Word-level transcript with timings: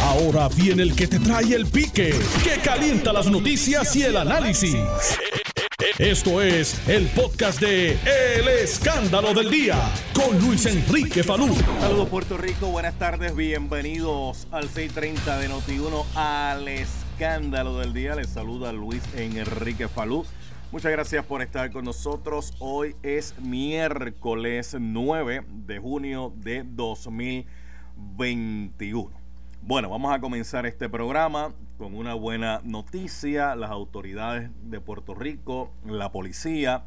Ahora 0.00 0.48
viene 0.48 0.82
el 0.82 0.94
que 0.94 1.06
te 1.06 1.18
trae 1.18 1.54
el 1.54 1.66
pique, 1.66 2.14
que 2.42 2.60
calienta 2.62 3.12
las 3.12 3.26
noticias 3.26 3.94
y 3.96 4.02
el 4.02 4.16
análisis. 4.16 4.76
Esto 5.98 6.40
es 6.40 6.88
el 6.88 7.06
podcast 7.08 7.60
de 7.60 7.92
El 7.92 8.48
Escándalo 8.48 9.34
del 9.34 9.50
Día 9.50 9.76
con 10.14 10.40
Luis 10.40 10.64
Enrique 10.66 11.22
Falú. 11.22 11.54
Saludos 11.80 12.08
Puerto 12.08 12.38
Rico, 12.38 12.68
buenas 12.68 12.98
tardes, 12.98 13.36
bienvenidos 13.36 14.48
al 14.50 14.68
630 14.68 15.38
de 15.38 15.50
Noti1 15.50 16.04
al 16.14 16.68
Escándalo 16.68 17.78
del 17.78 17.92
Día. 17.92 18.14
Les 18.14 18.30
saluda 18.30 18.72
Luis 18.72 19.02
Enrique 19.16 19.88
Falú. 19.88 20.24
Muchas 20.70 20.92
gracias 20.92 21.26
por 21.26 21.42
estar 21.42 21.70
con 21.70 21.84
nosotros. 21.84 22.54
Hoy 22.58 22.96
es 23.02 23.34
miércoles 23.38 24.74
9 24.78 25.44
de 25.48 25.78
junio 25.78 26.32
de 26.36 26.64
2021. 26.64 29.21
Bueno, 29.64 29.88
vamos 29.88 30.12
a 30.12 30.20
comenzar 30.20 30.66
este 30.66 30.88
programa 30.88 31.54
con 31.78 31.94
una 31.94 32.14
buena 32.14 32.60
noticia. 32.64 33.54
Las 33.54 33.70
autoridades 33.70 34.50
de 34.64 34.80
Puerto 34.80 35.14
Rico, 35.14 35.70
la 35.86 36.10
policía, 36.10 36.82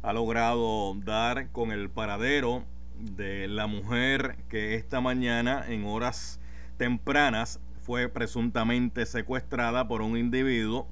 ha 0.00 0.12
logrado 0.14 0.94
dar 0.94 1.50
con 1.50 1.70
el 1.70 1.90
paradero 1.90 2.64
de 2.98 3.46
la 3.46 3.66
mujer 3.66 4.36
que 4.48 4.74
esta 4.74 5.02
mañana 5.02 5.66
en 5.68 5.84
horas 5.84 6.40
tempranas 6.78 7.60
fue 7.82 8.08
presuntamente 8.08 9.04
secuestrada 9.04 9.86
por 9.86 10.00
un 10.00 10.16
individuo 10.16 10.88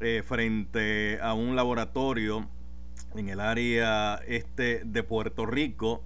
eh, 0.00 0.24
frente 0.26 1.20
a 1.22 1.34
un 1.34 1.54
laboratorio 1.54 2.48
en 3.14 3.28
el 3.28 3.38
área 3.38 4.16
este 4.26 4.82
de 4.84 5.04
Puerto 5.04 5.46
Rico 5.46 6.02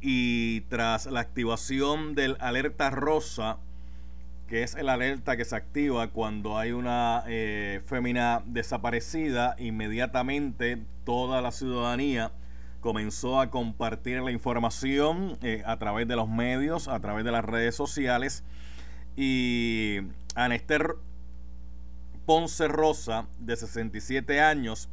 y 0.00 0.60
tras 0.68 1.06
la 1.06 1.18
activación 1.18 2.14
del 2.14 2.36
alerta 2.38 2.90
rosa, 2.90 3.58
que 4.48 4.62
es 4.62 4.74
el 4.74 4.88
alerta 4.88 5.36
que 5.36 5.44
se 5.44 5.54
activa 5.54 6.08
cuando 6.08 6.58
hay 6.58 6.72
una 6.72 7.22
eh, 7.26 7.82
fémina 7.86 8.42
desaparecida, 8.46 9.54
inmediatamente 9.58 10.82
toda 11.04 11.42
la 11.42 11.52
ciudadanía 11.52 12.32
comenzó 12.80 13.40
a 13.40 13.50
compartir 13.50 14.22
la 14.22 14.30
información 14.30 15.36
eh, 15.42 15.62
a 15.66 15.78
través 15.78 16.08
de 16.08 16.16
los 16.16 16.28
medios, 16.28 16.88
a 16.88 16.98
través 17.00 17.24
de 17.24 17.32
las 17.32 17.44
redes 17.44 17.74
sociales. 17.74 18.42
Y 19.16 19.98
Anester 20.34 20.94
Ponce 22.24 22.68
Rosa, 22.68 23.26
de 23.38 23.56
67 23.56 24.40
años, 24.40 24.88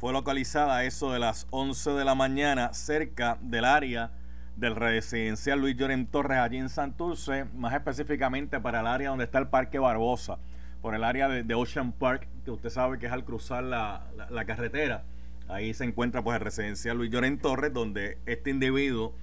fue 0.00 0.12
localizada 0.12 0.78
a 0.78 0.84
eso 0.84 1.12
de 1.12 1.20
las 1.20 1.46
11 1.50 1.90
de 1.90 2.04
la 2.04 2.14
mañana 2.16 2.72
cerca 2.74 3.38
del 3.40 3.64
área 3.66 4.10
del 4.56 4.74
residencial 4.74 5.60
Luis 5.60 5.76
Lloren 5.76 6.06
Torres 6.06 6.38
allí 6.38 6.56
en 6.56 6.70
Santurce, 6.70 7.44
más 7.54 7.74
específicamente 7.74 8.58
para 8.58 8.80
el 8.80 8.86
área 8.86 9.10
donde 9.10 9.24
está 9.24 9.38
el 9.38 9.48
Parque 9.48 9.78
Barbosa, 9.78 10.38
por 10.80 10.94
el 10.94 11.04
área 11.04 11.28
de, 11.28 11.54
Ocean 11.54 11.92
Park, 11.92 12.26
que 12.44 12.50
usted 12.50 12.70
sabe 12.70 12.98
que 12.98 13.06
es 13.06 13.12
al 13.12 13.24
cruzar 13.24 13.62
la, 13.64 14.44
carretera. 14.46 15.04
Ahí 15.48 15.74
se 15.74 15.84
encuentra 15.84 16.22
pues 16.22 16.36
el 16.36 16.40
residencial 16.40 16.96
Luis 16.96 17.10
Lloren 17.10 17.38
Torres, 17.38 17.72
donde 17.72 18.18
este 18.26 18.50
individuo 18.50 19.14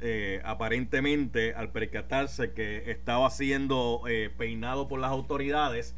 eh, 0.00 0.40
aparentemente 0.44 1.54
al 1.54 1.70
percatarse 1.70 2.52
que 2.52 2.90
estaba 2.90 3.28
siendo 3.30 4.02
eh, 4.08 4.30
peinado 4.36 4.88
por 4.88 5.00
las 5.00 5.10
autoridades, 5.10 5.96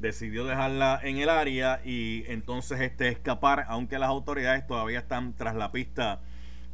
decidió 0.00 0.44
dejarla 0.44 0.98
en 1.02 1.18
el 1.18 1.28
área 1.28 1.80
y 1.84 2.24
entonces 2.26 2.80
este 2.80 3.08
escapar, 3.08 3.64
aunque 3.68 3.98
las 3.98 4.08
autoridades 4.08 4.66
todavía 4.66 4.98
están 4.98 5.34
tras 5.34 5.54
la 5.54 5.70
pista 5.70 6.20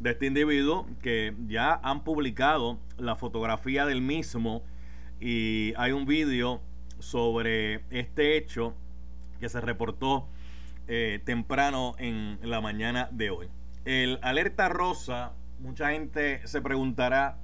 de 0.00 0.10
este 0.10 0.26
individuo, 0.26 0.86
que 1.02 1.34
ya 1.46 1.80
han 1.82 2.04
publicado 2.04 2.78
la 2.98 3.16
fotografía 3.16 3.86
del 3.86 4.00
mismo 4.00 4.62
y 5.20 5.74
hay 5.76 5.92
un 5.92 6.06
vídeo 6.06 6.60
sobre 6.98 7.82
este 7.90 8.36
hecho 8.36 8.74
que 9.40 9.48
se 9.48 9.60
reportó 9.60 10.26
eh, 10.88 11.20
temprano 11.24 11.94
en 11.98 12.38
la 12.42 12.60
mañana 12.60 13.08
de 13.12 13.30
hoy. 13.30 13.48
El 13.84 14.18
alerta 14.22 14.68
rosa, 14.68 15.32
mucha 15.60 15.90
gente 15.90 16.46
se 16.46 16.60
preguntará 16.60 17.38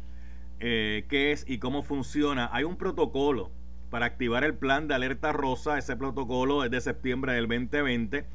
eh, 0.58 1.04
qué 1.08 1.32
es 1.32 1.44
y 1.46 1.58
cómo 1.58 1.82
funciona. 1.82 2.48
Hay 2.52 2.64
un 2.64 2.76
protocolo 2.76 3.50
para 3.90 4.06
activar 4.06 4.44
el 4.44 4.54
plan 4.54 4.88
de 4.88 4.94
alerta 4.94 5.32
rosa. 5.32 5.78
Ese 5.78 5.96
protocolo 5.96 6.64
es 6.64 6.70
de 6.70 6.80
septiembre 6.80 7.34
del 7.34 7.46
2020. 7.46 8.26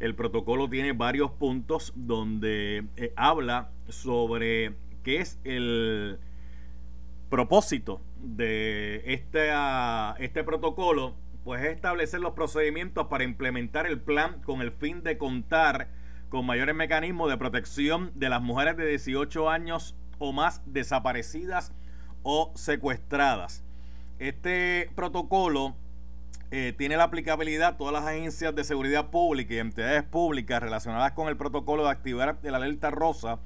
El 0.00 0.14
protocolo 0.14 0.68
tiene 0.68 0.92
varios 0.92 1.30
puntos 1.30 1.92
donde 1.94 2.86
eh, 2.96 3.12
habla 3.16 3.68
sobre 3.88 4.74
qué 5.02 5.20
es 5.20 5.38
el 5.44 6.18
propósito 7.28 8.00
de 8.18 9.02
este, 9.04 9.50
este 10.18 10.42
protocolo, 10.42 11.14
pues 11.44 11.62
es 11.62 11.74
establecer 11.74 12.20
los 12.20 12.32
procedimientos 12.32 13.08
para 13.08 13.24
implementar 13.24 13.86
el 13.86 14.00
plan 14.00 14.40
con 14.42 14.62
el 14.62 14.72
fin 14.72 15.02
de 15.02 15.18
contar 15.18 15.88
con 16.30 16.46
mayores 16.46 16.74
mecanismos 16.74 17.28
de 17.28 17.36
protección 17.36 18.10
de 18.14 18.30
las 18.30 18.40
mujeres 18.40 18.78
de 18.78 18.86
18 18.86 19.50
años 19.50 19.94
o 20.18 20.32
más 20.32 20.62
desaparecidas 20.64 21.74
o 22.22 22.52
secuestradas. 22.54 23.64
Este 24.18 24.90
protocolo 24.94 25.74
eh, 26.52 26.74
tiene 26.76 26.96
la 26.96 27.04
aplicabilidad 27.04 27.76
todas 27.76 27.92
las 27.92 28.04
agencias 28.04 28.52
de 28.54 28.64
seguridad 28.64 29.10
pública 29.10 29.54
y 29.54 29.58
entidades 29.58 30.02
públicas 30.02 30.60
relacionadas 30.60 31.12
con 31.12 31.28
el 31.28 31.36
protocolo 31.36 31.84
de 31.84 31.90
activar 31.90 32.38
el 32.42 32.54
alerta 32.56 32.90
rosa. 32.90 33.38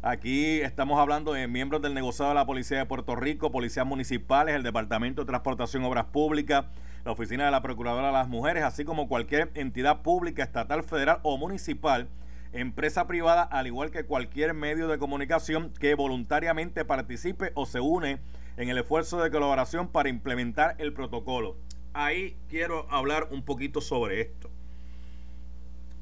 Aquí 0.00 0.60
estamos 0.60 0.98
hablando 0.98 1.34
de 1.34 1.48
miembros 1.48 1.82
del 1.82 1.92
negociado 1.92 2.30
de 2.30 2.36
la 2.36 2.46
Policía 2.46 2.78
de 2.78 2.86
Puerto 2.86 3.14
Rico, 3.14 3.52
policías 3.52 3.84
municipales, 3.84 4.54
el 4.54 4.62
Departamento 4.62 5.20
de 5.20 5.26
Transportación 5.26 5.82
y 5.82 5.86
Obras 5.86 6.06
Públicas, 6.06 6.64
la 7.04 7.12
Oficina 7.12 7.44
de 7.44 7.50
la 7.50 7.60
Procuradora 7.60 8.06
de 8.06 8.12
las 8.14 8.28
Mujeres, 8.28 8.64
así 8.64 8.86
como 8.86 9.06
cualquier 9.06 9.50
entidad 9.54 10.00
pública, 10.00 10.42
estatal, 10.42 10.82
federal 10.82 11.18
o 11.24 11.36
municipal, 11.36 12.08
empresa 12.52 13.06
privada, 13.06 13.42
al 13.42 13.66
igual 13.66 13.90
que 13.90 14.06
cualquier 14.06 14.54
medio 14.54 14.88
de 14.88 14.96
comunicación 14.96 15.74
que 15.78 15.94
voluntariamente 15.94 16.86
participe 16.86 17.52
o 17.54 17.66
se 17.66 17.80
une 17.80 18.18
en 18.56 18.70
el 18.70 18.78
esfuerzo 18.78 19.20
de 19.20 19.30
colaboración 19.30 19.88
para 19.88 20.08
implementar 20.08 20.74
el 20.78 20.94
protocolo. 20.94 21.56
Ahí 21.98 22.36
quiero 22.50 22.86
hablar 22.90 23.28
un 23.30 23.42
poquito 23.42 23.80
sobre 23.80 24.20
esto. 24.20 24.50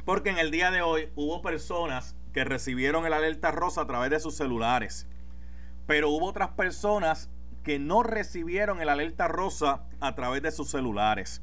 Porque 0.05 0.31
en 0.31 0.39
el 0.39 0.51
día 0.51 0.73
de 0.73 0.83
hoy 0.83 1.09
hubo 1.15 1.41
personas 1.41 2.17
que 2.33 2.43
recibieron 2.43 3.07
el 3.07 3.13
alerta 3.13 3.53
rosa 3.53 3.83
a 3.83 3.87
través 3.87 4.11
de 4.11 4.19
sus 4.19 4.37
celulares. 4.37 5.07
Pero 5.87 6.11
hubo 6.11 6.27
otras 6.27 6.49
personas 6.51 7.31
que 7.63 7.79
no 7.79 8.03
recibieron 8.03 8.83
el 8.83 8.89
alerta 8.89 9.29
rosa 9.29 9.85
a 10.01 10.17
través 10.17 10.43
de 10.43 10.51
sus 10.51 10.69
celulares. 10.69 11.43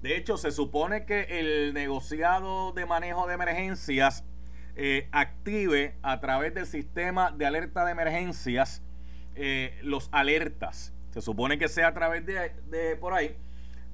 De 0.00 0.16
hecho, 0.16 0.38
se 0.38 0.50
supone 0.50 1.04
que 1.04 1.26
el 1.38 1.74
negociado 1.74 2.72
de 2.72 2.86
manejo 2.86 3.26
de 3.26 3.34
emergencias 3.34 4.24
eh, 4.76 5.10
active 5.12 5.98
a 6.00 6.20
través 6.20 6.54
del 6.54 6.64
sistema 6.64 7.32
de 7.32 7.44
alerta 7.44 7.84
de 7.84 7.92
emergencias 7.92 8.82
eh, 9.34 9.78
los 9.82 10.08
alertas. 10.10 10.94
Se 11.10 11.20
supone 11.20 11.58
que 11.58 11.68
sea 11.68 11.88
a 11.88 11.92
través 11.92 12.24
de, 12.24 12.96
por 12.96 13.12
ahí 13.12 13.36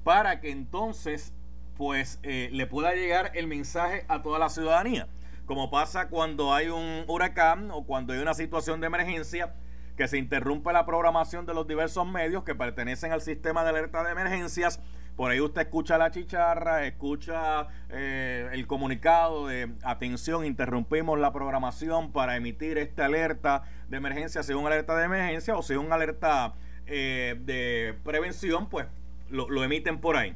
para 0.03 0.39
que 0.39 0.51
entonces 0.51 1.33
pues 1.77 2.19
eh, 2.23 2.49
le 2.51 2.67
pueda 2.67 2.93
llegar 2.93 3.31
el 3.33 3.47
mensaje 3.47 4.05
a 4.07 4.21
toda 4.21 4.39
la 4.39 4.49
ciudadanía. 4.49 5.07
Como 5.45 5.71
pasa 5.71 6.09
cuando 6.09 6.53
hay 6.53 6.67
un 6.69 7.03
huracán 7.07 7.71
o 7.71 7.85
cuando 7.85 8.13
hay 8.13 8.19
una 8.19 8.33
situación 8.33 8.79
de 8.81 8.87
emergencia 8.87 9.55
que 9.97 10.07
se 10.07 10.17
interrumpe 10.17 10.71
la 10.71 10.85
programación 10.85 11.45
de 11.45 11.53
los 11.53 11.67
diversos 11.67 12.07
medios 12.07 12.43
que 12.43 12.55
pertenecen 12.55 13.11
al 13.11 13.21
sistema 13.21 13.63
de 13.63 13.69
alerta 13.69 14.03
de 14.03 14.11
emergencias 14.11 14.79
por 15.15 15.29
ahí 15.29 15.41
usted 15.41 15.61
escucha 15.61 15.97
la 15.97 16.09
chicharra, 16.09 16.85
escucha 16.85 17.67
eh, 17.89 18.49
el 18.53 18.65
comunicado 18.65 19.45
de 19.45 19.71
atención, 19.83 20.45
interrumpimos 20.45 21.19
la 21.19 21.33
programación 21.33 22.11
para 22.11 22.37
emitir 22.37 22.77
esta 22.77 23.05
alerta 23.05 23.63
de 23.89 23.97
emergencia, 23.97 24.41
sea 24.41 24.57
una 24.57 24.69
alerta 24.69 24.95
de 24.95 25.05
emergencia 25.05 25.55
o 25.55 25.61
sea 25.61 25.79
una 25.79 25.95
alerta 25.95 26.53
eh, 26.87 27.35
de 27.41 27.99
prevención, 28.03 28.69
pues 28.69 28.87
lo, 29.31 29.63
emiten 29.63 29.99
por 29.99 30.17
ahí. 30.17 30.35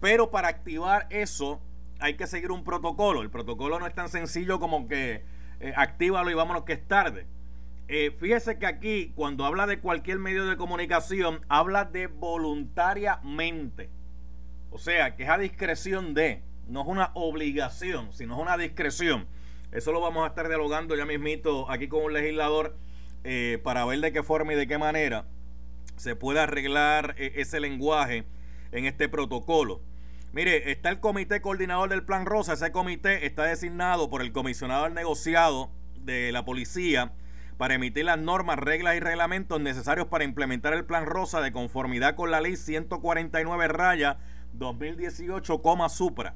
Pero 0.00 0.30
para 0.30 0.48
activar 0.48 1.06
eso 1.10 1.60
hay 1.98 2.14
que 2.14 2.26
seguir 2.26 2.50
un 2.50 2.64
protocolo. 2.64 3.22
El 3.22 3.30
protocolo 3.30 3.78
no 3.78 3.86
es 3.86 3.94
tan 3.94 4.08
sencillo 4.08 4.58
como 4.58 4.88
que 4.88 5.24
eh, 5.60 5.72
actívalo 5.76 6.30
y 6.30 6.34
vámonos 6.34 6.64
que 6.64 6.72
es 6.72 6.86
tarde. 6.86 7.26
fíjese 8.18 8.58
que 8.58 8.66
aquí, 8.66 9.12
cuando 9.14 9.44
habla 9.44 9.66
de 9.66 9.80
cualquier 9.80 10.18
medio 10.18 10.46
de 10.46 10.56
comunicación, 10.56 11.40
habla 11.48 11.84
de 11.84 12.06
voluntariamente. 12.06 13.90
O 14.70 14.78
sea, 14.78 15.16
que 15.16 15.24
es 15.24 15.28
a 15.28 15.36
discreción 15.36 16.14
de, 16.14 16.42
no 16.68 16.82
es 16.82 16.86
una 16.86 17.10
obligación, 17.14 18.12
sino 18.12 18.34
es 18.36 18.40
una 18.40 18.56
discreción. 18.56 19.26
Eso 19.72 19.92
lo 19.92 20.00
vamos 20.00 20.24
a 20.24 20.28
estar 20.28 20.48
dialogando 20.48 20.96
ya 20.96 21.04
mismito 21.04 21.70
aquí 21.70 21.88
con 21.88 22.04
un 22.04 22.12
legislador 22.12 22.76
eh, 23.24 23.60
para 23.62 23.84
ver 23.84 24.00
de 24.00 24.12
qué 24.12 24.22
forma 24.22 24.52
y 24.52 24.56
de 24.56 24.66
qué 24.66 24.78
manera 24.78 25.26
se 26.00 26.16
puede 26.16 26.40
arreglar 26.40 27.14
eh, 27.18 27.32
ese 27.36 27.60
lenguaje 27.60 28.24
en 28.72 28.86
este 28.86 29.10
protocolo. 29.10 29.82
Mire, 30.32 30.70
está 30.70 30.88
el 30.88 30.98
comité 30.98 31.42
coordinador 31.42 31.90
del 31.90 32.04
Plan 32.04 32.24
Rosa. 32.24 32.54
Ese 32.54 32.72
comité 32.72 33.26
está 33.26 33.44
designado 33.44 34.08
por 34.08 34.22
el 34.22 34.32
comisionado 34.32 34.84
del 34.84 34.94
negociado 34.94 35.70
de 35.96 36.32
la 36.32 36.46
policía 36.46 37.12
para 37.58 37.74
emitir 37.74 38.06
las 38.06 38.18
normas, 38.18 38.58
reglas 38.58 38.96
y 38.96 39.00
reglamentos 39.00 39.60
necesarios 39.60 40.06
para 40.06 40.24
implementar 40.24 40.72
el 40.72 40.86
Plan 40.86 41.04
Rosa 41.04 41.42
de 41.42 41.52
conformidad 41.52 42.14
con 42.14 42.30
la 42.30 42.40
Ley 42.40 42.56
149 42.56 43.68
raya 43.68 44.16
2018, 44.54 45.60
Supra. 45.90 46.34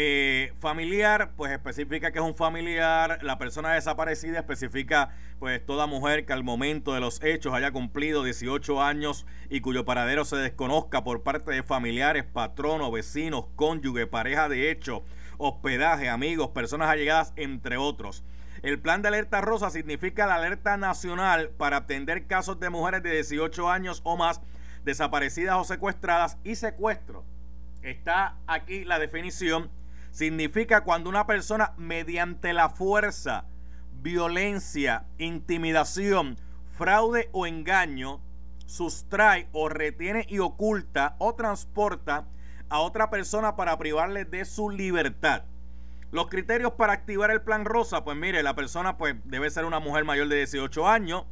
Eh, 0.00 0.52
familiar, 0.60 1.32
pues 1.36 1.50
especifica 1.50 2.12
que 2.12 2.20
es 2.20 2.24
un 2.24 2.36
familiar. 2.36 3.18
La 3.22 3.36
persona 3.36 3.72
desaparecida 3.72 4.38
especifica, 4.38 5.10
pues, 5.40 5.66
toda 5.66 5.88
mujer 5.88 6.24
que 6.24 6.32
al 6.32 6.44
momento 6.44 6.94
de 6.94 7.00
los 7.00 7.20
hechos 7.20 7.52
haya 7.52 7.72
cumplido 7.72 8.22
18 8.22 8.80
años 8.80 9.26
y 9.50 9.60
cuyo 9.60 9.84
paradero 9.84 10.24
se 10.24 10.36
desconozca 10.36 11.02
por 11.02 11.24
parte 11.24 11.50
de 11.50 11.64
familiares, 11.64 12.22
patronos, 12.22 12.92
vecinos, 12.92 13.46
cónyuge, 13.56 14.06
pareja 14.06 14.48
de 14.48 14.70
hecho, 14.70 15.02
hospedaje, 15.36 16.08
amigos, 16.08 16.50
personas 16.50 16.90
allegadas, 16.90 17.32
entre 17.34 17.76
otros. 17.76 18.22
El 18.62 18.78
plan 18.78 19.02
de 19.02 19.08
alerta 19.08 19.40
rosa 19.40 19.68
significa 19.68 20.28
la 20.28 20.36
alerta 20.36 20.76
nacional 20.76 21.50
para 21.58 21.78
atender 21.78 22.28
casos 22.28 22.60
de 22.60 22.70
mujeres 22.70 23.02
de 23.02 23.14
18 23.14 23.68
años 23.68 24.00
o 24.04 24.16
más 24.16 24.40
desaparecidas 24.84 25.56
o 25.56 25.64
secuestradas 25.64 26.38
y 26.44 26.54
secuestro. 26.54 27.24
Está 27.82 28.36
aquí 28.46 28.84
la 28.84 29.00
definición. 29.00 29.76
Significa 30.18 30.80
cuando 30.80 31.08
una 31.08 31.28
persona 31.28 31.74
mediante 31.76 32.52
la 32.52 32.70
fuerza, 32.70 33.44
violencia, 34.02 35.04
intimidación, 35.16 36.36
fraude 36.76 37.28
o 37.30 37.46
engaño 37.46 38.20
sustrae 38.66 39.48
o 39.52 39.68
retiene 39.68 40.26
y 40.28 40.40
oculta 40.40 41.14
o 41.18 41.36
transporta 41.36 42.26
a 42.68 42.80
otra 42.80 43.10
persona 43.10 43.54
para 43.54 43.78
privarle 43.78 44.24
de 44.24 44.44
su 44.44 44.70
libertad. 44.70 45.44
Los 46.10 46.26
criterios 46.26 46.72
para 46.72 46.94
activar 46.94 47.30
el 47.30 47.42
plan 47.42 47.64
rosa, 47.64 48.02
pues 48.02 48.16
mire, 48.16 48.42
la 48.42 48.56
persona 48.56 48.98
pues 48.98 49.14
debe 49.22 49.50
ser 49.50 49.66
una 49.66 49.78
mujer 49.78 50.04
mayor 50.04 50.26
de 50.26 50.34
18 50.38 50.88
años, 50.88 51.26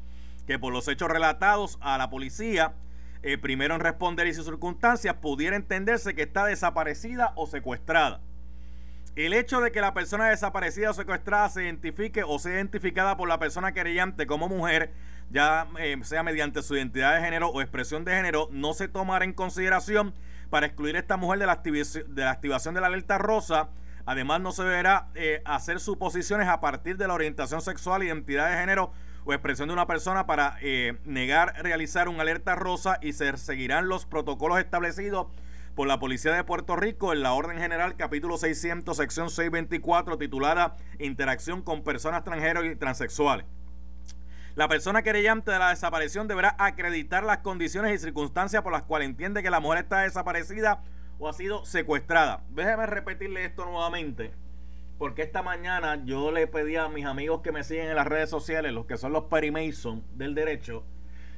que 0.46 0.60
por 0.60 0.72
los 0.72 0.86
hechos 0.86 1.10
relatados 1.10 1.76
a 1.80 1.98
la 1.98 2.08
policía, 2.08 2.76
eh, 3.24 3.36
primero 3.36 3.74
en 3.74 3.80
responder 3.80 4.28
y 4.28 4.34
sus 4.34 4.44
circunstancias, 4.44 5.16
pudiera 5.16 5.56
entenderse 5.56 6.14
que 6.14 6.22
está 6.22 6.44
desaparecida 6.44 7.32
o 7.34 7.48
secuestrada. 7.48 8.20
El 9.16 9.32
hecho 9.32 9.60
de 9.60 9.72
que 9.72 9.80
la 9.80 9.94
persona 9.94 10.28
desaparecida 10.28 10.90
o 10.90 10.94
secuestrada 10.94 11.48
se 11.48 11.64
identifique 11.64 12.22
o 12.22 12.38
sea 12.38 12.52
identificada 12.52 13.16
por 13.16 13.28
la 13.28 13.38
persona 13.38 13.72
querellante 13.72 14.26
como 14.26 14.48
mujer, 14.48 14.92
ya 15.30 15.66
eh, 15.78 15.96
sea 16.02 16.22
mediante 16.22 16.62
su 16.62 16.76
identidad 16.76 17.14
de 17.14 17.22
género 17.22 17.48
o 17.48 17.62
expresión 17.62 18.04
de 18.04 18.12
género, 18.12 18.48
no 18.52 18.74
se 18.74 18.88
tomará 18.88 19.24
en 19.24 19.32
consideración. 19.32 20.14
Para 20.50 20.66
excluir 20.66 20.94
a 20.94 21.00
esta 21.00 21.16
mujer 21.16 21.40
de 21.40 21.46
la, 21.46 21.56
de 21.56 22.22
la 22.22 22.30
activación 22.30 22.74
de 22.74 22.80
la 22.80 22.86
alerta 22.86 23.18
rosa 23.18 23.70
Además, 24.06 24.40
no 24.40 24.52
se 24.52 24.62
deberá 24.62 25.08
eh, 25.16 25.42
hacer 25.44 25.80
suposiciones 25.80 26.46
a 26.46 26.60
partir 26.60 26.96
de 26.96 27.08
la 27.08 27.14
orientación 27.14 27.60
sexual, 27.60 28.04
identidad 28.04 28.48
de 28.48 28.56
género 28.56 28.92
o 29.24 29.32
expresión 29.32 29.66
de 29.66 29.74
una 29.74 29.88
persona 29.88 30.26
para 30.26 30.56
eh, 30.62 30.96
negar 31.04 31.54
realizar 31.60 32.08
una 32.08 32.22
alerta 32.22 32.54
rosa 32.54 33.00
y 33.02 33.14
se 33.14 33.36
seguirán 33.36 33.88
los 33.88 34.06
protocolos 34.06 34.60
establecidos 34.60 35.26
por 35.76 35.86
la 35.86 36.00
Policía 36.00 36.32
de 36.32 36.42
Puerto 36.42 36.74
Rico 36.74 37.12
en 37.12 37.22
la 37.22 37.34
Orden 37.34 37.58
General, 37.58 37.96
capítulo 37.96 38.38
600, 38.38 38.96
sección 38.96 39.28
624, 39.28 40.16
titulada 40.16 40.74
Interacción 40.98 41.60
con 41.60 41.84
personas 41.84 42.20
extranjeras 42.20 42.64
y 42.64 42.76
transexuales. 42.76 43.44
La 44.54 44.68
persona 44.68 45.02
querellante 45.02 45.50
de 45.50 45.58
la 45.58 45.68
desaparición 45.68 46.28
deberá 46.28 46.56
acreditar 46.58 47.24
las 47.24 47.38
condiciones 47.38 47.94
y 47.94 48.02
circunstancias 48.02 48.62
por 48.62 48.72
las 48.72 48.84
cuales 48.84 49.10
entiende 49.10 49.42
que 49.42 49.50
la 49.50 49.60
mujer 49.60 49.80
está 49.80 50.00
desaparecida 50.00 50.82
o 51.18 51.28
ha 51.28 51.34
sido 51.34 51.66
secuestrada. 51.66 52.42
Déjeme 52.48 52.86
repetirle 52.86 53.44
esto 53.44 53.66
nuevamente, 53.66 54.32
porque 54.96 55.20
esta 55.20 55.42
mañana 55.42 56.02
yo 56.06 56.32
le 56.32 56.46
pedí 56.46 56.76
a 56.76 56.88
mis 56.88 57.04
amigos 57.04 57.42
que 57.42 57.52
me 57.52 57.64
siguen 57.64 57.88
en 57.88 57.96
las 57.96 58.06
redes 58.06 58.30
sociales, 58.30 58.72
los 58.72 58.86
que 58.86 58.96
son 58.96 59.12
los 59.12 59.24
Perry 59.24 59.50
Mason 59.50 60.02
del 60.14 60.34
derecho, 60.34 60.84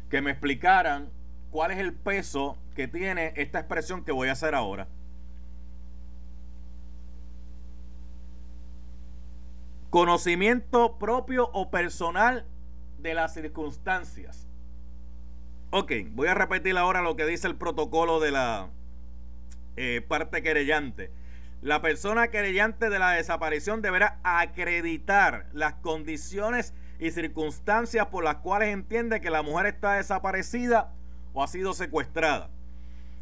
que 0.08 0.22
me 0.22 0.30
explicaran 0.30 1.10
cuál 1.50 1.72
es 1.72 1.78
el 1.78 1.92
peso 1.92 2.56
que 2.78 2.86
tiene 2.86 3.32
esta 3.34 3.58
expresión 3.58 4.04
que 4.04 4.12
voy 4.12 4.28
a 4.28 4.32
hacer 4.34 4.54
ahora. 4.54 4.86
Conocimiento 9.90 10.96
propio 10.96 11.50
o 11.52 11.72
personal 11.72 12.46
de 13.00 13.14
las 13.14 13.34
circunstancias. 13.34 14.46
Ok, 15.70 15.90
voy 16.12 16.28
a 16.28 16.34
repetir 16.34 16.78
ahora 16.78 17.02
lo 17.02 17.16
que 17.16 17.26
dice 17.26 17.48
el 17.48 17.56
protocolo 17.56 18.20
de 18.20 18.30
la, 18.30 18.68
eh, 19.74 20.00
parte 20.06 20.40
querellante. 20.40 21.10
La 21.60 21.82
persona 21.82 22.28
querellante 22.28 22.90
de 22.90 23.00
la 23.00 23.10
desaparición 23.10 23.82
deberá 23.82 24.20
acreditar 24.22 25.46
las 25.52 25.74
condiciones 25.74 26.74
y 27.00 27.10
circunstancias 27.10 28.06
por 28.06 28.22
las 28.22 28.36
cuales 28.36 28.68
entiende 28.68 29.20
que 29.20 29.30
la 29.30 29.42
mujer 29.42 29.66
está 29.66 29.94
desaparecida 29.94 30.92
o 31.32 31.42
ha 31.42 31.48
sido 31.48 31.74
secuestrada. 31.74 32.50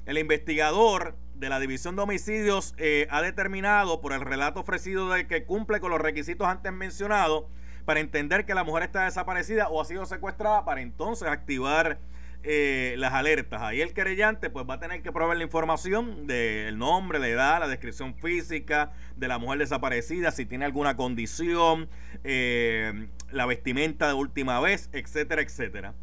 El 0.07 0.19
investigador 0.19 1.17
de 1.35 1.49
la 1.49 1.59
División 1.59 1.97
de 1.97 2.03
Homicidios 2.03 2.75
eh, 2.79 3.09
ha 3.11 3.23
determinado 3.23 4.01
por 4.01 4.13
el 4.13 4.21
relato 4.21 4.61
ofrecido 4.61 5.11
de 5.11 5.27
que 5.27 5.45
cumple 5.45 5.81
con 5.81 5.91
los 5.91 6.01
requisitos 6.01 6.47
antes 6.47 6.73
mencionados 6.73 7.47
para 7.85 7.99
entender 7.99 8.47
que 8.47 8.55
la 8.55 8.63
mujer 8.63 8.85
está 8.85 9.05
desaparecida 9.05 9.69
o 9.69 9.81
ha 9.81 9.85
sido 9.85 10.07
secuestrada 10.07 10.65
para 10.65 10.81
entonces 10.81 11.27
activar 11.29 11.99
eh, 12.45 12.95
las 12.99 13.15
alertas. 13.15 13.61
Ahí 13.61 13.81
el 13.81 13.93
querellante 13.93 14.49
pues 14.49 14.65
va 14.71 14.75
a 14.75 14.79
tener 14.79 15.03
que 15.03 15.11
proveer 15.11 15.39
la 15.39 15.45
información 15.45 16.29
del 16.29 16.79
nombre, 16.79 17.19
la 17.19 17.27
edad, 17.27 17.59
la 17.59 17.67
descripción 17.67 18.15
física 18.15 18.93
de 19.17 19.27
la 19.27 19.39
mujer 19.39 19.59
desaparecida, 19.59 20.31
si 20.31 20.47
tiene 20.47 20.65
alguna 20.65 20.95
condición, 20.95 21.89
eh, 22.23 23.09
la 23.33 23.47
vestimenta 23.47 24.07
de 24.07 24.15
última 24.15 24.61
vez, 24.61 24.89
etcétera, 24.93 25.43
etcétera. 25.43 25.95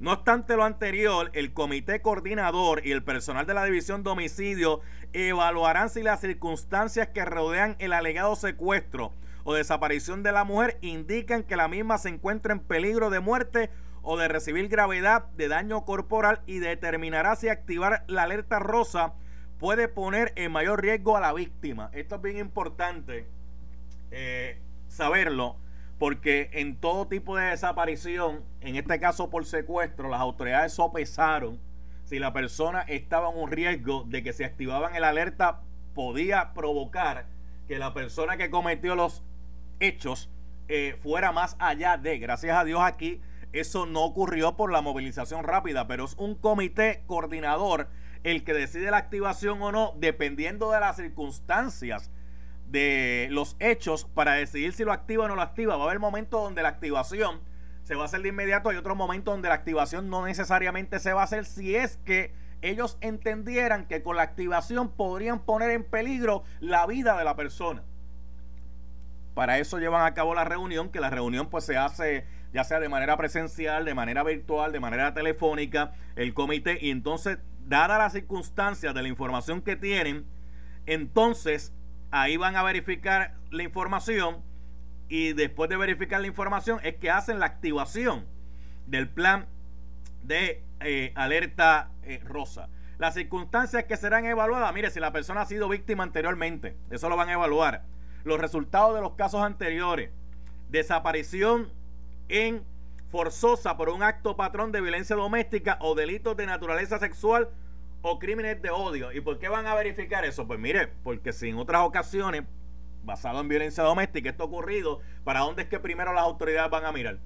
No 0.00 0.12
obstante 0.12 0.56
lo 0.56 0.64
anterior, 0.64 1.30
el 1.34 1.52
comité 1.52 2.00
coordinador 2.00 2.80
y 2.86 2.92
el 2.92 3.04
personal 3.04 3.44
de 3.44 3.52
la 3.52 3.66
división 3.66 4.02
de 4.02 4.08
homicidio 4.08 4.80
evaluarán 5.12 5.90
si 5.90 6.02
las 6.02 6.22
circunstancias 6.22 7.08
que 7.08 7.22
rodean 7.26 7.76
el 7.80 7.92
alegado 7.92 8.34
secuestro 8.34 9.12
o 9.44 9.52
desaparición 9.52 10.22
de 10.22 10.32
la 10.32 10.44
mujer 10.44 10.78
indican 10.80 11.42
que 11.42 11.54
la 11.54 11.68
misma 11.68 11.98
se 11.98 12.08
encuentra 12.08 12.54
en 12.54 12.60
peligro 12.60 13.10
de 13.10 13.20
muerte 13.20 13.68
o 14.00 14.16
de 14.16 14.28
recibir 14.28 14.68
gravedad 14.68 15.26
de 15.36 15.48
daño 15.48 15.84
corporal 15.84 16.40
y 16.46 16.60
determinará 16.60 17.36
si 17.36 17.50
activar 17.50 18.04
la 18.06 18.22
alerta 18.22 18.58
rosa 18.58 19.12
puede 19.58 19.86
poner 19.86 20.32
en 20.36 20.50
mayor 20.50 20.80
riesgo 20.80 21.18
a 21.18 21.20
la 21.20 21.34
víctima. 21.34 21.90
Esto 21.92 22.14
es 22.14 22.22
bien 22.22 22.38
importante 22.38 23.26
eh, 24.10 24.58
saberlo 24.88 25.56
porque 26.00 26.48
en 26.54 26.76
todo 26.76 27.08
tipo 27.08 27.36
de 27.36 27.50
desaparición, 27.50 28.42
en 28.62 28.76
este 28.76 28.98
caso 28.98 29.28
por 29.28 29.44
secuestro, 29.44 30.08
las 30.08 30.22
autoridades 30.22 30.72
sopesaron 30.72 31.60
si 32.04 32.18
la 32.18 32.32
persona 32.32 32.80
estaba 32.80 33.28
en 33.28 33.36
un 33.36 33.50
riesgo 33.50 34.04
de 34.08 34.22
que 34.22 34.32
si 34.32 34.42
activaban 34.42 34.96
el 34.96 35.04
alerta 35.04 35.60
podía 35.94 36.54
provocar 36.54 37.26
que 37.68 37.78
la 37.78 37.92
persona 37.92 38.38
que 38.38 38.48
cometió 38.48 38.94
los 38.94 39.22
hechos 39.78 40.30
eh, 40.68 40.96
fuera 41.02 41.32
más 41.32 41.54
allá 41.58 41.98
de, 41.98 42.18
gracias 42.18 42.56
a 42.56 42.64
Dios 42.64 42.80
aquí, 42.82 43.20
eso 43.52 43.84
no 43.84 44.02
ocurrió 44.02 44.56
por 44.56 44.72
la 44.72 44.80
movilización 44.80 45.44
rápida, 45.44 45.86
pero 45.86 46.06
es 46.06 46.14
un 46.16 46.34
comité 46.34 47.02
coordinador 47.06 47.88
el 48.24 48.42
que 48.42 48.54
decide 48.54 48.90
la 48.90 48.96
activación 48.96 49.60
o 49.60 49.70
no, 49.70 49.92
dependiendo 49.98 50.70
de 50.70 50.80
las 50.80 50.96
circunstancias 50.96 52.10
de 52.70 53.28
los 53.30 53.56
hechos, 53.58 54.04
para 54.04 54.34
decidir 54.34 54.72
si 54.72 54.84
lo 54.84 54.92
activa 54.92 55.24
o 55.24 55.28
no 55.28 55.36
lo 55.36 55.42
activa. 55.42 55.76
Va 55.76 55.84
a 55.84 55.86
haber 55.86 55.98
momentos 55.98 56.42
donde 56.42 56.62
la 56.62 56.68
activación 56.68 57.40
se 57.82 57.94
va 57.96 58.02
a 58.02 58.04
hacer 58.04 58.22
de 58.22 58.28
inmediato, 58.28 58.68
hay 58.68 58.76
otros 58.76 58.96
momentos 58.96 59.34
donde 59.34 59.48
la 59.48 59.54
activación 59.54 60.10
no 60.10 60.24
necesariamente 60.24 61.00
se 61.00 61.12
va 61.12 61.22
a 61.22 61.24
hacer 61.24 61.44
si 61.44 61.74
es 61.74 61.96
que 62.04 62.32
ellos 62.62 62.98
entendieran 63.00 63.86
que 63.86 64.02
con 64.02 64.16
la 64.16 64.22
activación 64.22 64.90
podrían 64.90 65.40
poner 65.40 65.70
en 65.70 65.82
peligro 65.82 66.44
la 66.60 66.86
vida 66.86 67.16
de 67.18 67.24
la 67.24 67.34
persona. 67.34 67.82
Para 69.34 69.58
eso 69.58 69.78
llevan 69.78 70.04
a 70.04 70.14
cabo 70.14 70.34
la 70.34 70.44
reunión, 70.44 70.90
que 70.90 71.00
la 71.00 71.10
reunión 71.10 71.48
pues 71.48 71.64
se 71.64 71.76
hace 71.76 72.26
ya 72.52 72.64
sea 72.64 72.80
de 72.80 72.88
manera 72.88 73.16
presencial, 73.16 73.84
de 73.84 73.94
manera 73.94 74.22
virtual, 74.22 74.72
de 74.72 74.80
manera 74.80 75.14
telefónica, 75.14 75.92
el 76.16 76.34
comité, 76.34 76.78
y 76.80 76.90
entonces, 76.90 77.38
dadas 77.66 77.98
las 77.98 78.12
circunstancias 78.12 78.94
de 78.94 79.02
la 79.02 79.08
información 79.08 79.62
que 79.62 79.76
tienen, 79.76 80.26
entonces 80.86 81.72
ahí 82.10 82.36
van 82.36 82.56
a 82.56 82.62
verificar 82.62 83.34
la 83.50 83.62
información 83.62 84.42
y 85.08 85.32
después 85.32 85.68
de 85.70 85.76
verificar 85.76 86.20
la 86.20 86.26
información 86.26 86.80
es 86.82 86.96
que 86.96 87.10
hacen 87.10 87.40
la 87.40 87.46
activación 87.46 88.26
del 88.86 89.08
plan 89.08 89.46
de 90.22 90.62
eh, 90.80 91.12
alerta 91.14 91.90
eh, 92.02 92.20
rosa. 92.24 92.68
Las 92.98 93.14
circunstancias 93.14 93.84
que 93.84 93.96
serán 93.96 94.26
evaluadas, 94.26 94.72
mire, 94.74 94.90
si 94.90 95.00
la 95.00 95.12
persona 95.12 95.42
ha 95.42 95.46
sido 95.46 95.68
víctima 95.68 96.04
anteriormente, 96.04 96.76
eso 96.90 97.08
lo 97.08 97.16
van 97.16 97.28
a 97.30 97.32
evaluar. 97.32 97.84
Los 98.24 98.38
resultados 98.38 98.94
de 98.94 99.00
los 99.00 99.14
casos 99.14 99.42
anteriores, 99.42 100.10
desaparición 100.68 101.72
en 102.28 102.62
forzosa 103.10 103.76
por 103.76 103.88
un 103.88 104.02
acto 104.02 104.36
patrón 104.36 104.70
de 104.70 104.80
violencia 104.80 105.16
doméstica 105.16 105.78
o 105.80 105.94
delitos 105.94 106.36
de 106.36 106.46
naturaleza 106.46 106.98
sexual 106.98 107.48
o 108.02 108.18
crímenes 108.18 108.60
de 108.62 108.70
odio. 108.70 109.12
¿Y 109.12 109.20
por 109.20 109.38
qué 109.38 109.48
van 109.48 109.66
a 109.66 109.74
verificar 109.74 110.24
eso? 110.24 110.46
Pues 110.46 110.58
mire, 110.58 110.88
porque 111.02 111.32
si 111.32 111.48
en 111.48 111.58
otras 111.58 111.82
ocasiones, 111.82 112.44
basado 113.04 113.40
en 113.40 113.48
violencia 113.48 113.82
doméstica, 113.82 114.30
esto 114.30 114.44
ha 114.44 114.46
ocurrido, 114.46 115.00
¿para 115.24 115.40
dónde 115.40 115.62
es 115.62 115.68
que 115.68 115.80
primero 115.80 116.12
las 116.12 116.24
autoridades 116.24 116.70
van 116.70 116.84
a 116.84 116.92
mirar? 116.92 117.18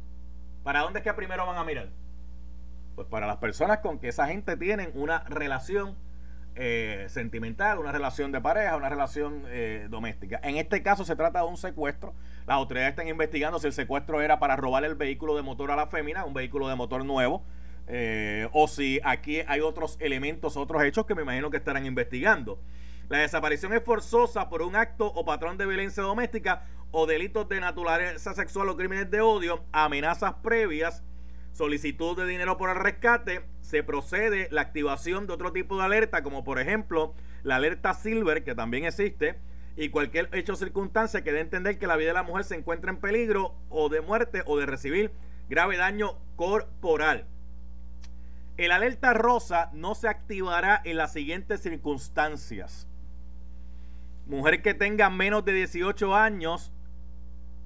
¿Para 0.62 0.80
dónde 0.80 1.00
es 1.00 1.04
que 1.04 1.12
primero 1.12 1.46
van 1.46 1.56
a 1.56 1.64
mirar? 1.64 1.90
Pues 2.94 3.06
para 3.08 3.26
las 3.26 3.36
personas 3.38 3.78
con 3.78 3.98
que 3.98 4.08
esa 4.08 4.26
gente 4.26 4.56
tienen 4.56 4.90
una 4.94 5.24
relación 5.24 5.96
eh, 6.56 7.06
sentimental, 7.08 7.80
una 7.80 7.90
relación 7.90 8.30
de 8.30 8.40
pareja, 8.40 8.76
una 8.76 8.88
relación 8.88 9.42
eh, 9.48 9.88
doméstica. 9.90 10.38
En 10.42 10.56
este 10.56 10.82
caso 10.82 11.04
se 11.04 11.16
trata 11.16 11.40
de 11.40 11.46
un 11.46 11.56
secuestro. 11.56 12.14
Las 12.46 12.56
autoridades 12.56 12.90
están 12.90 13.08
investigando 13.08 13.58
si 13.58 13.66
el 13.66 13.72
secuestro 13.72 14.20
era 14.20 14.38
para 14.38 14.54
robar 14.54 14.84
el 14.84 14.94
vehículo 14.94 15.34
de 15.34 15.42
motor 15.42 15.72
a 15.72 15.76
la 15.76 15.88
fémina, 15.88 16.24
un 16.24 16.34
vehículo 16.34 16.68
de 16.68 16.76
motor 16.76 17.04
nuevo, 17.04 17.42
eh, 17.86 18.48
o 18.52 18.66
si 18.68 19.00
aquí 19.04 19.40
hay 19.46 19.60
otros 19.60 19.96
elementos, 20.00 20.56
otros 20.56 20.82
hechos 20.84 21.06
que 21.06 21.14
me 21.14 21.22
imagino 21.22 21.50
que 21.50 21.58
estarán 21.58 21.86
investigando. 21.86 22.58
La 23.08 23.18
desaparición 23.18 23.72
es 23.74 23.82
forzosa 23.82 24.48
por 24.48 24.62
un 24.62 24.76
acto 24.76 25.06
o 25.06 25.24
patrón 25.24 25.58
de 25.58 25.66
violencia 25.66 26.02
doméstica 26.02 26.66
o 26.90 27.06
delitos 27.06 27.48
de 27.48 27.60
naturaleza 27.60 28.32
sexual 28.34 28.68
o 28.68 28.76
crímenes 28.76 29.10
de 29.10 29.20
odio, 29.20 29.64
amenazas 29.72 30.34
previas, 30.42 31.02
solicitud 31.52 32.16
de 32.16 32.26
dinero 32.26 32.56
por 32.56 32.70
el 32.70 32.76
rescate, 32.76 33.44
se 33.60 33.82
procede 33.82 34.48
la 34.50 34.62
activación 34.62 35.26
de 35.26 35.34
otro 35.34 35.52
tipo 35.52 35.76
de 35.76 35.84
alerta, 35.84 36.22
como 36.22 36.44
por 36.44 36.58
ejemplo 36.58 37.14
la 37.42 37.56
alerta 37.56 37.94
Silver, 37.94 38.42
que 38.42 38.54
también 38.54 38.84
existe, 38.84 39.38
y 39.76 39.88
cualquier 39.90 40.28
hecho 40.32 40.54
o 40.54 40.56
circunstancia 40.56 41.22
que 41.22 41.32
dé 41.32 41.40
entender 41.40 41.78
que 41.78 41.86
la 41.86 41.96
vida 41.96 42.08
de 42.08 42.14
la 42.14 42.22
mujer 42.22 42.44
se 42.44 42.54
encuentra 42.54 42.90
en 42.90 42.98
peligro 42.98 43.54
o 43.68 43.88
de 43.88 44.00
muerte 44.00 44.42
o 44.46 44.56
de 44.56 44.66
recibir 44.66 45.12
grave 45.48 45.76
daño 45.76 46.18
corporal. 46.36 47.26
El 48.56 48.70
alerta 48.70 49.12
rosa 49.14 49.70
no 49.72 49.96
se 49.96 50.08
activará 50.08 50.80
en 50.84 50.96
las 50.96 51.12
siguientes 51.12 51.60
circunstancias. 51.60 52.86
Mujer 54.26 54.62
que 54.62 54.74
tenga 54.74 55.10
menos 55.10 55.44
de 55.44 55.52
18 55.52 56.14
años, 56.14 56.72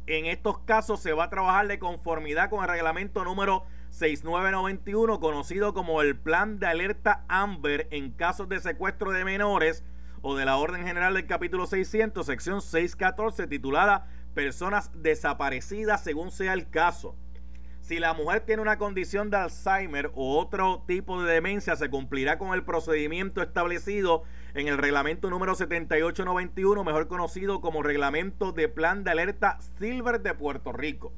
en 0.07 0.25
estos 0.25 0.61
casos 0.61 1.01
se 1.01 1.13
va 1.13 1.25
a 1.25 1.31
trabajar 1.31 1.69
de 1.69 1.79
conformidad 1.79 2.49
con 2.49 2.63
el 2.63 2.71
reglamento 2.71 3.23
número 3.23 3.67
6991, 3.91 5.21
conocido 5.21 5.75
como 5.75 6.01
el 6.01 6.17
Plan 6.17 6.59
de 6.59 6.69
Alerta 6.69 7.23
Amber 7.29 7.87
en 7.91 8.11
casos 8.11 8.49
de 8.49 8.59
secuestro 8.59 9.13
de 9.13 9.27
menores 9.27 9.85
o 10.23 10.37
de 10.37 10.47
la 10.47 10.57
Orden 10.57 10.87
General 10.87 11.13
del 11.13 11.27
capítulo 11.27 11.67
600, 11.67 12.25
sección 12.25 12.63
614, 12.63 13.47
titulada 13.47 14.07
Personas 14.33 14.91
desaparecidas 14.95 16.03
según 16.03 16.31
sea 16.31 16.55
el 16.55 16.71
caso. 16.71 17.15
Si 17.89 17.99
la 17.99 18.13
mujer 18.13 18.41
tiene 18.41 18.61
una 18.61 18.77
condición 18.77 19.31
de 19.31 19.39
Alzheimer 19.39 20.11
o 20.15 20.39
otro 20.39 20.85
tipo 20.87 21.23
de 21.23 21.33
demencia, 21.33 21.75
se 21.75 21.89
cumplirá 21.89 22.37
con 22.37 22.53
el 22.53 22.63
procedimiento 22.63 23.41
establecido 23.41 24.25
en 24.53 24.69
el 24.69 24.77
reglamento 24.77 25.31
número 25.31 25.55
7891, 25.55 26.85
mejor 26.85 27.09
conocido 27.09 27.63
como 27.63 27.83
reglamento 27.83 28.53
de 28.53 28.69
plan 28.69 29.05
de 29.05 29.13
alerta 29.13 29.57
Silver 29.79 30.21
de 30.21 30.35
Puerto 30.35 30.71
Rico. 30.75 31.15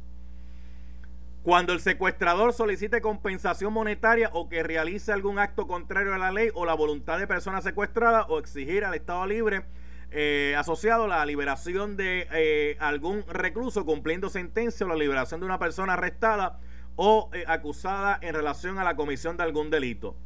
Cuando 1.43 1.73
el 1.73 1.81
secuestrador 1.81 2.53
solicite 2.53 3.01
compensación 3.01 3.73
monetaria 3.73 4.31
o 4.33 4.49
que 4.49 4.63
realice 4.63 5.11
algún 5.11 5.41
acto 5.41 5.67
contrario 5.67 6.15
a 6.15 6.19
la 6.19 6.31
ley 6.31 6.51
o 6.55 6.67
la 6.67 6.75
voluntad 6.75 7.19
de 7.19 7.27
persona 7.27 7.63
secuestrada 7.63 8.27
o 8.29 8.39
exigir 8.39 8.85
al 8.85 8.95
Estado 8.95 9.27
libre 9.27 9.65
eh, 10.13 10.57
asociado 10.59 11.05
a 11.05 11.09
la 11.09 11.25
liberación 11.25 11.97
de 11.97 12.27
eh, 12.33 12.77
algún 12.81 13.25
recluso 13.29 13.85
cumpliendo 13.87 14.29
sentencia 14.29 14.85
o 14.85 14.89
la 14.89 14.97
liberación 14.97 15.39
de 15.39 15.47
una 15.47 15.61
persona 15.61 15.93
arrestada 15.93 16.59
o 16.97 17.31
eh, 17.33 17.45
acusada 17.47 18.19
en 18.21 18.35
relación 18.35 18.79
a 18.79 18.85
la 18.85 18.97
comisión 18.97 19.37
de 19.37 19.45
algún 19.45 19.71
delito. 19.71 20.17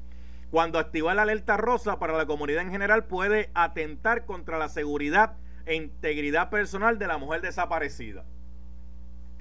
Cuando 0.51 0.79
activa 0.79 1.13
la 1.15 1.23
alerta 1.23 1.59
rosa 1.59 1.99
para 1.99 2.17
la 2.17 2.25
comunidad 2.25 2.63
en 2.63 2.71
general 2.71 3.05
puede 3.05 3.51
atentar 3.53 4.25
contra 4.25 4.57
la 4.57 4.71
seguridad 4.71 5.37
e 5.67 5.75
integridad 5.75 6.49
personal 6.49 6.99
de 6.99 7.07
la 7.07 7.19
mujer 7.19 7.43
desaparecida. 7.43 8.25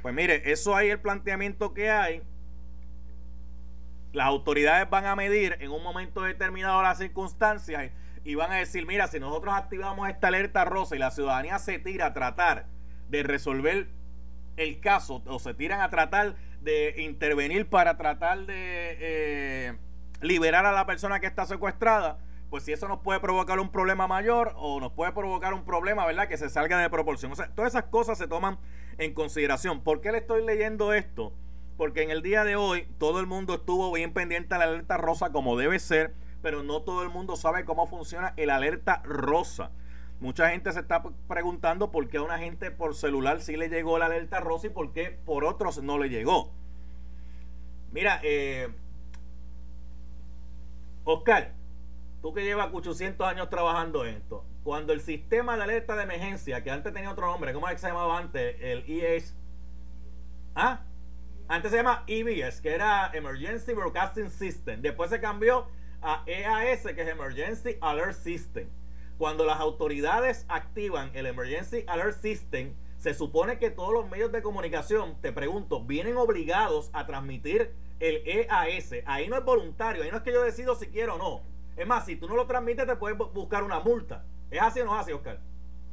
Pues 0.01 0.13
mire, 0.13 0.51
eso 0.51 0.75
ahí 0.75 0.89
el 0.89 0.99
planteamiento 0.99 1.73
que 1.73 1.89
hay. 1.89 2.21
Las 4.11 4.27
autoridades 4.27 4.89
van 4.89 5.05
a 5.05 5.15
medir 5.15 5.55
en 5.61 5.71
un 5.71 5.81
momento 5.81 6.21
determinado 6.21 6.81
las 6.81 6.97
circunstancias 6.97 7.91
y 8.23 8.35
van 8.35 8.51
a 8.51 8.55
decir, 8.55 8.85
mira, 8.85 9.07
si 9.07 9.19
nosotros 9.19 9.53
activamos 9.53 10.09
esta 10.09 10.27
alerta 10.27 10.65
rosa 10.65 10.95
y 10.95 10.99
la 10.99 11.11
ciudadanía 11.11 11.59
se 11.59 11.79
tira 11.79 12.07
a 12.07 12.13
tratar 12.13 12.67
de 13.09 13.23
resolver 13.23 13.89
el 14.55 14.79
caso 14.79 15.21
o 15.25 15.39
se 15.39 15.53
tiran 15.53 15.81
a 15.81 15.89
tratar 15.89 16.35
de 16.61 16.95
intervenir 16.99 17.67
para 17.67 17.97
tratar 17.97 18.45
de 18.45 18.97
eh, 18.99 19.77
liberar 20.21 20.65
a 20.65 20.71
la 20.71 20.85
persona 20.85 21.19
que 21.19 21.27
está 21.27 21.45
secuestrada, 21.45 22.17
pues 22.49 22.63
si 22.63 22.71
eso 22.71 22.87
nos 22.87 22.99
puede 22.99 23.19
provocar 23.19 23.59
un 23.59 23.69
problema 23.69 24.07
mayor 24.07 24.53
o 24.55 24.79
nos 24.79 24.93
puede 24.93 25.11
provocar 25.11 25.53
un 25.53 25.65
problema, 25.65 26.05
¿verdad? 26.05 26.27
Que 26.27 26.37
se 26.37 26.49
salga 26.49 26.77
de 26.77 26.89
proporción. 26.89 27.31
O 27.31 27.35
sea, 27.35 27.49
todas 27.53 27.73
esas 27.73 27.85
cosas 27.85 28.17
se 28.17 28.27
toman 28.27 28.57
en 28.99 29.13
consideración. 29.13 29.81
¿Por 29.81 30.01
qué 30.01 30.11
le 30.11 30.19
estoy 30.19 30.45
leyendo 30.45 30.93
esto? 30.93 31.33
Porque 31.77 32.03
en 32.03 32.11
el 32.11 32.21
día 32.21 32.43
de 32.43 32.55
hoy 32.55 32.87
todo 32.99 33.19
el 33.19 33.25
mundo 33.25 33.55
estuvo 33.55 33.91
bien 33.91 34.13
pendiente 34.13 34.53
a 34.53 34.59
la 34.59 34.65
alerta 34.65 34.97
rosa 34.97 35.31
como 35.31 35.57
debe 35.57 35.79
ser 35.79 36.13
pero 36.43 36.61
no 36.61 36.81
todo 36.81 37.01
el 37.01 37.09
mundo 37.09 37.37
sabe 37.37 37.65
cómo 37.65 37.87
funciona 37.87 38.33
el 38.37 38.51
alerta 38.51 39.01
rosa. 39.05 39.71
Mucha 40.19 40.49
gente 40.49 40.71
se 40.73 40.81
está 40.81 41.01
preguntando 41.27 41.89
por 41.89 42.07
qué 42.09 42.17
a 42.17 42.21
una 42.21 42.37
gente 42.37 42.69
por 42.69 42.95
celular 42.95 43.41
sí 43.41 43.57
le 43.57 43.69
llegó 43.69 43.97
la 43.97 44.05
alerta 44.05 44.41
rosa 44.41 44.67
y 44.67 44.69
por 44.69 44.91
qué 44.91 45.17
por 45.25 45.45
otros 45.45 45.81
no 45.81 45.97
le 45.97 46.09
llegó. 46.09 46.51
Mira, 47.91 48.19
eh, 48.23 48.69
Oscar, 51.05 51.53
tú 52.21 52.33
que 52.33 52.43
llevas 52.43 52.69
800 52.73 53.25
años 53.25 53.49
trabajando 53.49 54.05
en 54.05 54.15
esto, 54.15 54.45
cuando 54.63 54.93
el 54.93 54.99
sistema 54.99 55.55
de 55.55 55.63
alerta 55.63 55.95
de 55.95 56.03
emergencia, 56.03 56.61
que 56.61 56.71
antes 56.71 56.93
tenía 56.93 57.11
otro 57.11 57.27
nombre, 57.27 57.53
¿cómo 57.53 57.67
es 57.67 57.75
que 57.75 57.79
se 57.79 57.87
llamaba 57.87 58.17
antes? 58.17 58.57
El 58.59 58.83
ES. 58.87 59.35
¿Ah? 60.55 60.81
Antes 61.47 61.71
se 61.71 61.77
llama 61.77 62.03
EBS, 62.07 62.61
que 62.61 62.73
era 62.73 63.11
Emergency 63.13 63.73
Broadcasting 63.73 64.29
System. 64.29 64.81
Después 64.81 65.09
se 65.09 65.19
cambió 65.19 65.67
a 66.03 66.23
EAS, 66.25 66.83
que 66.83 67.01
es 67.01 67.07
Emergency 67.07 67.77
Alert 67.81 68.13
System. 68.13 68.67
Cuando 69.17 69.45
las 69.45 69.59
autoridades 69.59 70.45
activan 70.49 71.11
el 71.13 71.25
Emergency 71.25 71.83
Alert 71.87 72.19
System, 72.21 72.73
se 72.97 73.13
supone 73.13 73.57
que 73.57 73.69
todos 73.69 73.93
los 73.93 74.09
medios 74.09 74.31
de 74.31 74.41
comunicación, 74.41 75.15
te 75.21 75.31
pregunto, 75.31 75.83
vienen 75.83 76.17
obligados 76.17 76.89
a 76.93 77.05
transmitir 77.05 77.73
el 77.99 78.21
EAS. 78.25 78.93
Ahí 79.05 79.27
no 79.27 79.37
es 79.37 79.45
voluntario, 79.45 80.03
ahí 80.03 80.11
no 80.11 80.17
es 80.17 80.23
que 80.23 80.33
yo 80.33 80.41
decido 80.43 80.75
si 80.75 80.87
quiero 80.87 81.15
o 81.15 81.17
no. 81.17 81.41
Es 81.75 81.87
más, 81.87 82.05
si 82.05 82.15
tú 82.15 82.27
no 82.27 82.35
lo 82.35 82.45
transmites, 82.47 82.85
te 82.85 82.95
puedes 82.95 83.17
buscar 83.17 83.63
una 83.63 83.79
multa. 83.79 84.23
¿Es 84.51 84.61
así 84.61 84.79
o 84.81 84.85
no 84.85 84.95
es 84.95 85.01
así, 85.01 85.11
Oscar? 85.11 85.39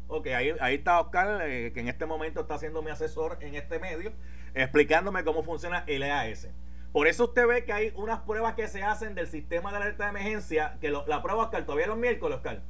Ok, 0.08 0.26
ahí, 0.28 0.52
ahí 0.60 0.74
está 0.74 1.00
Oscar, 1.00 1.48
eh, 1.48 1.72
que 1.72 1.80
en 1.80 1.88
este 1.88 2.04
momento 2.04 2.40
está 2.40 2.58
siendo 2.58 2.82
mi 2.82 2.90
asesor 2.90 3.38
en 3.40 3.54
este 3.54 3.78
medio, 3.78 4.12
explicándome 4.54 5.24
cómo 5.24 5.42
funciona 5.42 5.84
el 5.86 6.02
EAS. 6.02 6.48
Por 6.92 7.06
eso 7.06 7.24
usted 7.24 7.46
ve 7.46 7.64
que 7.64 7.72
hay 7.72 7.92
unas 7.94 8.20
pruebas 8.20 8.54
que 8.54 8.66
se 8.66 8.82
hacen 8.82 9.14
del 9.14 9.28
sistema 9.28 9.70
de 9.70 9.76
alerta 9.76 10.04
de 10.04 10.10
emergencia, 10.10 10.76
que 10.80 10.90
la 10.90 11.22
prueba, 11.22 11.44
Oscar, 11.44 11.64
todavía 11.64 11.86
los 11.86 11.96
miércoles, 11.96 12.36
Oscar. 12.38 12.62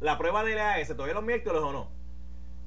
La 0.00 0.18
prueba 0.18 0.42
del 0.42 0.58
EAS, 0.58 0.88
todavía 0.88 1.14
los 1.14 1.24
miércoles 1.24 1.62
o 1.62 1.72
no. 1.72 1.88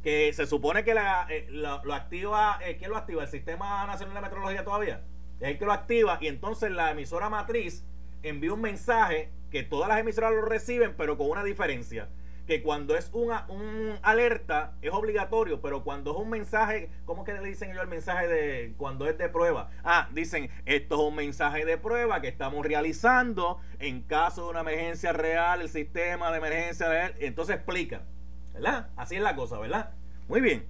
Que 0.01 0.32
se 0.34 0.48
supone 0.48 0.84
que 0.84 0.94
la, 0.94 1.28
eh, 1.30 1.48
lo, 1.50 1.94
activa, 1.94 2.60
eh, 2.63 2.78
¿quién 2.78 2.90
lo 2.90 2.98
activa? 2.98 3.24
¿El 3.24 3.30
Sistema 3.30 3.86
Nacional 3.86 4.16
de 4.16 4.22
Meteorología 4.22 4.63
todavía? 4.63 5.01
Es 5.40 5.50
el 5.50 5.60
que 5.60 5.66
lo 5.66 5.74
activa 5.74 6.18
y 6.22 6.28
entonces 6.28 6.72
la 6.72 6.92
emisora 6.92 7.30
matriz 7.30 7.84
envía 8.24 8.54
un 8.54 8.62
mensaje 8.62 9.30
que 9.51 9.63
todas 9.63 9.90
las 9.90 10.00
emisoras 10.00 10.32
lo 10.32 10.44
reciben, 10.44 10.94
pero 10.98 11.18
con 11.18 11.30
una 11.30 11.44
diferencia 11.44 12.08
que 12.48 12.62
cuando 12.62 12.95
es 12.95 13.10
una 13.13 13.45
un 13.48 13.98
alerta 14.01 14.74
es 14.81 14.91
obligatorio, 14.91 15.62
pero 15.62 15.83
cuando 15.83 16.12
es 16.12 16.17
un 16.17 16.29
mensaje, 16.29 16.89
¿cómo 17.05 17.24
que 17.24 17.33
le 17.33 17.41
dicen 17.41 17.71
ellos 17.71 17.83
el 17.83 17.89
mensaje 17.89 18.27
de 18.27 18.74
cuando 18.77 19.07
es 19.07 19.17
de 19.17 19.29
prueba? 19.29 19.69
Ah, 19.83 20.10
dicen, 20.12 20.50
esto 20.65 20.95
es 20.95 21.01
un 21.01 21.15
mensaje 21.15 21.65
de 21.65 21.77
prueba 21.77 22.21
que 22.21 22.27
estamos 22.27 22.65
realizando 22.65 23.60
en 23.79 24.01
caso 24.01 24.45
de 24.45 24.50
una 24.51 24.62
emergencia 24.62 25.13
real, 25.13 25.62
el 25.62 25.69
sistema 25.69 26.31
de 26.31 26.38
emergencia 26.38 26.89
de 26.89 27.05
él, 27.05 27.13
entonces 27.19 27.55
explica, 27.55 28.01
¿verdad? 28.53 28.89
Así 28.95 29.15
es 29.15 29.21
la 29.21 29.36
cosa, 29.36 29.60
¿verdad? 29.60 29.91
Muy 30.27 30.41
bien. 30.41 30.65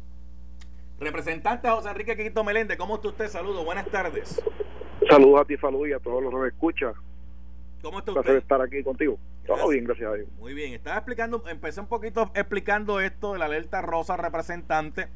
Representante 0.99 1.67
José 1.67 1.89
Enrique 1.89 2.15
Quito 2.15 2.43
Meléndez, 2.43 2.77
¿cómo 2.77 2.95
está 2.95 3.07
usted? 3.07 3.27
Saludos, 3.27 3.65
buenas 3.65 3.87
tardes. 3.87 4.39
Saludos 5.09 5.41
a 5.41 5.45
ti, 5.45 5.57
Falú, 5.57 5.87
y 5.87 5.93
a 5.93 5.99
todos 5.99 6.21
los 6.21 6.31
que 6.31 6.39
me 6.39 6.47
escuchan. 6.47 6.93
¿Cómo 7.81 7.99
está 7.99 8.11
usted? 8.11 8.35
estar 8.35 8.61
aquí 8.61 8.83
contigo. 8.83 9.17
Todo 9.55 9.69
bien, 9.69 9.83
gracias 9.85 10.11
a 10.11 10.15
Dios. 10.15 10.29
Muy 10.39 10.53
bien. 10.53 10.73
Estaba 10.73 10.97
explicando, 10.97 11.43
empecé 11.47 11.79
un 11.79 11.87
poquito 11.87 12.31
explicando 12.33 12.99
esto 12.99 13.33
de 13.33 13.39
la 13.39 13.45
alerta 13.45 13.81
rosa 13.81 14.17
representante, 14.17 15.07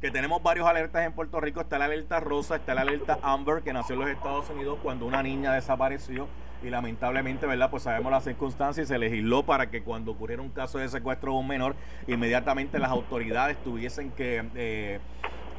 que 0.00 0.10
tenemos 0.10 0.42
varios 0.42 0.66
alertas 0.66 1.06
en 1.06 1.12
Puerto 1.12 1.40
Rico. 1.40 1.60
Está 1.60 1.78
la 1.78 1.86
alerta 1.86 2.20
rosa, 2.20 2.56
está 2.56 2.74
la 2.74 2.82
alerta 2.82 3.18
Amber, 3.22 3.62
que 3.62 3.72
nació 3.72 3.94
en 3.94 4.00
los 4.00 4.10
Estados 4.10 4.50
Unidos 4.50 4.78
cuando 4.82 5.06
una 5.06 5.22
niña 5.22 5.52
desapareció 5.52 6.28
y 6.62 6.70
lamentablemente, 6.70 7.46
¿verdad? 7.46 7.70
Pues 7.70 7.82
sabemos 7.82 8.12
las 8.12 8.24
circunstancias 8.24 8.86
y 8.86 8.88
se 8.88 8.98
legisló 8.98 9.44
para 9.44 9.70
que 9.70 9.82
cuando 9.82 10.12
ocurriera 10.12 10.42
un 10.42 10.50
caso 10.50 10.78
de 10.78 10.88
secuestro 10.88 11.32
de 11.32 11.38
un 11.38 11.48
menor, 11.48 11.74
inmediatamente 12.06 12.78
las 12.78 12.90
autoridades 12.90 13.56
tuviesen 13.62 14.10
que... 14.12 14.44
Eh, 14.54 15.00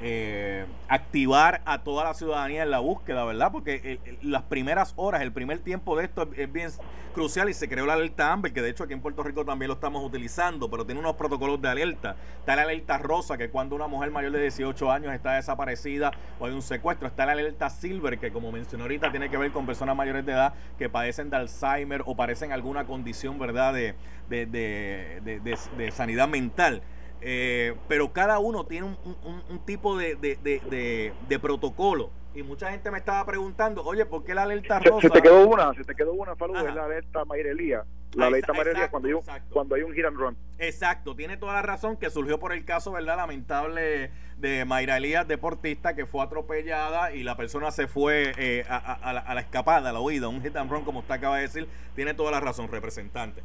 eh, 0.02 0.66
activar 0.88 1.62
a 1.66 1.84
toda 1.84 2.04
la 2.04 2.14
ciudadanía 2.14 2.64
en 2.64 2.72
la 2.72 2.80
búsqueda, 2.80 3.24
¿verdad? 3.26 3.52
Porque 3.52 4.00
las 4.22 4.44
primeras 4.44 4.94
horas, 4.96 5.22
el 5.22 5.32
primer 5.32 5.60
tiempo 5.60 5.98
de 5.98 6.06
esto 6.06 6.30
es, 6.36 6.52
bien 6.52 6.70
crucial 7.14 7.48
y 7.50 7.54
se 7.54 7.70
creó 7.70 7.86
la 7.86 7.94
alerta 7.94 8.32
Amber, 8.32 8.52
que 8.54 8.62
de 8.62 8.70
hecho 8.70 8.84
aquí 8.84 8.94
en 8.94 9.02
Puerto 9.02 9.22
Rico 9.24 9.46
también 9.46 9.68
lo 9.68 9.76
estamos 9.76 10.04
utilizando, 10.04 10.70
pero 10.70 10.86
tiene 10.86 11.00
unos 11.00 11.16
protocolos 11.16 11.62
de 11.62 11.70
alerta. 11.70 12.16
Está 12.40 12.56
la 12.56 12.64
alerta 12.64 12.98
rosa, 12.98 13.38
que 13.38 13.50
cuando 13.50 13.76
una 13.76 13.88
mujer 13.88 14.12
mayor 14.12 14.32
de 14.32 14.42
18 14.42 14.92
años 14.92 15.14
está 15.14 15.34
desaparecida 15.34 16.12
o 16.40 16.48
hay 16.48 16.54
un 16.54 16.62
secuestro. 16.62 17.08
Está 17.08 17.26
la 17.26 17.34
alerta 17.34 17.70
silver, 17.70 18.18
que 18.18 18.32
como 18.32 18.52
mencioné 18.52 18.84
ahorita, 18.84 19.12
tiene 19.12 19.30
que 19.30 19.38
ver 19.38 19.52
con 19.52 19.66
personas 19.66 19.96
mayores 19.96 20.26
de 20.26 20.32
edad 20.32 20.54
que 20.78 20.90
padecen 20.90 21.30
de 21.30 21.38
Alzheimer 21.38 22.02
o 22.06 22.16
padecen 22.16 22.52
alguna 22.52 22.86
condición, 22.86 23.38
¿verdad?, 23.38 23.74
de, 23.74 23.96
de, 24.28 24.46
de, 24.46 25.58
de 25.78 25.92
sanidad 25.92 26.28
mental. 26.28 26.82
Eh, 27.26 27.74
pero 27.88 28.12
cada 28.12 28.40
uno 28.40 28.66
tiene 28.66 28.88
un, 28.88 29.60
tipo 29.66 29.98
de, 29.98 31.14
protocolo. 31.42 32.12
Y 32.36 32.44
mucha 32.44 32.72
gente 32.72 32.92
me 32.92 32.98
estaba 32.98 33.26
preguntando, 33.26 33.84
oye, 33.84 34.06
¿por 34.06 34.24
qué 34.24 34.34
la 34.34 34.44
alerta 34.44 34.80
rosa? 34.80 35.02
Se, 35.02 35.10
te 35.10 35.22
quedó 35.22 35.48
una, 35.48 35.74
se 35.74 35.84
te 35.84 35.96
quedó 35.96 36.14
una, 36.14 36.36
Falú, 36.36 36.56
es 36.58 36.76
la 36.76 36.86
alerta 36.86 37.24
Mairelía. 37.26 37.86
La 38.16 38.26
alerta 38.26 38.54
Mairelía 38.54 38.90
cuando, 38.90 39.08
hay, 39.08 39.42
cuando 39.50 39.76
hay 39.76 39.84
un 39.84 39.94
hit 39.94 40.04
and 40.04 40.18
run. 40.18 40.36
Exacto, 40.58 41.16
tiene 41.16 41.38
toda 41.38 41.54
la 41.54 41.62
razón 41.62 41.96
que 41.96 42.10
surgió 42.10 42.40
por 42.40 42.52
el 42.52 42.66
caso, 42.66 42.92
¿verdad? 42.92 43.18
Lamentable 43.18 44.12
de 44.38 44.66
Mayra 44.66 44.98
Elías, 44.98 45.28
deportista, 45.28 45.96
que 45.96 46.06
fue 46.06 46.24
atropellada 46.24 47.14
y 47.14 47.24
la 47.24 47.38
persona 47.38 47.72
se 47.72 47.88
fue 47.88 48.34
eh, 48.38 48.66
a, 48.68 49.14
la, 49.34 49.40
escapada, 49.40 49.92
a 49.92 49.94
la 49.94 50.02
huida, 50.02 50.28
un 50.28 50.42
hit 50.42 50.56
and 50.58 50.70
run, 50.70 50.84
como 50.84 51.00
usted 51.00 51.14
acaba 51.14 51.38
de 51.38 51.44
decir. 51.44 51.68
Tiene 51.96 52.14
toda 52.14 52.32
la 52.32 52.40
razón, 52.40 52.68
representante. 52.70 53.44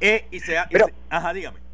Eh, 0.00 0.26
y 0.30 0.40
se, 0.40 0.56
ajá, 0.56 1.32
dígame. 1.32 1.71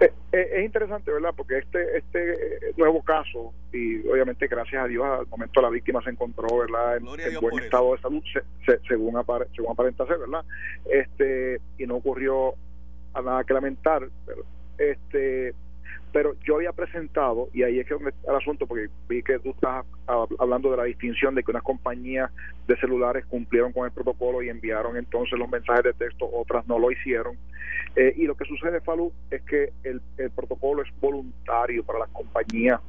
Eh, 0.00 0.12
eh, 0.32 0.48
es 0.52 0.64
interesante, 0.64 1.10
¿verdad? 1.10 1.34
Porque 1.36 1.58
este 1.58 1.98
este 1.98 2.32
eh, 2.32 2.74
nuevo 2.76 3.02
caso, 3.02 3.52
y 3.72 4.06
obviamente 4.06 4.46
gracias 4.46 4.84
a 4.84 4.86
Dios 4.86 5.04
al 5.04 5.26
momento 5.26 5.60
la 5.60 5.70
víctima 5.70 6.02
se 6.02 6.10
encontró, 6.10 6.58
¿verdad? 6.58 6.98
En, 6.98 7.04
buen 7.40 7.64
estado 7.64 7.94
de 7.94 8.00
salud, 8.00 8.22
según, 8.86 9.24
según 9.56 9.70
aparenta 9.70 10.06
ser, 10.06 10.18
¿verdad? 10.18 10.44
Este, 10.84 11.60
y 11.78 11.86
no 11.86 11.96
ocurrió 11.96 12.54
a 13.14 13.22
nada 13.22 13.44
que 13.44 13.54
lamentar, 13.54 14.08
pero 14.24 14.44
este 14.78 15.54
pero 16.12 16.34
yo 16.44 16.56
había 16.56 16.72
presentado, 16.72 17.48
y 17.52 17.62
ahí 17.62 17.80
es 17.80 17.86
que 17.86 17.94
es 17.94 18.00
el 18.00 18.34
asunto, 18.34 18.66
porque 18.66 18.88
vi 19.08 19.22
que 19.22 19.38
tú 19.38 19.50
estás 19.50 19.84
hablando 20.06 20.70
de 20.70 20.76
la 20.76 20.84
distinción 20.84 21.34
de 21.34 21.42
que 21.42 21.50
unas 21.50 21.62
compañías 21.62 22.30
de 22.66 22.76
celulares 22.76 23.26
cumplieron 23.26 23.72
con 23.72 23.84
el 23.84 23.92
protocolo 23.92 24.42
y 24.42 24.48
enviaron 24.48 24.96
entonces 24.96 25.38
los 25.38 25.48
mensajes 25.48 25.84
de 25.84 25.92
texto, 25.92 26.28
otras 26.32 26.66
no 26.66 26.78
lo 26.78 26.90
hicieron. 26.90 27.36
Eh, 27.96 28.14
y 28.16 28.24
lo 28.24 28.36
que 28.36 28.44
sucede, 28.44 28.80
Falú, 28.80 29.12
es 29.30 29.42
que 29.42 29.72
el, 29.84 30.00
protocolo 30.34 30.82
es 30.82 30.88
voluntario 31.00 31.84
para 31.84 32.00
las 32.00 32.08
compañías 32.10 32.80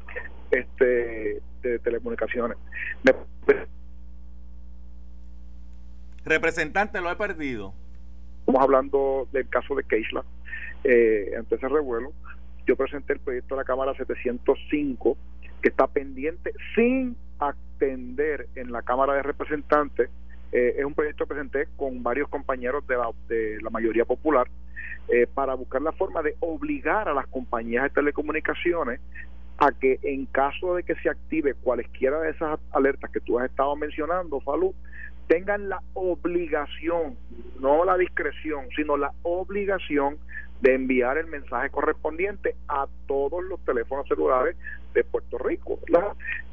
este, 0.51 1.41
de 1.61 1.79
telecomunicaciones. 1.79 2.57
Representante, 6.25 7.01
lo 7.01 7.11
he 7.11 7.15
perdido. 7.15 7.73
Estamos 8.39 8.61
hablando 8.61 9.27
del 9.31 9.47
caso 9.49 9.75
de 9.75 9.83
Keisla, 9.83 10.23
eh, 10.83 11.33
ante 11.37 11.55
ese 11.55 11.67
revuelo 11.67 12.13
yo 12.69 12.75
presenté 12.75 13.13
el 13.13 13.19
proyecto 13.19 13.55
de 13.55 13.61
la 13.61 13.65
Cámara 13.65 13.95
705, 13.95 15.17
que 15.59 15.69
está 15.69 15.87
pendiente 15.87 16.53
sin 16.75 17.17
atender 17.39 18.47
en 18.53 18.71
la 18.71 18.83
Cámara 18.83 19.13
de 19.15 19.23
Representantes. 19.23 20.11
Eh, 20.51 20.75
es 20.77 20.85
un 20.85 20.93
proyecto 20.93 21.25
que 21.25 21.33
presenté 21.33 21.67
con 21.75 22.03
varios 22.03 22.29
compañeros 22.29 22.85
de 22.85 22.95
la, 22.95 23.09
de 23.27 23.59
la 23.63 23.71
mayoría 23.71 24.05
popular 24.05 24.47
eh, 25.07 25.25
para 25.33 25.55
buscar 25.55 25.81
la 25.81 25.93
forma 25.93 26.21
de 26.21 26.35
obligar 26.41 27.09
a 27.09 27.13
las 27.15 27.25
compañías 27.27 27.85
de 27.85 27.89
telecomunicaciones 27.89 28.99
a 29.59 29.71
que 29.73 29.99
en 30.03 30.25
caso 30.25 30.75
de 30.75 30.83
que 30.83 30.95
se 30.95 31.09
active 31.09 31.53
cualesquiera 31.53 32.19
de 32.21 32.31
esas 32.31 32.59
alertas 32.71 33.11
que 33.11 33.19
tú 33.19 33.39
has 33.39 33.49
estado 33.49 33.75
mencionando, 33.75 34.39
Falú, 34.39 34.73
tengan 35.27 35.69
la 35.69 35.81
obligación, 35.93 37.15
no 37.59 37.83
la 37.83 37.97
discreción, 37.97 38.67
sino 38.75 38.97
la 38.97 39.11
obligación 39.23 40.17
de 40.61 40.75
enviar 40.75 41.17
el 41.17 41.27
mensaje 41.27 41.69
correspondiente 41.69 42.55
a 42.67 42.87
todos 43.07 43.43
los 43.43 43.63
teléfonos 43.65 44.07
celulares 44.07 44.55
de 44.93 45.03
Puerto 45.03 45.37
Rico. 45.37 45.79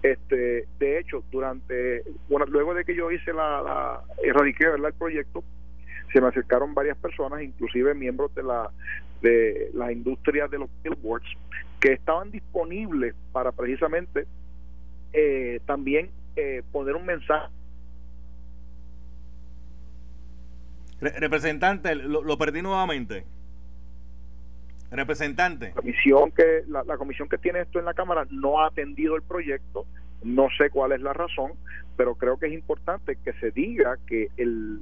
Este, 0.02 0.66
de 0.78 0.98
hecho, 0.98 1.25
durante 1.30 2.02
luego 2.28 2.75
de 2.75 2.84
que 2.84 2.94
yo 2.94 3.10
hice 3.10 3.32
la, 3.32 3.62
la 3.62 4.00
erradiqué 4.22 4.66
¿verdad? 4.66 4.88
el 4.88 4.94
proyecto, 4.94 5.42
se 6.12 6.20
me 6.20 6.28
acercaron 6.28 6.75
varias 6.75 6.96
personas, 6.98 7.42
inclusive 7.42 7.94
miembros 7.94 8.34
de 8.34 8.42
la 8.42 8.70
de 9.22 9.70
la 9.72 9.90
industria 9.90 10.47
de 10.47 10.58
los 10.58 10.71
billboards, 10.82 11.26
que 11.80 11.93
estaban 11.93 12.30
disponibles 12.30 13.15
para 13.32 13.52
precisamente 13.52 14.26
eh, 15.12 15.60
también 15.67 16.10
eh, 16.36 16.62
poner 16.73 16.97
un 16.97 17.06
mensaje 17.06 17.49
Representante, 21.00 21.95
lo, 21.95 22.39
perdí 22.39 22.62
nuevamente. 22.62 23.25
Representante. 24.91 25.69
La 25.69 25.75
comisión, 25.75 26.32
que, 26.32 26.62
la, 26.69 26.97
comisión 26.97 27.28
que 27.28 27.39
tiene 27.39 27.60
esto 27.60 27.78
en 27.78 27.84
la 27.84 27.93
Cámara 27.93 28.26
no 28.30 28.60
ha 28.60 28.69
atendido 28.69 29.15
el 29.15 29.23
proyecto, 29.23 29.84
no 30.23 30.49
sé 30.56 30.71
cuál 30.71 30.93
es 30.93 31.02
la 31.02 31.12
razón, 31.12 31.52
pero 31.97 32.15
creo 32.15 32.39
que 32.39 32.47
es 32.47 32.52
importante 32.52 33.17
que 33.23 33.32
se 33.34 33.50
diga 33.50 33.99
que 34.06 34.28
el 34.36 34.80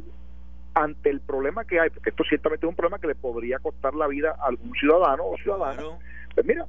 ante 0.75 1.09
el 1.09 1.21
problema 1.21 1.65
que 1.65 1.79
hay, 1.79 1.91
porque 1.91 2.11
esto 2.11 2.25
ciertamente 2.25 2.67
es 2.67 2.69
un 2.69 2.75
problema 2.75 2.99
que 2.99 3.07
le 3.07 3.15
podría 3.15 3.61
costar 3.61 3.95
la 3.95 4.09
vida 4.09 4.35
a 4.41 4.49
algún 4.49 4.73
ciudadano 4.75 5.25
o 5.25 5.37
ciudadana, 5.37 5.83
pues 6.35 6.47
mira, 6.47 6.67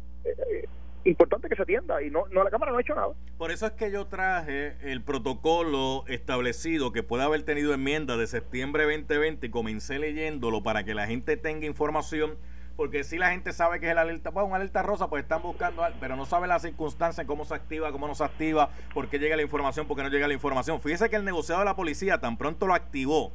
importante 1.05 1.47
que 1.47 1.55
se 1.55 1.61
atienda 1.61 2.01
y 2.01 2.09
no, 2.09 2.25
no 2.31 2.43
la 2.43 2.49
Cámara 2.49 2.71
no 2.71 2.77
ha 2.77 2.81
hecho 2.81 2.95
nada. 2.95 3.13
Por 3.38 3.51
eso 3.51 3.67
es 3.67 3.73
que 3.73 3.91
yo 3.91 4.07
traje 4.07 4.75
el 4.81 5.03
protocolo 5.03 6.03
establecido 6.07 6.91
que 6.91 7.03
puede 7.03 7.23
haber 7.23 7.43
tenido 7.43 7.73
enmienda 7.73 8.17
de 8.17 8.27
septiembre 8.27 8.83
2020 8.85 9.45
y 9.45 9.49
comencé 9.49 9.99
leyéndolo 9.99 10.63
para 10.63 10.83
que 10.83 10.95
la 10.95 11.05
gente 11.07 11.38
tenga 11.38 11.65
información 11.65 12.38
porque 12.75 13.05
si 13.05 13.17
la 13.17 13.31
gente 13.31 13.53
sabe 13.53 13.79
que 13.79 13.85
es 13.85 13.93
el 13.93 13.97
alerta, 13.97 14.31
bueno, 14.31 14.47
una 14.47 14.57
alerta 14.57 14.83
rosa, 14.83 15.07
pues 15.09 15.23
están 15.23 15.41
buscando, 15.41 15.83
pero 15.99 16.17
no 16.17 16.25
sabe 16.25 16.47
las 16.47 16.61
circunstancias, 16.61 17.25
cómo 17.25 17.45
se 17.45 17.53
activa, 17.53 17.91
cómo 17.91 18.05
no 18.07 18.15
se 18.15 18.23
activa, 18.25 18.69
por 18.93 19.07
qué 19.07 19.17
llega 19.17 19.38
la 19.38 19.43
información, 19.43 19.88
por 19.88 19.95
qué 19.95 20.03
no 20.03 20.09
llega 20.09 20.27
la 20.27 20.33
información. 20.33 20.81
Fíjese 20.81 21.09
que 21.09 21.15
el 21.15 21.23
negociado 21.23 21.59
de 21.59 21.65
la 21.65 21.75
policía 21.75 22.19
tan 22.19 22.38
pronto 22.38 22.67
lo 22.67 22.73
activó 22.73 23.31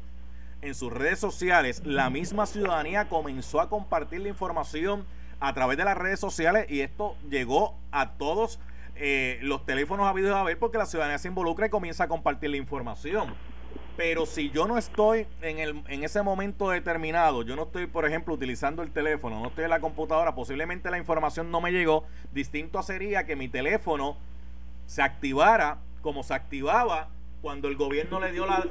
en 0.61 0.74
sus 0.74 0.92
redes 0.92 1.18
sociales, 1.18 1.81
la 1.87 2.11
misma 2.11 2.44
ciudadanía 2.44 3.09
comenzó 3.09 3.62
a 3.62 3.70
compartir 3.70 4.20
la 4.20 4.29
información 4.29 5.07
a 5.40 5.55
través 5.55 5.79
de 5.79 5.85
las 5.85 5.96
redes 5.96 6.20
sociales 6.20 6.66
y 6.68 6.81
esto 6.81 7.16
llegó 7.29 7.74
a 7.90 8.11
todos 8.12 8.61
eh, 8.96 9.38
los 9.42 9.64
teléfonos 9.64 10.07
habidos 10.07 10.37
a 10.37 10.42
ver 10.42 10.59
porque 10.59 10.76
la 10.76 10.87
ciudadanía 10.87 11.18
se 11.18 11.29
involucra 11.29 11.66
y 11.66 11.70
comienza 11.70 12.05
a 12.05 12.09
compartir 12.09 12.50
la 12.50 12.59
información. 12.59 13.35
Pero 13.96 14.26
si 14.26 14.50
yo 14.50 14.66
no 14.66 14.79
estoy 14.79 15.26
en, 15.42 15.59
el, 15.59 15.83
en 15.88 16.05
ese 16.05 16.22
momento 16.22 16.70
determinado, 16.70 17.42
yo 17.42 17.57
no 17.57 17.64
estoy, 17.64 17.87
por 17.87 18.07
ejemplo, 18.07 18.35
utilizando 18.35 18.83
el 18.83 18.90
teléfono, 18.90 19.40
no 19.40 19.48
estoy 19.48 19.64
en 19.64 19.70
la 19.70 19.81
computadora, 19.81 20.35
posiblemente 20.35 20.90
la 20.90 20.98
información 20.98 21.50
no 21.50 21.61
me 21.61 21.72
llegó. 21.72 22.05
Distinto 22.33 22.83
sería 22.83 23.24
que 23.24 23.37
mi 23.37 23.48
teléfono 23.48 24.16
se 24.87 25.03
activara 25.03 25.79
como 26.03 26.22
se 26.22 26.35
activaba 26.35 27.09
cuando 27.42 27.68
el 27.68 27.76
gobierno 27.76 28.20
le 28.20 28.33
dio 28.33 28.46
la, 28.46 28.64